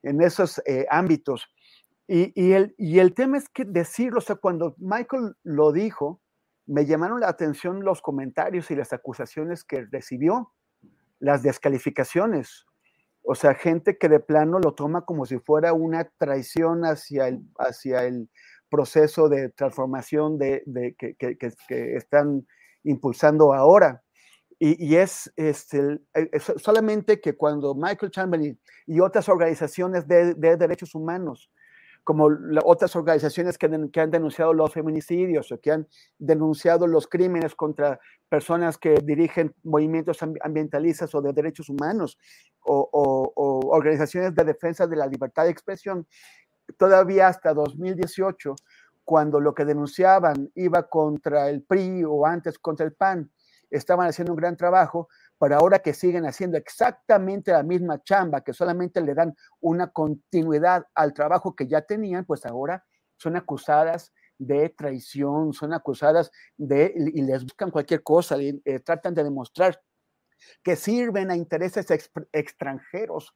en 0.04 0.22
esos 0.22 0.62
eh, 0.66 0.86
ámbitos. 0.90 1.48
Y, 2.08 2.32
y, 2.36 2.54
el, 2.54 2.76
y 2.78 3.00
el 3.00 3.14
tema 3.14 3.38
es 3.38 3.50
que 3.50 3.66
decirlo, 3.66 4.20
o 4.20 4.22
sea, 4.22 4.36
cuando 4.36 4.76
Michael 4.78 5.36
lo 5.44 5.72
dijo, 5.72 6.22
me 6.66 6.86
llamaron 6.86 7.20
la 7.20 7.30
atención 7.30 7.84
los 7.84 8.02
comentarios 8.02 8.70
y 8.72 8.76
las 8.76 8.94
acusaciones 8.94 9.64
que 9.64 9.88
recibió, 9.92 10.54
las 11.20 11.42
descalificaciones. 11.42 12.66
O 13.24 13.36
sea, 13.36 13.54
gente 13.54 13.98
que 13.98 14.10
de 14.10 14.20
plano 14.20 14.60
lo 14.60 14.74
toma 14.74 15.06
como 15.06 15.26
si 15.26 15.38
fuera 15.40 15.74
una 15.74 16.10
traición 16.18 16.84
hacia 16.84 17.28
el, 17.28 17.42
hacia 17.58 18.06
el 18.06 18.30
proceso 18.70 19.30
de 19.30 19.50
transformación 19.50 20.38
de, 20.38 20.64
que, 20.98 21.16
que, 21.16 21.96
están 21.96 22.48
impulsando 22.84 23.54
ahora. 23.54 24.04
Y, 24.58 24.84
y 24.84 24.98
es, 24.98 25.32
este, 25.38 26.00
es 26.14 26.52
solamente 26.58 27.22
que 27.22 27.36
cuando 27.36 27.76
Michael 27.76 28.12
Chamberlain 28.12 28.60
y 28.88 29.00
otras 29.00 29.30
organizaciones 29.30 30.08
de 30.08 30.36
derechos 30.36 30.96
humanos 30.96 31.50
como 32.10 32.28
otras 32.66 32.95
organizaciones 32.95 33.60
que, 33.60 33.68
han 33.68 34.10
denunciado 34.10 34.51
los 34.51 34.74
feminicidios 34.74 35.51
o 35.51 35.62
que 35.62 35.72
han 35.72 35.88
denunciado 36.18 36.88
los 36.88 37.05
crímenes 37.07 37.53
contra 37.53 37.99
personas 38.28 38.80
que 38.80 38.95
dirigen 39.03 39.53
movimientos 39.62 40.18
ambientalistas 40.41 41.14
o 41.14 41.22
de 41.22 41.34
derechos 41.34 41.70
humanos 41.70 42.18
o 42.64 43.70
organizaciones 43.70 44.34
de 44.34 44.43
defensa 44.43 44.88
de 44.88 44.95
la 44.95 45.05
libertad 45.05 45.43
de 45.43 45.51
expresión, 45.51 46.07
todavía 46.80 47.28
hasta 47.28 47.53
2018, 47.53 48.55
cuando 49.05 49.39
lo 49.39 49.53
que 49.53 49.66
denunciaban 49.66 50.49
iba 50.55 50.89
contra 50.89 51.47
el 51.47 51.62
PRI 51.62 52.05
o 52.05 52.26
antes 52.26 52.57
contra 52.57 52.88
el 52.88 52.93
PAN, 52.93 53.30
estaban 53.70 54.07
haciendo 54.07 54.34
un 54.34 54.38
gran 54.38 54.57
trabajo, 54.57 55.10
pero 55.40 55.56
ahora 55.56 55.80
que 55.80 55.94
siguen 55.94 56.26
haciendo 56.26 56.58
exactamente 56.58 57.52
la 57.52 57.64
misma 57.64 58.04
chamba, 58.04 58.42
que 58.42 58.54
solamente 58.54 59.02
le 59.02 59.14
dan 59.14 59.34
una 59.62 59.88
continuidad 59.88 60.86
al 60.94 61.14
trabajo 61.14 61.56
que 61.56 61.66
ya 61.66 61.82
tenían, 61.82 62.26
pues 62.26 62.46
ahora 62.46 62.86
son 63.18 63.38
acusadas 63.38 64.14
de 64.38 64.70
traición, 64.70 65.54
son 65.54 65.74
acusadas 65.74 66.32
de, 66.58 66.94
y 66.96 67.22
les 67.22 67.44
buscan 67.44 67.72
cualquier 67.72 68.04
cosa, 68.04 68.38
y, 68.42 68.62
eh, 68.66 68.80
tratan 68.80 69.14
de 69.14 69.24
demostrar 69.24 69.82
que 70.62 70.76
sirven 70.76 71.32
a 71.32 71.36
intereses 71.36 71.90
ex, 71.90 72.12
extranjeros, 72.34 73.34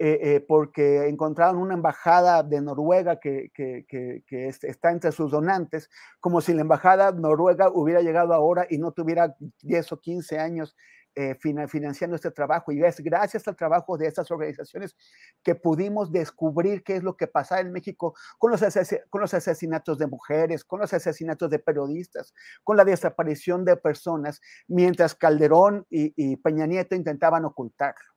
eh, 0.00 0.18
eh, 0.22 0.40
porque 0.46 1.08
encontraron 1.08 1.60
una 1.60 1.74
embajada 1.74 2.44
de 2.44 2.60
Noruega 2.60 3.18
que, 3.18 3.50
que, 3.52 3.84
que, 3.88 4.22
que, 4.28 4.46
está 4.46 4.92
entre 4.92 5.10
sus 5.10 5.32
donantes, 5.32 5.90
como 6.20 6.40
si 6.40 6.54
la 6.54 6.60
embajada 6.60 7.10
noruega 7.10 7.68
hubiera 7.68 8.00
llegado 8.00 8.32
ahora 8.32 8.64
y 8.70 8.78
no 8.78 8.92
tuviera 8.92 9.34
10 9.62 9.92
o 9.92 10.00
15 10.00 10.38
años 10.38 10.76
eh, 11.14 11.36
financiando 11.40 12.16
este 12.16 12.30
trabajo 12.30 12.70
y 12.70 12.82
es 12.82 13.00
gracias 13.00 13.48
al 13.48 13.56
trabajo 13.56 13.98
de 13.98 14.06
estas 14.06 14.30
organizaciones 14.30 14.96
que 15.42 15.54
pudimos 15.54 16.12
descubrir 16.12 16.84
qué 16.84 16.96
es 16.96 17.02
lo 17.02 17.16
que 17.16 17.26
pasa 17.26 17.60
en 17.60 17.72
México 17.72 18.14
con 18.38 18.50
los, 18.50 18.62
con 19.10 19.20
los 19.20 19.34
asesinatos 19.34 19.98
de 19.98 20.06
mujeres, 20.06 20.64
con 20.64 20.80
los 20.80 20.92
asesinatos 20.94 21.50
de 21.50 21.58
periodistas, 21.58 22.34
con 22.62 22.76
la 22.76 22.84
desaparición 22.84 23.64
de 23.64 23.76
personas, 23.76 24.40
mientras 24.68 25.14
Calderón 25.14 25.86
y, 25.90 26.12
y 26.16 26.36
Peña 26.36 26.66
Nieto 26.66 26.94
intentaban 26.94 27.44
ocultarlo. 27.44 28.14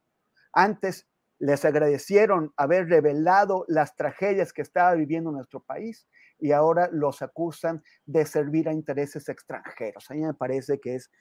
Antes 0.53 1.07
les 1.39 1.65
agradecieron 1.65 2.53
haber 2.55 2.87
revelado 2.87 3.65
las 3.67 3.95
tragedias 3.95 4.53
que 4.53 4.61
estaba 4.61 4.93
viviendo 4.93 5.31
nuestro 5.31 5.63
país 5.63 6.07
y 6.37 6.51
ahora 6.51 6.87
los 6.91 7.23
acusan 7.23 7.83
de 8.05 8.25
servir 8.25 8.69
a 8.69 8.73
intereses 8.73 9.27
extranjeros. 9.27 10.09
A 10.11 10.13
mí 10.13 10.21
me 10.21 10.35
parece 10.35 10.79
que 10.79 10.95
es, 10.95 11.11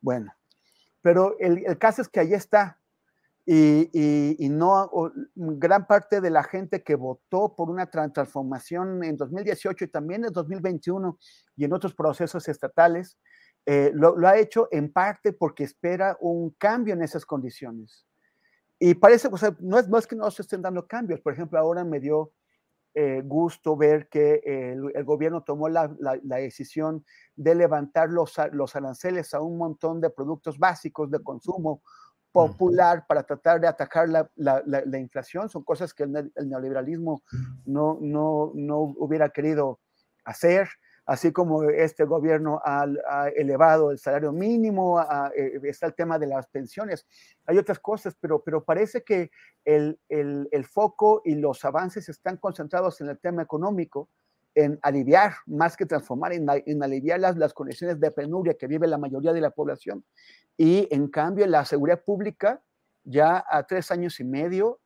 bueno, 0.00 0.32
pero 1.06 1.36
el, 1.38 1.64
el 1.64 1.78
caso 1.78 2.02
es 2.02 2.08
que 2.08 2.18
ahí 2.18 2.34
está. 2.34 2.80
Y, 3.44 3.88
y, 3.92 4.44
y, 4.44 4.48
no, 4.48 4.90
gran 5.36 5.86
parte 5.86 6.20
de 6.20 6.30
la 6.30 6.42
gente 6.42 6.82
que 6.82 6.96
votó 6.96 7.54
por 7.54 7.70
una 7.70 7.88
transformación 7.88 9.04
en 9.04 9.16
2018 9.16 9.84
y 9.84 9.86
también 9.86 10.24
en 10.24 10.32
2021 10.32 11.16
y 11.54 11.64
en 11.64 11.72
otros 11.72 11.94
procesos 11.94 12.48
estatales, 12.48 13.16
eh, 13.66 13.92
lo, 13.94 14.16
lo, 14.16 14.26
ha 14.26 14.36
hecho 14.36 14.66
en 14.72 14.92
parte 14.92 15.32
porque 15.32 15.62
espera 15.62 16.16
un 16.18 16.50
cambio 16.58 16.94
en 16.94 17.02
esas 17.02 17.24
condiciones. 17.24 18.04
Y 18.80 18.94
parece, 18.94 19.28
o 19.30 19.36
sea, 19.36 19.56
no 19.60 19.78
es, 19.78 19.88
no 19.88 19.98
es 19.98 20.08
que 20.08 20.16
no 20.16 20.28
se 20.32 20.42
estén 20.42 20.60
dando 20.60 20.88
cambios. 20.88 21.20
Por 21.20 21.34
ejemplo, 21.34 21.56
ahora 21.56 21.84
me 21.84 22.00
dio 22.00 22.32
eh, 22.98 23.20
gusto 23.22 23.76
ver 23.76 24.08
que 24.08 24.40
el, 24.42 24.90
el 24.94 25.04
gobierno 25.04 25.42
tomó 25.42 25.68
la, 25.68 25.94
la, 25.98 26.18
la, 26.22 26.36
decisión 26.36 27.04
de 27.34 27.54
levantar 27.54 28.08
los, 28.08 28.32
los 28.52 28.74
aranceles 28.74 29.34
a 29.34 29.42
un 29.42 29.58
montón 29.58 30.00
de 30.00 30.08
productos 30.08 30.58
básicos 30.58 31.10
de 31.10 31.22
consumo 31.22 31.82
popular 32.32 33.04
para 33.06 33.22
tratar 33.22 33.60
de 33.60 33.66
atacar 33.66 34.08
la, 34.08 34.30
la, 34.36 34.62
la, 34.64 34.82
la, 34.86 34.98
inflación. 34.98 35.50
Son 35.50 35.62
cosas 35.62 35.92
que 35.92 36.04
el, 36.04 36.32
el 36.34 36.48
neoliberalismo 36.48 37.22
no, 37.66 37.98
no, 38.00 38.52
no, 38.54 38.78
hubiera 38.78 39.28
querido 39.28 39.78
hacer, 40.24 40.66
así 41.06 41.32
como 41.32 41.62
este 41.62 42.04
gobierno 42.04 42.60
ha, 42.64 42.84
ha 43.08 43.28
elevado 43.28 43.92
el 43.92 43.98
salario 43.98 44.32
mínimo, 44.32 44.98
a, 44.98 45.30
eh, 45.36 45.60
está 45.62 45.86
el 45.86 45.94
tema 45.94 46.18
de 46.18 46.26
las 46.26 46.48
pensiones. 46.48 47.06
Hay 47.46 47.56
otras 47.58 47.78
cosas, 47.78 48.16
pero, 48.20 48.42
parece 48.64 49.04
que 49.04 49.30
el, 49.64 49.98
foco 50.68 51.22
y 51.24 51.36
los 51.36 51.64
avances 51.64 52.08
están 52.08 52.36
concentrados 52.38 53.00
en 53.00 53.08
el 53.08 53.18
tema 53.18 53.42
económico, 53.42 54.08
en 54.54 54.78
aliviar, 54.82 55.34
más 55.46 55.76
que 55.76 55.86
transformar, 55.86 56.32
en, 56.32 56.46
en 56.66 56.82
aliviar 56.82 57.20
las, 57.20 57.36
las, 57.36 57.54
condiciones 57.54 58.00
de 58.00 58.10
penuria 58.10 58.54
que 58.54 58.66
vive 58.66 58.88
la 58.88 58.98
mayoría 58.98 59.32
de 59.32 59.40
la 59.40 59.50
población. 59.50 60.04
Y 60.56 60.88
en 60.90 61.08
cambio, 61.08 61.46
la 61.46 61.64
seguridad 61.64 62.02
pública, 62.02 62.62
ya 63.04 63.44
a 63.48 63.64
tres 63.64 63.92
años 63.92 64.18
y 64.18 64.24
medio, 64.24 64.80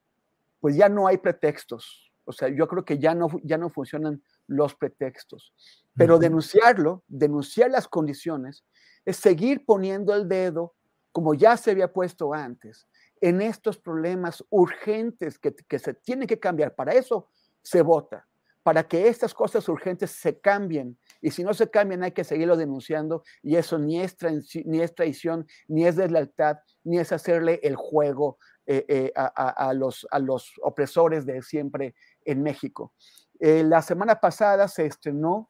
pues 0.60 0.76
ya 0.76 0.90
no 0.90 1.06
hay 1.06 1.16
pretextos. 1.16 2.12
O 2.24 2.32
sea, 2.32 2.48
yo 2.48 2.68
creo 2.68 2.84
que 2.84 2.98
ya 2.98 3.14
no, 3.14 3.28
ya 3.42 3.56
no 3.58 3.70
funcionan 3.70 4.22
los 4.50 4.74
pretextos. 4.74 5.54
Pero 5.94 6.18
denunciarlo, 6.18 7.04
denunciar 7.06 7.70
las 7.70 7.86
condiciones, 7.86 8.64
es 9.04 9.16
seguir 9.16 9.64
poniendo 9.64 10.14
el 10.14 10.28
dedo, 10.28 10.74
como 11.12 11.34
ya 11.34 11.56
se 11.56 11.70
había 11.70 11.92
puesto 11.92 12.34
antes, 12.34 12.86
en 13.20 13.40
estos 13.40 13.78
problemas 13.78 14.44
urgentes 14.50 15.38
que, 15.38 15.54
que 15.54 15.78
se 15.78 15.94
tienen 15.94 16.26
que 16.26 16.40
cambiar. 16.40 16.74
Para 16.74 16.92
eso 16.92 17.28
se 17.62 17.82
vota 17.82 18.26
para 18.62 18.86
que 18.86 19.08
estas 19.08 19.32
cosas 19.34 19.68
urgentes 19.68 20.10
se 20.10 20.38
cambien. 20.38 20.98
Y 21.20 21.30
si 21.30 21.42
no 21.42 21.54
se 21.54 21.70
cambian, 21.70 22.02
hay 22.02 22.12
que 22.12 22.24
seguirlo 22.24 22.56
denunciando. 22.56 23.22
Y 23.42 23.56
eso 23.56 23.78
ni 23.78 24.00
es, 24.00 24.16
ni 24.64 24.80
es 24.80 24.94
traición, 24.94 25.46
ni 25.68 25.86
es 25.86 25.96
deslealtad, 25.96 26.58
ni 26.84 26.98
es 26.98 27.12
hacerle 27.12 27.60
el 27.62 27.76
juego 27.76 28.38
eh, 28.66 28.84
eh, 28.88 29.12
a, 29.16 29.32
a, 29.34 29.70
a, 29.70 29.74
los, 29.74 30.06
a 30.10 30.18
los 30.18 30.52
opresores 30.62 31.24
de 31.24 31.42
siempre 31.42 31.94
en 32.24 32.42
México. 32.42 32.92
Eh, 33.40 33.64
la 33.64 33.80
semana 33.80 34.20
pasada 34.20 34.68
se 34.68 34.84
estrenó 34.84 35.48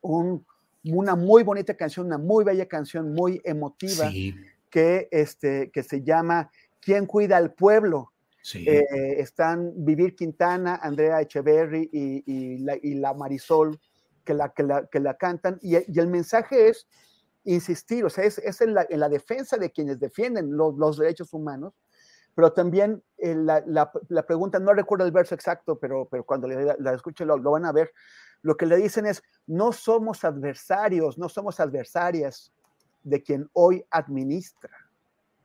un, 0.00 0.44
una 0.84 1.14
muy 1.14 1.44
bonita 1.44 1.74
canción, 1.74 2.06
una 2.06 2.18
muy 2.18 2.44
bella 2.44 2.66
canción, 2.66 3.14
muy 3.14 3.40
emotiva, 3.44 4.10
sí. 4.10 4.34
que, 4.68 5.08
este, 5.10 5.70
que 5.70 5.84
se 5.84 6.02
llama 6.02 6.50
¿Quién 6.80 7.06
cuida 7.06 7.36
al 7.36 7.54
pueblo? 7.54 8.12
Sí. 8.42 8.64
Eh, 8.68 9.20
están 9.20 9.72
Vivir 9.84 10.16
Quintana, 10.16 10.80
Andrea 10.82 11.20
Echeverry 11.20 11.88
y, 11.92 12.24
y, 12.26 12.58
la, 12.58 12.76
y 12.82 12.94
la, 12.94 13.14
Marisol 13.14 13.78
que 14.24 14.34
la, 14.34 14.48
que 14.48 14.64
la, 14.64 14.86
que 14.86 14.98
la 14.98 15.14
cantan. 15.16 15.60
Y, 15.62 15.76
y, 15.76 15.98
el 16.00 16.08
mensaje 16.08 16.68
es 16.68 16.88
insistir, 17.44 18.04
o 18.04 18.10
sea, 18.10 18.24
es, 18.24 18.38
es 18.38 18.60
en, 18.60 18.74
la, 18.74 18.84
en, 18.90 18.98
la, 18.98 19.08
defensa 19.08 19.56
de 19.56 19.70
quienes 19.70 20.00
defienden 20.00 20.56
los, 20.56 20.76
los 20.76 20.98
derechos 20.98 21.32
humanos, 21.32 21.72
pero 22.34 22.52
también 22.52 23.02
eh, 23.18 23.34
la, 23.34 23.62
la, 23.66 24.26
pregunta, 24.26 24.58
no 24.58 24.72
recuerdo 24.72 25.04
el 25.04 25.12
verso 25.12 25.34
exacto, 25.34 25.78
pero, 25.78 26.06
pero 26.10 26.24
cuando 26.24 26.48
la, 26.48 26.76
la 26.78 26.94
escuchen 26.94 27.28
lo, 27.28 27.36
lo 27.36 27.50
van 27.52 27.66
a 27.66 27.72
ver, 27.72 27.92
lo 28.42 28.56
que 28.56 28.66
le 28.66 28.76
dicen 28.76 29.06
es, 29.06 29.22
no 29.46 29.72
somos 29.72 30.24
adversarios, 30.24 31.18
no 31.18 31.28
somos 31.28 31.60
adversarias 31.60 32.52
de 33.02 33.22
quien 33.22 33.48
hoy 33.52 33.84
administra 33.90 34.70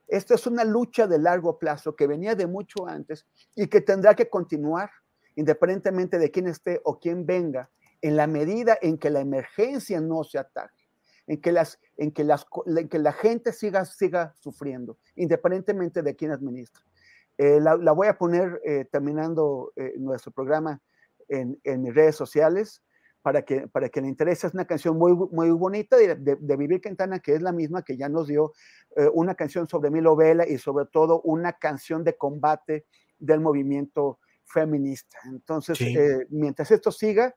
esto 0.07 0.33
es 0.33 0.47
una 0.47 0.63
lucha 0.63 1.05
de 1.05 1.19
largo 1.19 1.59
plazo 1.59 1.95
que 1.95 2.07
venía 2.07 2.33
de 2.33 2.47
mucho 2.47 2.87
antes 2.87 3.25
y 3.55 3.67
que 3.67 3.81
tendrá 3.81 4.15
que 4.15 4.29
continuar 4.29 4.89
independientemente 5.35 6.17
de 6.17 6.31
quién 6.31 6.47
esté 6.47 6.81
o 6.83 6.97
quién 6.99 7.25
venga, 7.25 7.69
en 8.01 8.15
la 8.15 8.25
medida 8.25 8.77
en 8.81 8.97
que 8.97 9.11
la 9.11 9.19
emergencia 9.19 10.01
no 10.01 10.23
se 10.23 10.39
ataque, 10.39 10.76
en 11.27 11.41
que, 11.41 11.51
las, 11.51 11.79
en 11.97 12.11
que, 12.11 12.23
las, 12.23 12.45
en 12.65 12.87
que 12.87 12.99
la 12.99 13.13
gente 13.13 13.53
siga, 13.53 13.85
siga 13.85 14.33
sufriendo, 14.39 14.97
independientemente 15.15 16.01
de 16.01 16.15
quién 16.15 16.31
administra. 16.31 16.83
Eh, 17.37 17.59
la, 17.59 17.75
voy 17.91 18.07
a 18.07 18.17
poner 18.17 18.59
terminando 18.91 19.71
nuestro 19.97 20.31
programa 20.31 20.81
en, 21.27 21.59
en, 21.63 21.83
mis 21.83 21.93
redes 21.93 22.15
sociales 22.15 22.81
para 23.21 23.43
que, 23.43 23.67
para 23.67 23.89
que 23.89 24.01
le 24.01 24.07
interese. 24.07 24.47
Es 24.47 24.53
una 24.53 24.65
canción 24.65 24.97
muy, 24.97 25.13
muy 25.13 25.51
bonita 25.51 25.97
de, 25.97 26.15
de, 26.15 26.55
Vivir 26.55 26.81
Quintana, 26.81 27.19
que 27.19 27.35
es 27.35 27.41
la 27.43 27.51
misma 27.51 27.83
que 27.83 27.95
ya 27.95 28.09
nos 28.09 28.27
dio 28.27 28.53
una 29.13 29.35
canción 29.35 29.67
sobre 29.67 29.91
Milo 29.91 30.15
Vela 30.15 30.47
y 30.47 30.57
sobre 30.57 30.85
todo 30.85 31.21
una 31.21 31.53
canción 31.53 32.03
de 32.03 32.15
combate 32.15 32.85
del 33.19 33.41
movimiento 33.41 34.19
feminista. 34.45 35.19
Entonces, 35.25 35.77
mientras 36.29 36.71
esto 36.71 36.91
siga, 36.91 37.35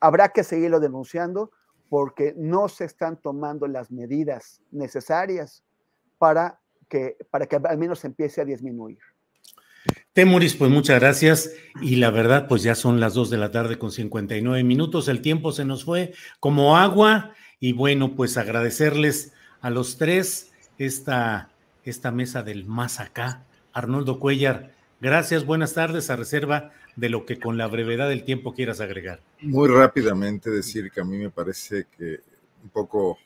habrá 0.00 0.28
que 0.30 0.44
seguirlo 0.44 0.80
denunciando 0.80 1.50
porque 1.88 2.34
no 2.36 2.68
se 2.68 2.84
están 2.84 3.16
tomando 3.20 3.66
las 3.66 3.90
medidas 3.90 4.60
necesarias 4.70 5.64
para 6.18 6.60
que, 6.88 7.16
para 7.30 7.46
que 7.46 7.56
al 7.56 7.78
menos 7.78 8.04
empiece 8.04 8.40
a 8.40 8.44
disminuir. 8.44 8.98
Temuris, 10.12 10.54
pues 10.54 10.70
muchas 10.70 11.00
gracias. 11.00 11.52
Y 11.80 11.96
la 11.96 12.10
verdad, 12.10 12.48
pues 12.48 12.62
ya 12.62 12.74
son 12.74 13.00
las 13.00 13.14
2 13.14 13.30
de 13.30 13.36
la 13.36 13.50
tarde 13.50 13.78
con 13.78 13.92
59 13.92 14.64
minutos. 14.64 15.08
El 15.08 15.20
tiempo 15.20 15.52
se 15.52 15.64
nos 15.64 15.84
fue 15.84 16.12
como 16.40 16.76
agua. 16.76 17.34
Y 17.60 17.72
bueno, 17.72 18.16
pues 18.16 18.36
agradecerles 18.36 19.32
a 19.60 19.70
los 19.70 19.96
tres 19.96 20.52
esta, 20.78 21.50
esta 21.84 22.10
mesa 22.10 22.42
del 22.42 22.64
más 22.64 23.00
acá. 23.00 23.44
Arnoldo 23.72 24.18
Cuellar, 24.18 24.72
gracias, 25.00 25.44
buenas 25.44 25.74
tardes, 25.74 26.08
a 26.08 26.16
reserva 26.16 26.72
de 26.96 27.10
lo 27.10 27.26
que 27.26 27.38
con 27.38 27.58
la 27.58 27.66
brevedad 27.66 28.08
del 28.08 28.24
tiempo 28.24 28.54
quieras 28.54 28.80
agregar. 28.80 29.20
Muy 29.42 29.68
rápidamente 29.68 30.50
decir 30.50 30.90
que 30.90 31.00
a 31.00 31.04
mí 31.04 31.18
me 31.18 31.30
parece 31.30 31.86
que 31.96 32.20
un 32.62 32.70
poco, 32.70 33.18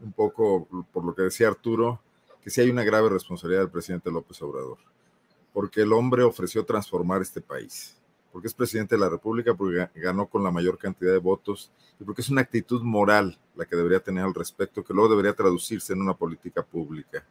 un 0.00 0.12
poco 0.12 0.66
por 0.92 1.04
lo 1.04 1.14
que 1.14 1.22
decía 1.22 1.48
Arturo, 1.48 2.00
que 2.42 2.50
sí 2.50 2.60
hay 2.60 2.70
una 2.70 2.84
grave 2.84 3.08
responsabilidad 3.08 3.62
del 3.62 3.70
presidente 3.70 4.10
López 4.10 4.40
Obrador, 4.42 4.78
porque 5.52 5.82
el 5.82 5.92
hombre 5.92 6.22
ofreció 6.22 6.64
transformar 6.64 7.22
este 7.22 7.40
país, 7.40 7.96
porque 8.32 8.48
es 8.48 8.54
presidente 8.54 8.94
de 8.94 9.00
la 9.00 9.08
República, 9.08 9.54
porque 9.54 9.88
ganó 9.96 10.26
con 10.26 10.42
la 10.42 10.50
mayor 10.50 10.78
cantidad 10.78 11.12
de 11.12 11.18
votos 11.18 11.70
y 12.00 12.04
porque 12.04 12.22
es 12.22 12.30
una 12.30 12.40
actitud 12.40 12.82
moral 12.82 13.38
la 13.54 13.66
que 13.66 13.76
debería 13.76 14.00
tener 14.00 14.24
al 14.24 14.34
respecto, 14.34 14.82
que 14.84 14.94
luego 14.94 15.10
debería 15.10 15.34
traducirse 15.34 15.92
en 15.92 16.00
una 16.00 16.14
política 16.14 16.62
pública 16.62 17.24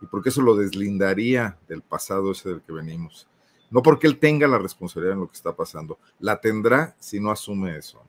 y 0.00 0.06
porque 0.06 0.28
eso 0.28 0.42
lo 0.42 0.56
deslindaría 0.56 1.58
del 1.68 1.82
pasado 1.82 2.32
ese 2.32 2.50
del 2.50 2.62
que 2.62 2.72
venimos. 2.72 3.26
No 3.70 3.82
porque 3.82 4.06
él 4.06 4.18
tenga 4.18 4.46
la 4.46 4.58
responsabilidad 4.58 5.14
en 5.14 5.20
lo 5.20 5.28
que 5.28 5.36
está 5.36 5.54
pasando, 5.54 5.98
la 6.20 6.40
tendrá 6.40 6.94
si 6.98 7.20
no 7.20 7.30
asume 7.30 7.76
eso. 7.76 8.00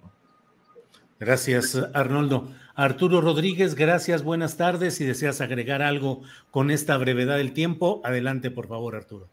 Gracias, 1.20 1.76
Arnoldo. 1.94 2.50
Arturo 2.76 3.22
Rodríguez, 3.22 3.74
gracias, 3.74 4.24
buenas 4.24 4.56
tardes. 4.56 4.96
Si 4.96 5.04
deseas 5.04 5.42
agregar 5.42 5.82
algo 5.82 6.22
con 6.52 6.70
esta 6.70 6.96
brevedad 6.98 7.38
del 7.38 7.54
tiempo, 7.54 8.02
adelante, 8.04 8.52
por 8.52 8.68
favor, 8.68 8.96
Arturo. 8.96 9.28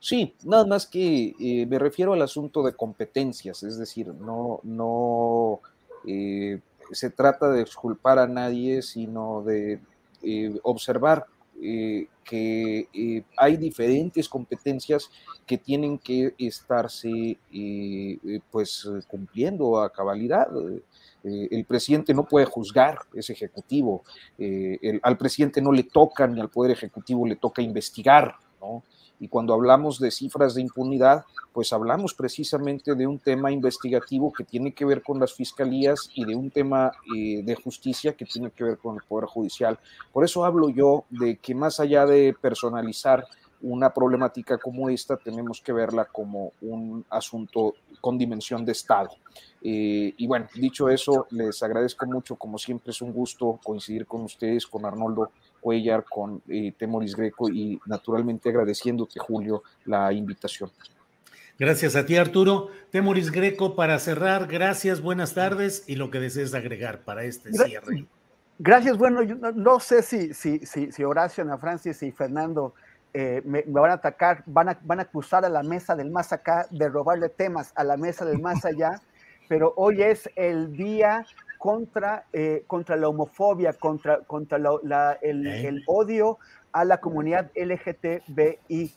Sí, 0.00 0.34
nada 0.44 0.66
más 0.66 0.86
que 0.86 1.34
eh, 1.38 1.66
me 1.66 1.78
refiero 1.78 2.12
al 2.12 2.22
asunto 2.22 2.62
de 2.62 2.74
competencias, 2.74 3.62
es 3.62 3.78
decir, 3.78 4.08
no, 4.08 4.60
no 4.64 5.60
eh, 6.06 6.60
se 6.90 7.10
trata 7.10 7.50
de 7.50 7.62
exculpar 7.62 8.18
a 8.18 8.26
nadie, 8.26 8.82
sino 8.82 9.42
de 9.42 9.80
eh, 10.22 10.58
observar 10.62 11.26
eh, 11.62 12.08
que 12.24 12.88
eh, 12.94 13.24
hay 13.36 13.56
diferentes 13.56 14.28
competencias 14.28 15.10
que 15.44 15.58
tienen 15.58 15.98
que 15.98 16.32
estarse 16.38 17.38
eh, 17.52 18.40
pues 18.50 18.88
cumpliendo 19.08 19.80
a 19.80 19.92
cabalidad. 19.92 20.48
el 21.22 21.64
presidente 21.66 22.14
no 22.14 22.24
puede 22.24 22.46
juzgar 22.46 23.00
ese 23.12 23.32
ejecutivo, 23.34 24.04
al 25.02 25.18
presidente 25.18 25.60
no 25.60 25.72
le 25.72 25.82
toca 25.82 26.26
ni 26.26 26.40
al 26.40 26.48
poder 26.48 26.70
ejecutivo 26.70 27.26
le 27.26 27.36
toca 27.36 27.60
investigar, 27.60 28.36
¿no? 28.60 28.82
Y 29.20 29.28
cuando 29.28 29.52
hablamos 29.54 30.00
de 30.00 30.10
cifras 30.10 30.54
de 30.54 30.62
impunidad, 30.62 31.24
pues 31.52 31.72
hablamos 31.72 32.14
precisamente 32.14 32.94
de 32.94 33.06
un 33.06 33.18
tema 33.18 33.52
investigativo 33.52 34.32
que 34.32 34.44
tiene 34.44 34.72
que 34.72 34.86
ver 34.86 35.02
con 35.02 35.20
las 35.20 35.34
fiscalías 35.34 36.10
y 36.14 36.24
de 36.24 36.34
un 36.34 36.50
tema 36.50 36.90
eh, 37.14 37.42
de 37.44 37.54
justicia 37.54 38.14
que 38.14 38.24
tiene 38.24 38.50
que 38.50 38.64
ver 38.64 38.78
con 38.78 38.96
el 38.96 39.02
Poder 39.02 39.26
Judicial. 39.26 39.78
Por 40.12 40.24
eso 40.24 40.44
hablo 40.44 40.70
yo 40.70 41.04
de 41.10 41.36
que 41.36 41.54
más 41.54 41.80
allá 41.80 42.06
de 42.06 42.34
personalizar 42.40 43.26
una 43.62 43.92
problemática 43.92 44.58
como 44.58 44.88
esta, 44.88 45.16
tenemos 45.16 45.60
que 45.60 45.72
verla 45.72 46.06
como 46.06 46.52
un 46.62 47.04
asunto 47.10 47.74
con 48.00 48.16
dimensión 48.16 48.64
de 48.64 48.72
Estado. 48.72 49.10
Eh, 49.62 50.14
y 50.16 50.26
bueno, 50.26 50.46
dicho 50.54 50.88
eso, 50.88 51.26
les 51.30 51.62
agradezco 51.62 52.06
mucho, 52.06 52.36
como 52.36 52.56
siempre 52.56 52.92
es 52.92 53.02
un 53.02 53.12
gusto 53.12 53.60
coincidir 53.62 54.06
con 54.06 54.22
ustedes, 54.22 54.66
con 54.66 54.86
Arnoldo 54.86 55.30
Cuellar, 55.60 56.04
con 56.04 56.42
eh, 56.48 56.72
Temoris 56.76 57.14
Greco 57.14 57.48
y 57.48 57.80
naturalmente 57.86 58.48
agradeciéndote, 58.48 59.18
Julio, 59.20 59.62
la 59.84 60.12
invitación. 60.12 60.70
Gracias 61.58 61.94
a 61.94 62.06
ti, 62.06 62.16
Arturo. 62.16 62.68
Temoris 62.90 63.30
Greco, 63.30 63.76
para 63.76 63.98
cerrar, 63.98 64.46
gracias, 64.46 65.02
buenas 65.02 65.34
tardes 65.34 65.84
y 65.86 65.96
lo 65.96 66.10
que 66.10 66.18
desees 66.18 66.54
agregar 66.54 67.00
para 67.00 67.24
este 67.24 67.52
cierre. 67.52 68.06
Gracias, 68.58 68.96
bueno, 68.96 69.22
yo 69.22 69.36
no, 69.36 69.80
sé 69.80 70.02
si, 70.02 70.34
si, 70.34 70.58
si, 70.66 70.90
si, 70.92 71.04
Horacio, 71.04 71.44
Ana 71.44 71.58
Francis 71.58 72.02
y 72.02 72.12
Fernando 72.12 72.74
eh, 73.12 73.42
me, 73.44 73.62
van 73.66 73.90
a 73.90 73.94
atacar, 73.94 74.42
van 74.46 74.68
a, 74.70 74.78
van 74.82 75.00
a 75.00 75.02
acusar 75.02 75.44
a 75.44 75.48
la 75.48 75.62
mesa 75.62 75.96
del 75.96 76.10
más 76.10 76.32
acá 76.32 76.66
de 76.70 76.88
robarle 76.88 77.28
temas 77.28 77.72
a 77.74 77.84
la 77.84 77.96
mesa 77.96 78.24
del 78.24 78.38
más 78.38 78.64
allá, 78.64 79.00
pero 79.48 79.72
hoy 79.76 80.02
es 80.02 80.30
el 80.36 80.76
día 80.76 81.26
contra, 81.60 82.24
eh, 82.32 82.64
contra 82.66 82.96
la 82.96 83.10
homofobia, 83.10 83.74
contra, 83.74 84.20
contra 84.20 84.56
el, 85.20 85.84
odio 85.86 86.38
a 86.72 86.86
la 86.86 87.00
comunidad 87.02 87.50
LGTBI. 87.54 88.94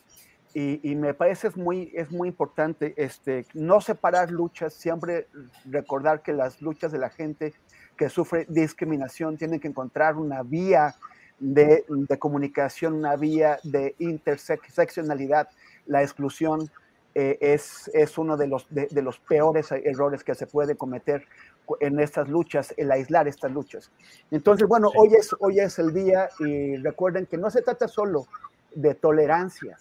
Y, 0.54 0.96
me 0.96 1.14
parece 1.14 1.48
es 1.50 1.58
muy, 1.58 1.92
es 1.94 2.10
muy 2.10 2.30
importante 2.30 2.94
este, 2.96 3.46
no 3.54 3.82
separar 3.82 4.32
luchas, 4.32 4.74
siempre 4.74 5.28
recordar 5.66 6.22
que 6.22 6.32
las 6.32 6.62
luchas 6.62 6.94
de 6.94 7.00
la 7.00 7.10
gente 7.10 7.54
que 7.98 8.08
sufre 8.08 8.46
discriminación 8.48 9.36
tienen 9.36 9.60
que 9.60 9.68
encontrar 9.68 10.16
una 10.16 10.42
vía 10.42 10.96
de, 11.40 11.84
comunicación, 12.18 12.94
una 12.94 13.18
vía 13.18 13.60
de 13.64 13.94
interseccionalidad. 14.00 15.50
La 15.86 16.02
exclusión 16.02 16.72
eh, 17.14 17.38
es, 17.42 17.92
es, 17.94 18.18
uno 18.18 18.38
de 18.38 18.48
los, 18.48 18.66
de, 18.70 19.02
los 19.02 19.20
peores 19.20 19.70
errores 19.72 20.24
que 20.24 20.34
se 20.34 20.48
puede 20.48 20.78
cometer 20.78 21.28
en 21.80 22.00
estas 22.00 22.28
luchas, 22.30 22.74
el 22.78 22.92
aislar 22.92 23.28
estas 23.28 23.52
luchas. 23.52 23.92
Entonces, 24.32 24.68
bueno, 24.68 24.92
hoy, 24.96 25.14
es, 25.16 25.36
hoy 25.40 25.60
es 25.60 25.80
el 25.80 25.94
día 25.94 26.30
y 26.40 26.78
recuerden 26.78 27.26
que 27.26 27.38
no 27.38 27.50
se 27.50 27.62
trata 27.62 27.88
solo 27.88 28.26
de 28.76 28.96
tolerancia, 28.96 29.78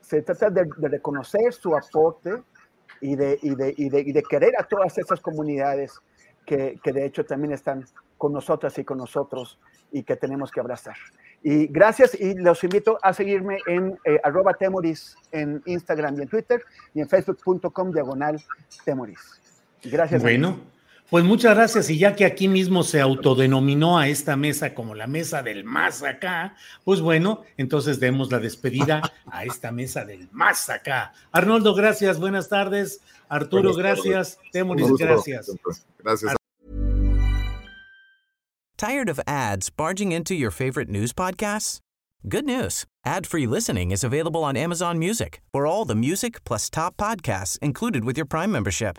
se 0.00 0.22
trata 0.22 0.50
de, 0.50 0.68
reconocer 0.78 1.52
su 1.52 1.76
aporte 1.76 2.42
y 3.00 3.16
de, 3.16 3.38
y, 3.42 3.54
de, 3.54 3.74
y, 3.76 4.12
de, 4.12 4.22
querer 4.22 4.52
a 4.58 4.64
todas 4.64 4.96
esas 4.98 5.20
comunidades 5.20 5.98
que, 6.46 6.78
que, 6.82 6.92
de 6.92 7.06
hecho 7.06 7.24
también 7.24 7.52
están 7.52 7.84
con 8.18 8.32
nosotras 8.32 8.78
y 8.78 8.84
con 8.84 8.98
nosotros 8.98 9.58
y 9.90 10.02
que 10.02 10.16
tenemos 10.16 10.50
que 10.50 10.60
abrazar. 10.60 10.96
Y 11.42 11.66
gracias 11.66 12.18
y 12.18 12.34
los 12.34 12.64
invito 12.64 12.98
a 13.02 13.12
seguirme 13.12 13.58
en 13.66 13.98
eh, 14.04 14.18
arroba 14.22 14.54
temoris 14.54 15.16
en 15.30 15.62
Instagram 15.66 16.18
y 16.18 16.22
en 16.22 16.28
Twitter 16.28 16.62
y 16.94 17.00
en 17.00 17.08
facebook.com 17.08 17.92
diagonal 17.92 18.42
temoris. 18.84 19.40
Gracias. 19.84 20.22
Bueno. 20.22 20.73
Pues 21.14 21.22
muchas 21.22 21.54
gracias. 21.54 21.90
Y 21.90 21.98
ya 21.98 22.16
que 22.16 22.24
aquí 22.24 22.48
mismo 22.48 22.82
se 22.82 23.00
autodenominó 23.00 24.00
a 24.00 24.08
esta 24.08 24.34
mesa 24.34 24.74
como 24.74 24.96
la 24.96 25.06
mesa 25.06 25.44
del 25.44 25.62
más 25.62 26.02
acá, 26.02 26.56
pues 26.82 27.00
bueno, 27.00 27.44
entonces 27.56 28.00
demos 28.00 28.32
la 28.32 28.40
despedida 28.40 29.00
a 29.30 29.44
esta 29.44 29.70
mesa 29.70 30.04
del 30.04 30.28
más 30.32 30.68
acá. 30.70 31.12
Arnoldo, 31.30 31.72
gracias. 31.76 32.18
Buenas 32.18 32.48
tardes. 32.48 33.00
Arturo, 33.28 33.74
gracias. 33.74 34.40
Temoris, 34.50 34.90
gracias. 34.98 35.52
Gracias. 36.02 36.34
Tired 38.76 39.08
of 39.08 39.20
ads 39.24 39.70
barging 39.70 40.10
into 40.10 40.34
your 40.34 40.50
favorite 40.50 40.90
news 40.90 41.12
podcasts? 41.12 41.78
Good 42.28 42.44
news. 42.44 42.86
Ad-free 43.06 43.46
listening 43.46 43.92
is 43.92 44.02
available 44.02 44.42
on 44.42 44.56
Amazon 44.56 44.98
Music 44.98 45.42
for 45.52 45.64
all 45.64 45.84
the 45.84 45.94
music 45.94 46.42
plus 46.42 46.68
top 46.68 46.96
podcasts 46.96 47.56
included 47.62 48.04
with 48.04 48.16
your 48.16 48.26
Prime 48.26 48.50
membership. 48.50 48.98